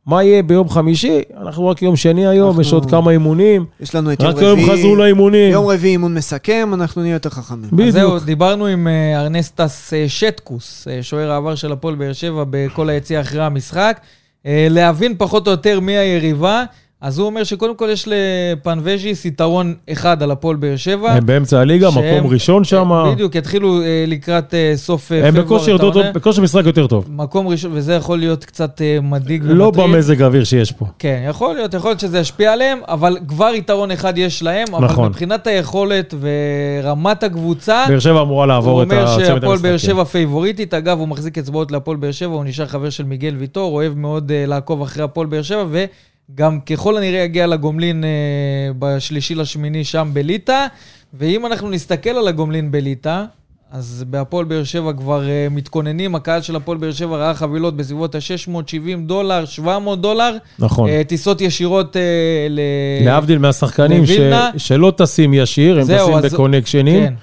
מה 0.06 0.24
יהיה 0.24 0.44
ביום 0.44 0.70
חמישי? 0.70 1.22
אנחנו 1.42 1.68
רק 1.68 1.82
יום 1.82 1.96
שני 1.96 2.28
היום, 2.28 2.48
אנחנו... 2.48 2.62
יש 2.62 2.74
עוד 2.74 2.90
כמה 2.90 3.12
אימונים. 3.12 3.66
יש 3.80 3.96
לנו 3.96 4.14
את 4.14 4.22
יום 4.22 4.32
רביעי. 4.32 4.52
רק 4.52 4.58
היום 4.60 4.72
חזרו 4.72 4.96
לאימונים. 4.96 5.52
יום 5.52 5.68
רביעי 5.68 5.92
אימון 5.92 6.14
מסכם, 6.14 6.70
אנחנו 6.74 7.02
נהיה 7.02 7.14
יותר 7.14 7.30
חכמים. 7.30 7.70
בדיוק. 7.72 7.88
אז 7.88 7.94
זהו, 7.94 8.20
דיברנו 8.20 8.66
עם 8.66 8.88
אה, 8.88 9.20
ארנסטס 9.22 9.94
אה, 9.94 10.06
שטקוס, 10.08 10.88
שוער 11.02 11.32
העבר 11.32 11.56
של 11.56 11.72
הפועל 11.72 11.96
באר 11.96 12.14
שבע 12.14 12.44
בכל 12.50 12.90
היציאה 12.90 13.22
אחרי 13.22 13.44
המשחק, 13.44 14.00
להבין 14.46 15.16
פחות 15.18 15.48
או 15.48 15.52
יותר 15.52 15.80
מי 15.80 15.98
היריבה. 15.98 16.64
אז 17.04 17.20
הוא 17.20 17.26
אומר 17.26 17.44
שקודם 17.44 17.76
כל 17.76 17.90
יש 17.92 18.08
לפנבז'יס 18.08 19.26
יתרון 19.26 19.74
אחד 19.92 20.24
על 20.24 20.32
הפועל 20.32 20.56
באר 20.56 20.76
שבע. 20.76 21.12
הם 21.12 21.26
באמצע 21.26 21.60
הליגה, 21.60 21.92
שהם, 21.92 22.18
מקום 22.18 22.32
ראשון 22.32 22.64
שם. 22.64 22.90
בדיוק, 23.14 23.36
יתחילו 23.36 23.82
אה, 23.82 24.06
לקראת 24.08 24.54
אה, 24.54 24.74
סוף 24.76 25.06
פברואר. 25.06 25.28
הם 25.28 25.36
בכושר, 25.36 25.78
טוב, 25.78 25.94
בכושר 26.14 26.42
משחק 26.42 26.66
יותר 26.66 26.88
טוב. 26.88 27.06
מקום 27.10 27.48
ראשון, 27.48 27.72
וזה 27.74 27.94
יכול 27.94 28.20
להיות 28.20 28.46
קצת 28.46 28.82
אה, 28.82 28.98
מדאיג 29.02 29.44
לא 29.46 29.64
ומטריד. 29.64 29.86
לא 29.88 29.96
במזג 29.96 30.22
האוויר 30.22 30.44
שיש 30.44 30.72
פה. 30.72 30.86
כן, 31.00 31.26
יכול 31.30 31.56
להיות, 31.56 31.74
יכול 31.74 31.90
להיות 31.90 32.00
שזה 32.00 32.20
ישפיע 32.20 32.54
עליהם, 32.54 32.80
אבל 32.88 33.18
כבר 33.28 33.52
יתרון 33.56 33.92
אחד 33.92 34.18
יש 34.18 34.44
להם. 34.44 34.66
נכון. 34.72 34.84
אבל 34.84 35.08
מבחינת 35.08 35.48
היכולת 35.48 36.14
ורמת 36.20 37.24
הקבוצה... 37.24 37.86
באר 37.88 38.00
שבע 38.00 38.22
אמורה 38.22 38.46
לעבור 38.46 38.84
את 38.84 38.88
הצוות 38.88 39.02
המשחק. 39.02 39.20
הוא 39.20 39.26
אומר 39.26 39.40
שהפועל 39.40 39.58
באר 39.58 39.78
שבע 39.78 40.04
פייבוריטית. 40.04 40.74
אגב, 40.74 41.00
הוא 41.00 41.08
מחזיק 41.08 41.38
אצבעות 41.38 41.72
להפועל 41.72 41.98
באר 41.98 42.12
שבע, 42.12 42.34
הוא 42.34 42.46
נשאר 42.46 42.66
חבר 42.66 42.90
של 42.90 43.04
מיגל 43.04 43.36
ויטור, 43.38 43.74
אוהב 43.74 43.98
מאוד 43.98 44.32
לעקוב 44.36 44.82
אחרי 44.82 45.04
הפועל 45.04 45.28
באר 45.28 45.42
שבע, 45.42 45.64
גם 46.36 46.62
ככל 46.62 46.98
הנראה 46.98 47.20
יגיע 47.20 47.48
לגומלין 47.48 48.04
אה, 48.04 48.10
בשלישי 48.80 49.36
לשמיני 49.36 49.84
שם 49.84 50.10
בליטא, 50.14 50.68
ואם 51.14 51.46
אנחנו 51.46 51.70
נסתכל 51.70 52.10
על 52.10 52.28
הגומלין 52.28 52.72
בליטא, 52.72 53.24
אז 53.74 54.06
בהפועל 54.10 54.46
באר 54.46 54.64
שבע 54.64 54.94
כבר 54.94 55.30
אה, 55.30 55.48
מתכוננים, 55.52 56.16
הקהל 56.16 56.42
של 56.42 56.56
הפועל 56.56 56.78
באר 56.78 56.92
שבע 56.92 57.18
ראה 57.18 57.34
חבילות 57.34 57.78
בסביבות 57.78 58.16
ה-670 58.16 58.98
דולר, 59.06 59.46
700 59.46 60.02
דולר. 60.02 60.38
נכון. 60.60 60.90
אה, 60.90 61.02
טיסות 61.08 61.42
ישירות 61.42 61.98
אה, 61.98 62.02
ל... 62.50 62.60
להבדיל 63.06 63.38
מהשחקנים 63.38 64.06
ש... 64.06 64.12
שלא 64.58 64.94
טסים 64.98 65.34
ישיר, 65.34 65.80
הם 65.80 65.84
טסים 65.84 66.16
אז... 66.16 66.34
בקונקשנים. 66.34 67.08
כן. 67.08 67.14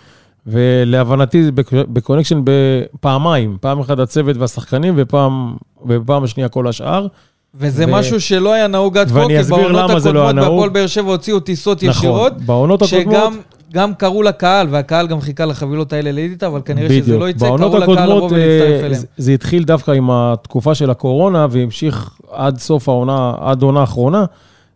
ולהבנתי 0.46 1.44
זה 1.44 1.50
בקונקשן 1.72 2.40
בפעמיים, 2.44 3.56
פעם 3.60 3.80
אחת 3.80 3.98
הצוות 3.98 4.36
והשחקנים 4.36 4.94
ופעם, 4.96 5.56
ופעם 5.86 6.24
השנייה 6.24 6.48
כל 6.48 6.68
השאר. 6.68 7.06
וזה 7.54 7.84
ו... 7.88 7.92
משהו 7.92 8.20
שלא 8.20 8.52
היה 8.52 8.66
נהוג 8.66 8.98
עד 8.98 9.08
כה, 9.10 9.26
כי 9.28 9.42
בעונות 9.48 9.90
הקודמות 9.90 10.14
לא 10.14 10.32
בהפועל 10.32 10.70
באר 10.70 10.86
שבע 10.86 11.10
הוציאו 11.10 11.40
טיסות 11.40 11.82
נכון, 11.82 11.90
ישירות. 11.90 12.32
בעונות 12.40 12.82
הקודמות... 12.82 13.14
שגם 13.14 13.38
גם 13.72 13.94
קראו 13.94 14.22
לקהל, 14.22 14.66
והקהל 14.70 15.06
גם 15.06 15.20
חיכה 15.20 15.44
לחבילות 15.44 15.92
האלה 15.92 16.12
לאדיטה, 16.12 16.46
אבל 16.46 16.60
כנראה 16.64 16.88
בדיוק. 16.88 17.04
שזה 17.04 17.18
לא 17.18 17.28
יצא, 17.28 17.56
קראו 17.56 17.78
לקהל 17.78 18.10
לבוא 18.10 18.30
ולהצטרף 18.30 18.80
אה, 18.80 18.86
אליהם. 18.86 19.02
זה 19.16 19.32
התחיל 19.32 19.64
דווקא 19.64 19.90
עם 19.90 20.10
התקופה 20.10 20.74
של 20.74 20.90
הקורונה, 20.90 21.46
והמשיך 21.50 22.18
עד 22.30 22.58
סוף 22.58 22.88
העונה, 22.88 23.34
עד 23.40 23.62
העונה 23.62 23.80
האחרונה. 23.80 24.24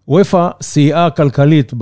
וופא 0.09 0.49
סייעה 0.61 1.11
כלכלית 1.11 1.72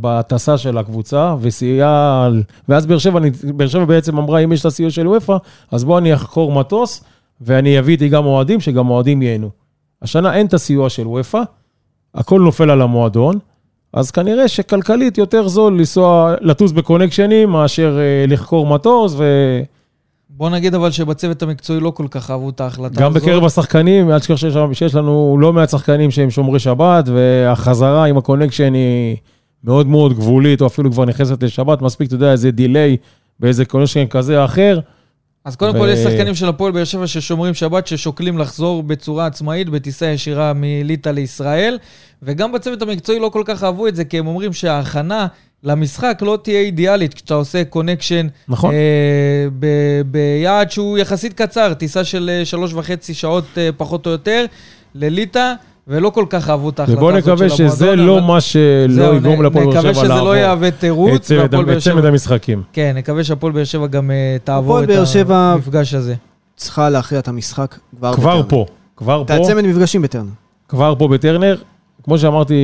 בהטסה 0.00 0.58
של 0.58 0.78
הקבוצה, 0.78 1.34
וסייעה... 1.40 2.28
ואז 2.68 2.86
באר 2.86 2.98
שבע, 2.98 3.20
באר 3.44 3.68
שבע 3.68 3.84
בעצם 3.84 4.18
אמרה, 4.18 4.38
אם 4.38 4.52
יש 4.52 4.60
את 4.60 4.66
הסיוע 4.66 4.90
של 4.90 5.08
וופא, 5.08 5.36
אז 5.70 5.84
בוא 5.84 5.98
אני 5.98 6.14
אחקור 6.14 6.52
מטוס, 6.52 7.04
ואני 7.40 7.78
אביא 7.78 7.92
איתי 7.92 8.08
גם 8.08 8.26
אוהדים, 8.26 8.60
שגם 8.60 8.90
אוהדים 8.90 9.22
ייהנו. 9.22 9.65
השנה 10.02 10.34
אין 10.34 10.46
את 10.46 10.54
הסיוע 10.54 10.90
של 10.90 11.06
וופא, 11.06 11.42
הכל 12.14 12.40
נופל 12.40 12.70
על 12.70 12.82
המועדון, 12.82 13.38
אז 13.92 14.10
כנראה 14.10 14.48
שכלכלית 14.48 15.18
יותר 15.18 15.48
זול 15.48 15.78
לנסוע, 15.78 16.34
לטוס 16.40 16.72
בקונקשנים 16.72 17.50
מאשר 17.50 17.98
אה, 17.98 18.24
לחקור 18.28 18.66
מטוס 18.66 19.14
ו... 19.16 19.24
בוא 20.30 20.50
נגיד 20.50 20.74
אבל 20.74 20.90
שבצוות 20.90 21.42
המקצועי 21.42 21.80
לא 21.80 21.90
כל 21.90 22.06
כך 22.10 22.30
אהבו 22.30 22.50
את 22.50 22.60
ההחלטה 22.60 22.94
הזאת. 22.94 23.02
גם 23.02 23.14
בקרב 23.14 23.44
השחקנים, 23.44 24.10
אל 24.10 24.18
תשכח 24.18 24.36
שיש, 24.36 24.54
שיש 24.72 24.94
לנו 24.94 25.36
לא 25.40 25.52
מעט 25.52 25.70
שחקנים 25.70 26.10
שהם 26.10 26.30
שומרי 26.30 26.58
שבת, 26.58 27.08
והחזרה 27.08 28.04
עם 28.04 28.18
ה 28.18 28.23
connection 28.23 28.74
היא 28.74 29.16
מאוד 29.64 29.86
מאוד 29.86 30.12
גבולית, 30.12 30.60
או 30.60 30.66
אפילו 30.66 30.92
כבר 30.92 31.04
נכנסת 31.04 31.42
לשבת, 31.42 31.82
מספיק, 31.82 32.08
אתה 32.08 32.14
יודע, 32.14 32.32
איזה 32.32 32.50
delay 32.50 32.96
באיזה 33.40 33.64
connection 33.64 34.06
כזה 34.06 34.40
או 34.40 34.44
אחר. 34.44 34.80
אז 35.46 35.56
קודם 35.56 35.76
ו... 35.76 35.78
כל 35.78 35.88
יש 35.92 35.98
שחקנים 35.98 36.34
של 36.34 36.48
הפועל 36.48 36.72
באר 36.72 36.84
שבע 36.84 37.06
ששומרים 37.06 37.54
שבת, 37.54 37.86
ששוקלים 37.86 38.38
לחזור 38.38 38.82
בצורה 38.82 39.26
עצמאית 39.26 39.68
בטיסה 39.68 40.06
ישירה 40.06 40.52
מליטא 40.54 41.08
לישראל, 41.08 41.78
וגם 42.22 42.52
בצוות 42.52 42.82
המקצועי 42.82 43.18
לא 43.18 43.28
כל 43.28 43.42
כך 43.44 43.64
אהבו 43.64 43.88
את 43.88 43.96
זה, 43.96 44.04
כי 44.04 44.18
הם 44.18 44.26
אומרים 44.26 44.52
שההכנה 44.52 45.26
למשחק 45.62 46.18
לא 46.22 46.38
תהיה 46.42 46.60
אידיאלית 46.60 47.14
כשאתה 47.14 47.34
עושה 47.34 47.64
connection 47.64 48.26
נכון. 48.48 48.74
אה, 48.74 49.46
ב- 49.58 50.02
ביעד 50.06 50.70
שהוא 50.70 50.98
יחסית 50.98 51.32
קצר, 51.32 51.74
טיסה 51.74 52.04
של 52.04 52.30
אה, 52.32 52.44
שלוש 52.44 52.72
וחצי 52.72 53.14
שעות 53.14 53.44
אה, 53.58 53.70
פחות 53.76 54.06
או 54.06 54.10
יותר 54.10 54.44
לליטא. 54.94 55.54
ולא 55.88 56.10
כל 56.10 56.24
כך 56.30 56.50
אהבו 56.50 56.68
את 56.68 56.80
ההחלטה 56.80 57.00
הזאת 57.00 57.02
של 57.02 57.18
המועדון. 57.18 57.32
ובוא 57.32 57.44
נקווה 57.44 57.68
שזה 57.68 57.96
לא 57.96 58.22
מה 58.22 58.40
שלא 58.40 59.16
יגרום 59.16 59.42
לפועל 59.42 59.64
באר 59.66 59.72
שבע 59.72 59.82
לעבור. 59.82 60.02
נקווה 60.02 60.16
שזה 60.16 60.24
לא 60.24 60.36
יהווה 60.36 60.70
תירוץ. 60.70 61.30
את 61.30 61.78
צמד 61.78 62.04
המשחקים. 62.04 62.62
כן, 62.72 62.92
נקווה 62.96 63.24
שהפועל 63.24 63.52
באר 63.52 63.64
שבע 63.64 63.86
גם 63.86 64.10
אה, 64.10 64.36
תעבור 64.44 64.84
את 64.84 64.88
המפגש 65.30 65.94
הזה. 65.94 66.14
צריכה 66.56 66.90
להכריע 66.90 67.20
את 67.20 67.28
המשחק 67.28 67.74
כבר 67.98 68.12
בטרנר. 68.12 68.22
כבר 68.22 68.42
פה, 68.48 68.66
כבר 68.96 69.24
פה. 69.26 69.34
את 69.34 69.40
הצמד 69.40 69.64
מפגשים 69.66 70.02
בטרנר. 70.02 70.30
כבר 70.68 70.94
פה 70.98 71.08
בטרנר. 71.08 71.56
כמו 72.06 72.18
שאמרתי 72.18 72.54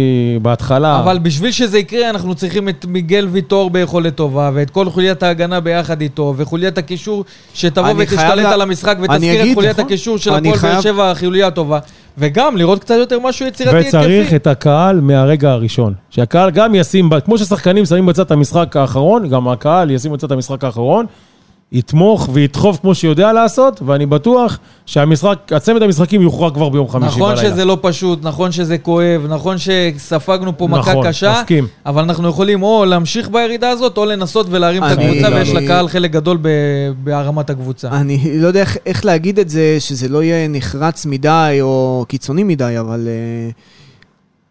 בהתחלה... 0.43 1.01
אבל 1.01 1.19
בשביל 1.19 1.51
שזה 1.51 1.79
יקרה, 1.79 2.11
אנחנו 2.11 2.35
צריכים 2.35 2.69
את 2.69 2.87
מיגל 2.89 3.29
ויטור 3.31 3.71
ביכולת 3.71 4.15
טובה, 4.15 4.51
ואת 4.55 4.71
כל 4.71 4.91
חוליית 4.91 5.23
ההגנה 5.23 5.61
ביחד 5.61 6.01
איתו, 6.01 6.35
וחוליית 6.37 6.79
הקישור 6.79 7.25
שתבוא 7.55 7.95
ותשתלט 7.97 8.39
לה... 8.39 8.53
על 8.53 8.61
המשחק, 8.61 8.97
ותזכיר 9.03 9.43
את 9.43 9.55
חוליית 9.55 9.73
נכון? 9.73 9.85
הקישור 9.85 10.19
של 10.19 10.35
הפועל 10.35 10.57
חייב... 10.57 10.73
באר 10.73 10.83
שבע, 10.83 11.11
החוליה 11.11 11.47
הטובה. 11.47 11.79
וגם 12.19 12.57
לראות 12.57 12.81
קצת 12.81 12.95
יותר 12.99 13.19
משהו 13.21 13.47
יצירתי 13.47 13.79
התקפי. 13.79 13.99
וצריך 13.99 14.35
את 14.35 14.47
הקהל 14.47 15.01
מהרגע 15.01 15.51
הראשון. 15.51 15.95
שהקהל 16.11 16.51
גם 16.51 16.75
ישים, 16.75 17.11
כמו 17.25 17.39
ששחקנים 17.39 17.87
שמים 17.87 18.07
בצד 18.07 18.23
את 18.23 18.31
המשחק 18.31 18.77
האחרון, 18.77 19.29
גם 19.29 19.49
הקהל 19.49 19.91
ישים 19.91 20.13
בצד 20.13 20.25
את 20.25 20.33
המשחק 20.33 20.65
האחרון. 20.65 21.07
יתמוך 21.73 22.29
וידחוף 22.33 22.79
כמו 22.81 22.95
שיודע 22.95 23.33
לעשות, 23.33 23.83
ואני 23.87 24.07
בטוח 24.07 24.59
שהמשחק, 24.87 25.39
הצמד 25.57 25.83
המשחקים 25.83 26.23
יוכרע 26.23 26.51
כבר 26.51 26.69
ביום 26.69 26.89
חמישי 26.89 27.07
נכון 27.07 27.23
בלילה. 27.23 27.43
נכון 27.43 27.53
שזה 27.53 27.65
לא 27.65 27.79
פשוט, 27.81 28.19
נכון 28.23 28.53
שזה 28.53 28.79
כואב, 28.79 29.27
נכון 29.29 29.57
שספגנו 29.59 30.59
פה 30.59 30.69
נכון, 30.71 30.99
מכה 30.99 31.09
קשה, 31.09 31.33
מסכים. 31.41 31.67
אבל 31.87 32.03
אנחנו 32.03 32.29
יכולים 32.29 32.63
או 32.63 32.85
להמשיך 32.85 33.29
בירידה 33.29 33.71
הזאת, 33.71 33.99
או 33.99 34.05
לנסות 34.05 34.47
ולהרים 34.51 34.85
את 34.85 34.91
הקבוצה, 34.91 35.29
לא, 35.29 35.37
ויש. 35.37 35.51
לקהל 35.51 35.89
חלק 35.89 36.11
גדול 36.11 36.39
בהרמת 37.05 37.51
הקבוצה. 37.51 37.89
אני 37.89 38.41
לא 38.41 38.47
יודע 38.47 38.61
איך, 38.61 38.77
איך 38.87 39.05
להגיד 39.05 39.39
את 39.39 39.49
זה, 39.49 39.77
שזה 39.79 40.09
לא 40.09 40.23
יהיה 40.23 40.49
נחרץ 40.49 41.07
מדי 41.07 41.59
או 41.61 42.05
קיצוני 42.09 42.43
מדי, 42.43 42.75
אבל... 42.81 43.09
Uh... 43.09 43.82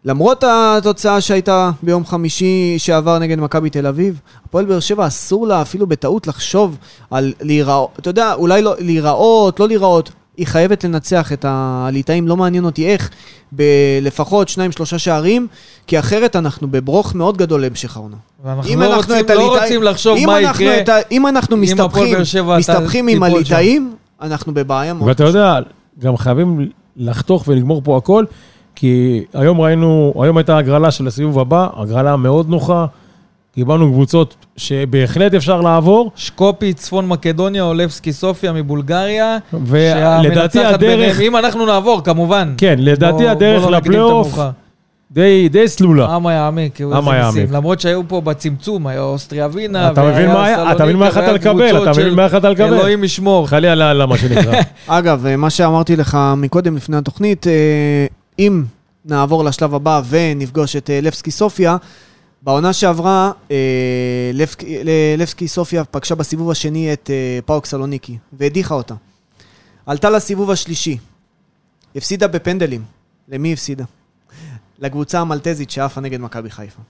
למרות 0.05 0.43
התוצאה 0.47 1.21
שהייתה 1.21 1.71
ביום 1.83 2.05
חמישי 2.05 2.75
שעבר 2.77 3.19
נגד 3.19 3.39
מכבי 3.39 3.69
תל 3.69 3.87
אביב, 3.87 4.19
הפועל 4.45 4.65
באר 4.65 4.79
שבע 4.79 5.07
אסור 5.07 5.47
לה 5.47 5.61
אפילו 5.61 5.87
בטעות 5.87 6.27
לחשוב 6.27 6.77
על 7.11 7.33
להיראות, 7.41 7.89
אתה 7.99 8.09
יודע, 8.09 8.33
אולי 8.33 8.61
לא 8.61 8.75
להיראות, 8.79 9.59
לא 9.59 9.67
להיראות, 9.67 10.11
היא 10.37 10.47
חייבת 10.47 10.83
לנצח 10.83 11.33
את 11.33 11.45
הליטאים, 11.47 12.27
לא 12.27 12.37
מעניין 12.37 12.65
אותי 12.65 12.87
איך, 12.87 13.09
בלפחות 13.51 14.49
שניים, 14.49 14.71
שלושה 14.71 14.99
שערים, 14.99 15.47
כי 15.87 15.99
אחרת 15.99 16.35
אנחנו 16.35 16.67
בברוך 16.71 17.15
מאוד 17.15 17.37
גדול 17.37 17.61
להמשך 17.61 17.97
העונה. 17.97 18.15
ואנחנו 18.43 18.79
לא, 18.79 18.95
רוצים, 18.95 19.25
לא 19.29 19.59
רוצים 19.59 19.83
לחשוב 19.83 20.17
מה 20.25 20.41
יקרה. 20.41 20.81
את, 20.81 20.89
אם 21.11 21.27
אנחנו 21.27 21.57
מסתבכים, 21.57 22.17
מסתבכים 22.57 23.07
עם 23.07 23.23
הליטאים, 23.23 23.95
אנחנו 24.21 24.53
בבעיה 24.53 24.93
מאוד. 24.93 25.09
ואתה 25.09 25.23
יודע, 25.23 25.59
גם 25.99 26.17
חייבים 26.17 26.69
לחתוך 26.97 27.43
ולגמור 27.47 27.81
פה 27.83 27.97
הכל, 27.97 28.25
כי 28.81 29.23
היום 29.33 29.61
ראינו, 29.61 30.13
היום 30.21 30.37
הייתה 30.37 30.57
הגרלה 30.57 30.91
של 30.91 31.07
הסיבוב 31.07 31.39
הבא, 31.39 31.67
הגרלה 31.75 32.15
מאוד 32.15 32.49
נוחה. 32.49 32.85
קיבלנו 33.55 33.91
קבוצות 33.91 34.35
שבהחלט 34.57 35.33
אפשר 35.33 35.61
לעבור. 35.61 36.11
שקופי, 36.15 36.73
צפון 36.73 37.07
מקדוניה, 37.07 37.63
אולבסקי 37.63 38.13
סופיה 38.13 38.51
מבולגריה. 38.53 39.37
ולדעתי 39.53 40.59
הדרך... 40.65 40.79
ביניהם, 40.79 41.21
אם 41.21 41.37
אנחנו 41.37 41.65
נעבור, 41.65 42.01
כמובן. 42.03 42.53
כן, 42.57 42.75
לדעתי 42.77 43.23
בוא, 43.23 43.29
הדרך 43.29 43.61
בוא 43.61 43.71
לא 43.71 43.77
לפלייאוף 43.77 44.39
די, 45.11 45.49
די 45.49 45.67
סלולה. 45.67 46.15
עם 46.15 46.25
יעמיק. 46.25 46.81
עם 46.81 47.07
יעמיק. 47.07 47.51
למרות 47.51 47.79
שהיו 47.79 48.01
פה 48.07 48.21
בצמצום, 48.21 48.87
היה 48.87 49.01
אוסטריה 49.01 49.45
ווינה, 49.47 49.91
אתה 49.91 50.03
מבין 50.03 50.27
מה 50.27 50.71
אתה 50.71 50.83
מבין 50.83 50.95
מה 50.95 51.07
יכולת 51.07 51.27
לקבל, 51.27 51.83
אתה 51.83 51.91
מבין 51.91 52.13
מה 52.13 52.25
יכולת 52.25 52.43
לקבל. 52.43 52.73
אלוהים 52.73 53.03
ישמור. 53.03 53.47
חלילה 53.47 53.93
למה 53.93 54.17
שנקרא. 54.17 54.61
אגב, 54.87 55.35
מה 55.37 55.49
שאמרתי 55.49 55.95
לך 55.95 56.17
מקודם 56.37 56.75
לפני 56.75 56.97
התוכנית, 56.97 57.47
אה, 57.47 57.53
אם 58.41 58.63
נעבור 59.05 59.43
לשלב 59.43 59.75
הבא 59.75 60.01
ונפגוש 60.09 60.75
את 60.75 60.89
אה, 60.89 61.01
לבסקי 61.01 61.31
סופיה, 61.31 61.77
בעונה 62.41 62.73
שעברה, 62.73 63.31
אה, 63.51 64.31
לבסקי 65.17 65.47
סופיה 65.47 65.83
פגשה 65.83 66.15
בסיבוב 66.15 66.51
השני 66.51 66.93
את 66.93 67.09
אה, 67.09 67.39
פאוק 67.45 67.65
סלוניקי, 67.65 68.17
והדיחה 68.33 68.75
אותה. 68.75 68.93
עלתה 69.85 70.09
לסיבוב 70.09 70.51
השלישי, 70.51 70.97
הפסידה 71.95 72.27
בפנדלים. 72.27 72.81
למי 73.29 73.53
הפסידה? 73.53 73.83
לקבוצה 74.79 75.19
המלטזית 75.19 75.71
שעפה 75.71 76.01
נגד 76.01 76.21
מכבי 76.21 76.49
חיפה. 76.49 76.81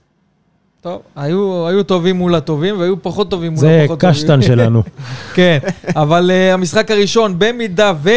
טוב, 0.80 1.02
היו, 1.16 1.68
היו 1.68 1.82
טובים 1.82 2.16
מול 2.16 2.34
הטובים 2.34 2.80
והיו 2.80 3.02
פחות 3.02 3.30
טובים 3.30 3.52
מול 3.52 3.64
הפחות 3.66 4.00
טובים. 4.00 4.14
זה 4.14 4.20
קשטן 4.20 4.42
שלנו. 4.42 4.82
כן, 5.36 5.58
אבל 5.96 6.30
uh, 6.30 6.54
המשחק 6.54 6.90
הראשון, 6.90 7.38
במידה 7.38 7.92
ו... 8.02 8.10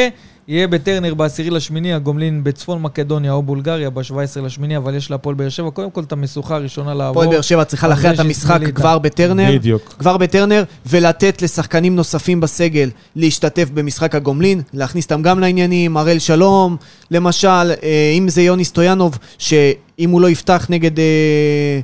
יהיה 0.47 0.67
בטרנר 0.67 1.13
בעשירי 1.13 1.49
לשמיני, 1.49 1.93
הגומלין 1.93 2.43
בצפון 2.43 2.81
מקדוניה 2.81 3.31
או 3.31 3.43
בולגריה 3.43 3.89
ב-17 3.89 4.41
לשמיני, 4.41 4.77
אבל 4.77 4.95
יש 4.95 5.11
להפועל 5.11 5.35
באר 5.35 5.49
שבע 5.49 5.69
קודם 5.69 5.91
כל 5.91 6.03
את 6.03 6.11
המשוכה 6.11 6.55
הראשונה 6.55 6.93
לעבור. 6.93 7.21
הפועל 7.21 7.35
באר 7.35 7.41
שבע 7.41 7.63
צריכה 7.63 7.87
להכריע 7.87 8.13
את 8.13 8.19
המשחק 8.19 8.59
כבר 8.75 8.99
בטרנר. 8.99 9.51
בדיוק. 9.51 9.95
כבר 9.99 10.17
בטרנר, 10.17 10.63
ולתת 10.85 11.41
לשחקנים 11.41 11.95
נוספים 11.95 12.39
בסגל 12.39 12.89
להשתתף 13.15 13.69
במשחק 13.73 14.15
הגומלין, 14.15 14.61
להכניס 14.73 15.05
אותם 15.05 15.21
גם 15.21 15.39
לעניינים, 15.39 15.97
הראל 15.97 16.19
שלום, 16.19 16.77
למשל, 17.11 17.47
אה, 17.47 18.13
אם 18.17 18.29
זה 18.29 18.41
יוני 18.41 18.65
סטויאנוב, 18.65 19.17
ש... 19.37 19.53
אם 19.99 20.09
הוא 20.09 20.21
לא 20.21 20.29
יפתח 20.29 20.67
נגד, 20.69 20.99
אה, 20.99 21.79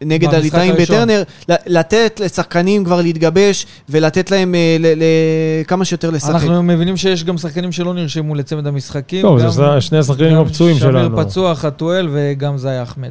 נגד 0.00 0.34
הליטאים 0.34 0.74
בטרנר, 0.78 1.22
לתת 1.48 2.20
לשחקנים 2.24 2.84
כבר 2.84 3.00
להתגבש 3.00 3.66
ולתת 3.88 4.30
להם 4.30 4.54
אה, 4.54 4.76
ל, 4.80 4.86
ל, 4.86 5.02
כמה 5.66 5.84
שיותר 5.84 6.10
לשחק. 6.10 6.30
אנחנו 6.30 6.62
מבינים 6.62 6.96
שיש 6.96 7.24
גם 7.24 7.38
שחקנים 7.38 7.72
שלא 7.72 7.94
נרשמו 7.94 8.34
לצמד 8.34 8.66
המשחקים. 8.66 9.22
טוב, 9.22 9.48
זה 9.48 9.80
שני 9.80 9.98
השחקנים 9.98 10.38
הפצועים 10.38 10.76
שלנו. 10.76 11.16
שמיר 11.16 11.24
פצוע, 11.24 11.54
חתואל 11.54 12.08
וגם 12.12 12.58
זי 12.58 12.82
אחמד. 12.82 13.10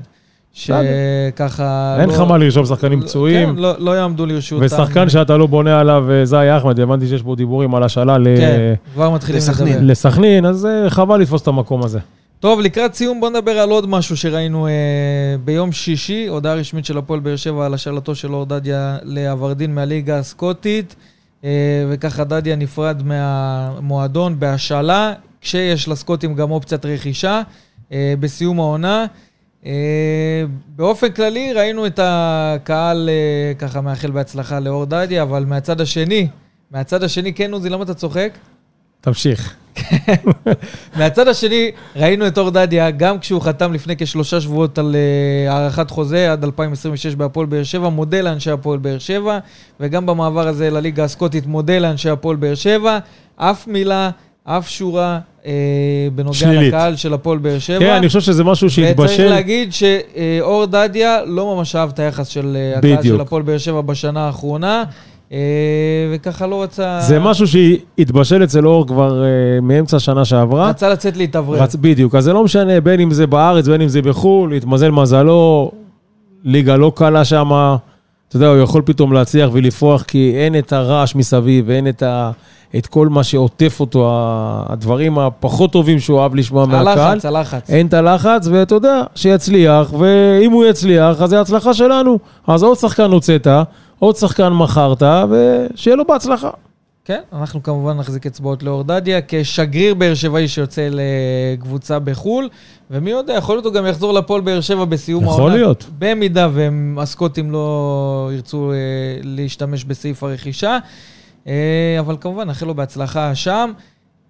שככה... 0.53 1.95
אין 1.99 2.09
לך 2.09 2.19
לא... 2.19 2.27
מה 2.27 2.37
לרשום 2.37 2.65
שחקנים 2.65 3.01
פצועים. 3.01 3.55
כן, 3.55 3.61
לא, 3.61 3.73
לא 3.79 3.97
יעמדו 3.97 4.25
לרשותם. 4.25 4.65
ושחקן 4.65 5.09
שאתה 5.09 5.37
לא 5.37 5.47
בונה 5.47 5.79
עליו, 5.79 6.05
אה, 6.11 6.25
זי 6.25 6.57
אחמד, 6.57 6.79
הבנתי 6.79 7.07
שיש 7.07 7.21
פה 7.21 7.35
דיבורים 7.35 7.75
על 7.75 7.83
השאלה 7.83 8.15
כן, 8.15 8.73
לדבר. 8.95 9.15
לסכנין, 9.81 10.45
אז 10.45 10.67
חבל 10.87 11.21
לתפוס 11.21 11.41
את 11.41 11.47
המקום 11.47 11.83
הזה. 11.83 11.99
טוב, 12.41 12.61
לקראת 12.61 12.93
סיום 12.93 13.19
בוא 13.19 13.29
נדבר 13.29 13.59
על 13.59 13.69
עוד 13.69 13.89
משהו 13.89 14.17
שראינו 14.17 14.67
אה, 14.67 14.71
ביום 15.43 15.71
שישי, 15.71 16.27
הודעה 16.27 16.53
רשמית 16.53 16.85
של 16.85 16.97
הפועל 16.97 17.19
באר 17.19 17.35
שבע 17.35 17.65
על 17.65 17.73
השאלתו 17.73 18.15
של 18.15 18.33
אור 18.33 18.45
דדיה 18.45 18.97
לאברדין 19.03 19.75
מהליגה 19.75 20.17
הסקוטית, 20.17 20.95
אה, 21.43 21.49
וככה 21.89 22.23
דדיה 22.23 22.55
נפרד 22.55 23.03
מהמועדון 23.03 24.39
בהשאלה, 24.39 25.13
כשיש 25.41 25.87
לסקוטים 25.87 26.33
גם 26.33 26.51
אופציית 26.51 26.85
רכישה 26.85 27.41
אה, 27.91 28.13
בסיום 28.19 28.59
העונה. 28.59 29.05
אה, 29.65 30.43
באופן 30.75 31.11
כללי 31.11 31.53
ראינו 31.53 31.85
את 31.85 31.99
הקהל 32.03 33.09
אה, 33.09 33.53
ככה 33.59 33.81
מאחל 33.81 34.11
בהצלחה 34.11 34.59
לאור 34.59 34.85
דדיה, 34.85 35.23
אבל 35.23 35.45
מהצד 35.45 35.81
השני, 35.81 36.27
מהצד 36.71 37.03
השני, 37.03 37.33
כן 37.33 37.53
עוזי, 37.53 37.69
למה 37.69 37.83
אתה 37.83 37.93
צוחק? 37.93 38.37
תמשיך. 39.01 39.55
מהצד 40.97 41.27
השני, 41.27 41.71
ראינו 41.95 42.27
את 42.27 42.37
אור 42.37 42.49
דדיה, 42.49 42.91
גם 42.91 43.19
כשהוא 43.19 43.41
חתם 43.41 43.73
לפני 43.73 43.97
כשלושה 43.97 44.41
שבועות 44.41 44.77
על 44.77 44.95
uh, 44.95 45.51
הארכת 45.51 45.89
חוזה 45.91 46.31
עד 46.31 46.43
2026 46.43 47.15
בהפועל 47.15 47.45
באר 47.45 47.63
שבע, 47.63 47.89
מודה 47.89 48.21
לאנשי 48.21 48.51
הפועל 48.51 48.79
באר 48.79 48.99
שבע, 48.99 49.39
וגם 49.79 50.05
במעבר 50.05 50.47
הזה 50.47 50.69
לליגה 50.69 51.03
הסקוטית 51.03 51.45
מודה 51.45 51.79
לאנשי 51.79 52.09
הפועל 52.09 52.35
באר 52.35 52.55
שבע. 52.55 52.99
אף 53.35 53.67
מילה, 53.67 54.09
אף 54.43 54.69
שורה 54.69 55.19
אה, 55.45 55.51
בנוגע 56.15 56.33
שלילית. 56.33 56.67
לקהל 56.73 56.95
של 56.95 57.13
הפועל 57.13 57.37
באר 57.37 57.59
שבע. 57.59 57.79
כן, 57.79 57.93
אני 57.93 58.07
חושב 58.07 58.19
שזה 58.19 58.43
משהו 58.43 58.69
שהתבשל. 58.69 59.13
וצריך 59.13 59.31
להגיד 59.31 59.69
שאור 59.73 60.65
דדיה 60.65 61.19
לא 61.25 61.55
ממש 61.55 61.75
אהב 61.75 61.89
את 61.89 61.99
היחס 61.99 62.27
של 62.27 62.57
אה, 62.59 62.77
הקהל 62.77 63.03
של 63.03 63.21
הפועל 63.21 63.43
באר 63.43 63.57
שבע 63.57 63.81
בשנה 63.81 64.25
האחרונה. 64.25 64.83
אה, 65.31 65.37
וככה 66.11 66.47
לא 66.47 66.63
רצה... 66.63 66.99
זה 67.01 67.19
משהו 67.19 67.45
שהתבשל 67.47 68.43
אצל 68.43 68.67
אור 68.67 68.87
כבר 68.87 69.23
uh, 69.23 69.61
מאמצע 69.61 69.97
השנה 69.97 70.25
שעברה. 70.25 70.69
רצה 70.69 70.89
לצאת 70.89 71.17
להתאוורר. 71.17 71.61
רצ... 71.61 71.75
בדיוק, 71.75 72.15
אז 72.15 72.23
זה 72.23 72.33
לא 72.33 72.43
משנה 72.43 72.81
בין 72.81 72.99
אם 72.99 73.11
זה 73.11 73.27
בארץ, 73.27 73.67
בין 73.67 73.81
אם 73.81 73.87
זה 73.87 74.01
בחו"ל, 74.01 74.53
התמזל 74.53 74.91
מזלו, 74.91 75.71
ליגה 76.43 76.75
לא 76.75 76.91
קלה 76.95 77.25
שם. 77.25 77.75
אתה 78.27 78.35
יודע, 78.35 78.47
הוא 78.47 78.57
יכול 78.57 78.81
פתאום 78.85 79.13
להצליח 79.13 79.49
ולפרוח, 79.53 80.03
כי 80.03 80.33
אין 80.35 80.57
את 80.59 80.73
הרעש 80.73 81.15
מסביב, 81.15 81.65
ואין 81.67 81.87
את, 81.87 82.03
ה... 82.03 82.31
את 82.77 82.87
כל 82.87 83.07
מה 83.07 83.23
שעוטף 83.23 83.79
אותו, 83.79 84.09
הדברים 84.69 85.19
הפחות 85.19 85.71
טובים 85.71 85.99
שהוא 85.99 86.19
אוהב 86.19 86.35
לשמוע 86.35 86.65
מהקהל. 86.65 86.99
הלחץ, 86.99 87.25
הלחץ. 87.25 87.69
אין 87.69 87.87
את 87.87 87.93
הלחץ, 87.93 88.47
ואתה 88.51 88.75
יודע, 88.75 89.01
שיצליח, 89.15 89.93
ואם 89.93 90.51
הוא 90.51 90.65
יצליח, 90.65 91.21
אז 91.21 91.29
זה 91.29 91.41
הצלחה 91.41 91.73
שלנו. 91.73 92.19
אז 92.47 92.63
עוד 92.63 92.77
שחקן 92.77 93.11
הוצאת, 93.11 93.47
עוד 94.01 94.15
שחקן 94.15 94.49
מכרת, 94.49 95.03
ושיהיה 95.29 95.95
לו 95.95 96.05
בהצלחה. 96.05 96.49
כן, 97.05 97.21
אנחנו 97.33 97.63
כמובן 97.63 97.97
נחזיק 97.97 98.25
אצבעות 98.25 98.63
לאור 98.63 98.83
דדיה 98.83 99.19
כשגריר 99.27 99.93
באר 99.93 100.13
שבעי 100.13 100.47
שיוצא 100.47 100.89
לקבוצה 100.91 101.99
בחו"ל, 101.99 102.49
ומי 102.91 103.11
יודע, 103.11 103.33
יכול 103.33 103.55
להיות 103.55 103.65
הוא 103.65 103.73
גם 103.73 103.85
יחזור 103.85 104.13
לפועל 104.13 104.41
באר 104.41 104.61
שבע 104.61 104.85
בסיום 104.85 105.23
העונה. 105.23 105.37
יכול 105.37 105.51
להיות. 105.51 105.85
במידה 105.99 106.49
והסקוטים 106.53 107.51
לא 107.51 108.29
ירצו 108.33 108.71
אה, 108.71 108.77
להשתמש 109.23 109.83
בסעיף 109.83 110.23
הרכישה, 110.23 110.77
אה, 111.47 111.97
אבל 111.99 112.15
כמובן, 112.21 112.47
נאחל 112.47 112.65
לו 112.65 112.75
בהצלחה 112.75 113.35
שם. 113.35 113.71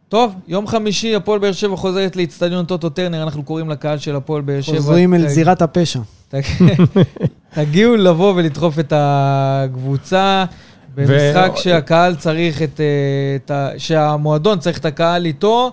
טוב, 0.10 0.36
יום 0.48 0.68
חמישי, 0.68 1.16
הפועל 1.16 1.40
באר 1.40 1.52
שבע 1.52 1.76
חוזרת 1.76 2.16
לאיצטדיון 2.16 2.66
טוטו 2.66 2.90
טרנר, 2.90 3.24
אנחנו 3.24 3.44
קוראים 3.44 3.70
לקהל 3.70 3.98
של 3.98 4.16
הפועל 4.16 4.42
באר 4.42 4.62
שבע. 4.62 4.78
חוזרים 4.78 5.14
אל 5.14 5.28
זירת 5.28 5.62
הפשע. 5.62 6.00
תגיעו 7.54 7.96
לבוא 7.96 8.34
ולדחוף 8.36 8.80
את 8.80 8.94
הקבוצה 8.96 10.46
במשחק 10.96 11.52
שהקהל 11.56 12.16
צריך 12.16 12.62
את, 12.62 12.80
את 13.36 13.52
ה... 13.52 13.70
שהמועדון 13.78 14.60
צריך 14.60 14.78
את 14.78 14.86
הקהל 14.86 15.26
איתו, 15.26 15.72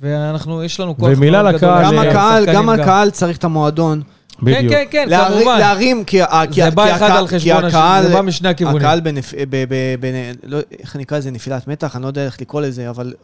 ואנחנו, 0.00 0.64
יש 0.64 0.80
לנו 0.80 0.96
כוח 0.96 1.08
ומילה 1.12 1.42
לקהל. 1.42 1.84
גם 1.84 1.98
הקהל, 1.98 2.46
גם 2.46 2.68
הקהל 2.68 3.10
צריך 3.10 3.36
את 3.36 3.44
המועדון. 3.44 4.02
בדיוק. 4.42 4.72
כן, 4.72 4.84
כן, 4.90 5.06
כן, 5.08 5.28
כמובן. 5.28 5.58
להרים, 5.58 6.04
כי 6.04 6.22
הקהל... 6.22 6.52
זה 6.52 6.70
בא 6.70 6.96
אחד 6.96 7.10
על 7.10 7.26
חשבון 7.26 7.64
השני, 7.64 8.08
זה 8.08 8.14
בא 8.14 8.20
משני 8.20 8.48
הכיוונים. 8.48 8.78
הקהל 8.78 9.00
בנפ... 9.00 9.34
לא, 10.42 10.58
איך 10.80 10.96
נקרא 10.96 11.18
לזה? 11.18 11.30
נפילת 11.30 11.68
מתח? 11.68 11.96
אני 11.96 12.02
לא 12.02 12.08
יודע 12.08 12.24
איך 12.24 12.40
לקרוא 12.40 12.60
לזה, 12.60 12.90
אבל... 12.90 13.14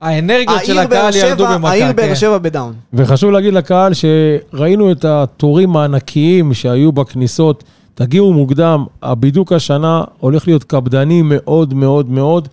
האנרגיות 0.00 0.64
של 0.64 0.78
הקהל 0.78 1.16
ירדו 1.16 1.46
במכה. 1.46 1.70
העיר 1.70 1.92
באר 1.92 2.08
כן. 2.08 2.14
שבע 2.14 2.38
בדאון. 2.38 2.74
וחשוב 2.92 3.30
להגיד 3.30 3.54
לקהל 3.54 3.92
שראינו 3.94 4.92
את 4.92 5.04
התורים 5.04 5.76
הענקיים 5.76 6.54
שהיו 6.54 6.92
בכניסות, 6.92 7.64
תגיעו 7.94 8.32
מוקדם, 8.32 8.84
הבידוק 9.02 9.52
השנה 9.52 10.04
הולך 10.20 10.46
להיות 10.46 10.64
קפדני 10.64 11.22
מאוד 11.24 11.74
מאוד 11.74 12.10
מאוד. 12.10 12.48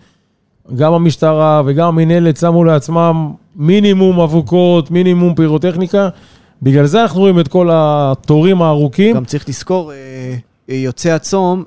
גם 0.76 0.92
המשטרה 0.92 1.62
וגם 1.66 1.88
המינהלת 1.88 2.36
שמו 2.36 2.64
לעצמם 2.64 3.32
מינימום 3.56 4.20
אבוקות, 4.20 4.90
מינימום 4.90 5.34
פירוטכניקה. 5.34 6.08
בגלל 6.62 6.86
זה 6.86 7.02
אנחנו 7.02 7.20
רואים 7.20 7.40
את 7.40 7.48
כל 7.48 7.68
התורים 7.72 8.62
הארוכים. 8.62 9.16
גם 9.16 9.24
צריך 9.24 9.48
לזכור, 9.48 9.92
אה, 9.92 10.36
יוצא 10.68 11.10
הצום... 11.10 11.64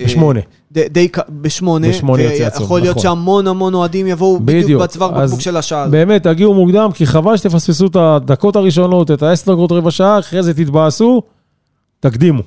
אה, 0.00 0.04
בשמונה. 0.04 0.40
די 0.72 1.08
בשמונה, 1.28 1.88
בשמונה 1.88 2.22
יוצא 2.22 2.44
הצום, 2.44 2.62
ויכול 2.62 2.80
להיות 2.80 2.96
נכון. 2.96 3.02
שהמון 3.02 3.46
המון 3.46 3.74
אוהדים 3.74 4.06
יבואו 4.06 4.40
בדיוק, 4.40 4.64
בדיוק 4.64 4.82
בצוואר 4.82 5.10
בקבוק 5.10 5.40
של 5.40 5.56
השעה. 5.56 5.88
באמת, 5.88 6.22
תגיעו 6.22 6.54
מוקדם, 6.54 6.90
כי 6.94 7.06
חבל 7.06 7.36
שתפספסו 7.36 7.86
את 7.86 7.96
הדקות 7.96 8.56
הראשונות, 8.56 9.10
את 9.10 9.22
העשר 9.22 9.52
דקות 9.52 9.72
רבע 9.72 9.90
שעה, 9.90 10.18
אחרי 10.18 10.42
זה 10.42 10.54
תתבאסו, 10.54 11.22
תקדימו. 12.00 12.42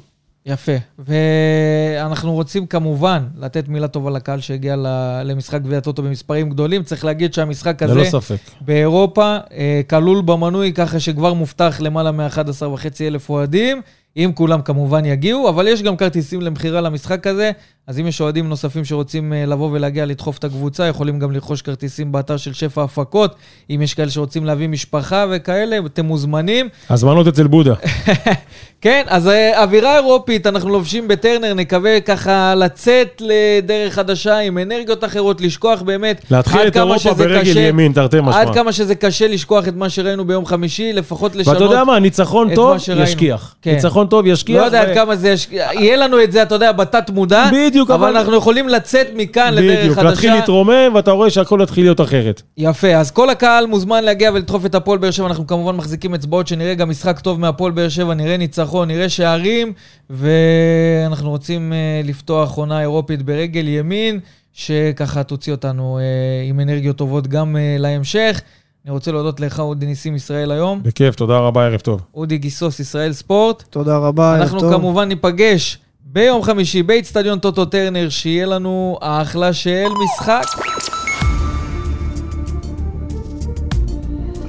יפה. 0.46 0.72
ואנחנו 1.00 2.34
רוצים 2.34 2.66
כמובן 2.66 3.24
לתת 3.40 3.68
מילה 3.68 3.88
טובה 3.88 4.12
לקהל 4.12 4.40
שהגיע 4.40 4.76
למשחק 5.24 5.62
גביע 5.62 5.80
טוטו 5.80 6.04
במספרים 6.04 6.50
גדולים. 6.50 6.84
צריך 6.84 7.06
להגיד 7.06 7.34
שהמשחק 7.34 7.84
הזה... 7.84 7.94
ללא 7.94 8.04
ספק. 8.04 8.38
באירופה 8.62 9.38
אה, 9.52 9.82
כלול 9.90 10.22
במנוי, 10.22 10.74
ככה 10.74 11.00
שכבר 11.00 11.34
מובטח 11.34 11.82
למעלה 11.82 12.12
מ-11.5 12.12 12.86
אלף 13.02 13.30
אוהדים. 13.30 13.82
אם 14.18 14.32
כולם 14.36 14.62
כמובן 14.62 15.06
יגיעו, 15.06 15.50
אבל 15.50 15.68
יש 15.68 15.84
גם 15.84 15.98
כרטיסים 15.98 16.42
למכירה 16.42 16.82
למשחק 16.82 17.28
הזה, 17.28 17.52
אז 17.88 18.00
אם 18.00 18.08
יש 18.08 18.22
אוהדים 18.22 18.50
נוספים 18.50 18.86
שרוצים 18.86 19.34
אה, 19.34 19.46
לבוא 19.46 19.70
ולהגיע 19.72 20.06
לדחוף 20.06 20.38
את 20.38 20.44
הקבוצה, 20.44 20.86
יכולים 20.86 21.20
גם 21.20 21.32
לרכוש 21.32 21.62
כרטיסים 21.62 22.12
באתר 22.12 22.38
של 22.38 22.54
שפע 22.54 22.84
הפקות. 22.84 23.36
אם 23.70 23.82
יש 23.82 23.94
כאלה 23.94 24.10
שרוצים 24.10 24.46
להביא 24.46 24.68
משפחה 24.68 25.26
וכאלה, 25.32 25.78
אתם 25.86 26.06
מוזמנים. 26.06 26.70
הזמנות 26.90 27.28
אצל 27.28 27.48
בודה. 27.48 27.74
כן, 28.82 29.04
אז 29.08 29.28
אה, 29.28 29.64
אווירה 29.64 29.96
אירופית, 29.96 30.48
אנחנו 30.48 30.70
לובשים 30.70 31.08
בטרנר, 31.08 31.54
נקווה 31.54 32.00
ככה 32.00 32.56
לצאת 32.56 33.22
לדרך 33.22 33.94
חדשה 33.94 34.38
עם 34.38 34.58
אנרגיות 34.58 35.04
אחרות, 35.04 35.42
לשכוח 35.42 35.82
באמת 35.82 36.26
להתחיל 36.32 36.68
את 36.68 36.78
אירופה 36.78 37.14
ברגל 37.14 37.42
קשה, 37.42 37.60
ימין, 37.60 37.92
תרתי 37.92 38.18
משמע. 38.22 38.42
עד 38.42 38.54
כמה 38.54 38.72
שזה 38.72 38.96
קשה 38.96 39.28
לשכוח 39.28 39.68
את 39.68 39.76
מה 39.76 39.90
שראינו 39.90 40.26
ביום 40.26 40.46
חמישי, 40.46 40.94
לפחות 40.94 41.36
לשנות 41.36 41.56
ואתה 41.56 41.66
יודע 41.66 41.84
מה, 41.84 42.00
ניצחון 42.00 42.56
טוב 42.56 42.78
ישכיח. 42.96 43.56
כן. 43.62 43.74
ניצחון 43.74 44.08
טוב 44.08 44.28
ישכיח. 44.28 44.60
לא 44.60 44.66
יודע 44.66 44.82
עד 44.82 44.94
כמה 44.94 45.16
זה 45.16 45.30
ישכיח, 45.30 45.72
יהיה 45.74 45.98
לנו 45.98 46.24
את 46.24 46.32
זה, 46.32 46.42
אתה 46.42 46.56
יודע, 46.56 46.72
בתת 46.72 47.10
מודע. 47.10 47.50
בדיוק, 47.72 47.92
אבל... 47.92 48.08
אבל 48.10 48.18
אנחנו 48.18 48.36
יכולים 48.36 48.70
לצאת 48.70 49.08
מכאן 49.16 49.54
לדרך 49.54 49.70
חדשה. 49.70 49.92
בדיוק, 49.92 49.98
להתחיל 49.98 50.34
להתרומם, 50.34 50.96
ואתה 50.96 51.12
רואה 51.12 51.30
שהכל 51.30 51.60
יתחיל 51.64 51.86
להיות 51.86 52.02
אחרת. 52.02 52.42
יפה, 52.58 52.96
אז 52.96 53.12
כל 53.12 53.30
הקהל 53.30 53.66
מוזמן 53.66 54.04
להגיע 54.04 54.32
ולדחוף 54.34 54.66
את 54.66 54.76
הפועל 54.76 55.00
באר 55.00 55.12
שבע, 55.12 55.28
אנחנו 55.28 55.48
כמובן 55.48 55.76
מחזיקים 55.76 56.14
אצבעות 56.16 56.48
שנראה 56.48 56.74
גם 56.74 56.90
משחק 56.90 57.20
טוב 57.20 57.40
מהפועל 57.40 57.72
באר 57.72 57.90
שבע, 57.90 58.14
נראה 58.14 58.38
ניצחון, 58.38 58.88
נראה 58.88 59.10
שערים, 59.10 59.74
ואנחנו 60.10 61.30
רוצים 61.30 61.74
uh, 61.74 62.08
לפתוח 62.08 62.56
עונה 62.56 62.82
אירופית 62.82 63.22
ברגל 63.22 63.68
ימין, 63.68 64.20
שככה 64.54 65.24
תוציא 65.24 65.54
אותנו 65.54 66.00
uh, 66.00 66.50
עם 66.50 66.60
אנרגיות 66.60 66.96
טובות 66.96 67.28
גם 67.28 67.56
uh, 67.56 67.82
להמשך. 67.82 68.42
אני 68.86 68.92
רוצה 68.92 69.12
להודות 69.12 69.40
לך, 69.40 69.60
אודי 69.60 69.86
ניסים 69.86 70.16
ישראל 70.16 70.52
היום. 70.52 70.84
בכיף, 70.84 71.16
תודה 71.16 71.38
רבה, 71.38 71.66
ערב 71.66 71.80
טוב. 71.80 72.02
אודי 72.14 72.38
גיסוס, 72.38 72.80
ישראל 72.80 73.14
ספורט. 73.14 73.64
תודה 73.70 73.98
רבה, 73.98 74.36
ערב 74.36 74.50
טוב. 74.50 74.54
אנחנו 74.54 74.72
כמובן 74.72 75.08
ניפגש 75.08 75.78
ביום 76.14 76.44
חמישי 76.44 76.84
באיצטדיון 76.84 77.40
טוטו 77.40 77.66
טרנר, 77.66 78.10
שיהיה 78.10 78.46
לנו 78.46 78.98
האחלה 79.02 79.54
של 79.54 79.88
משחק. 80.04 80.44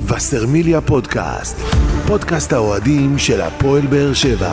וסרמיליה 0.07 0.81
פודקאסט, 0.81 1.59
פודקאסט 2.07 2.53
האוהדים 2.53 3.19
של 3.19 3.41
הפועל 3.41 3.87
באר 3.87 4.15
שבע. 4.15 4.53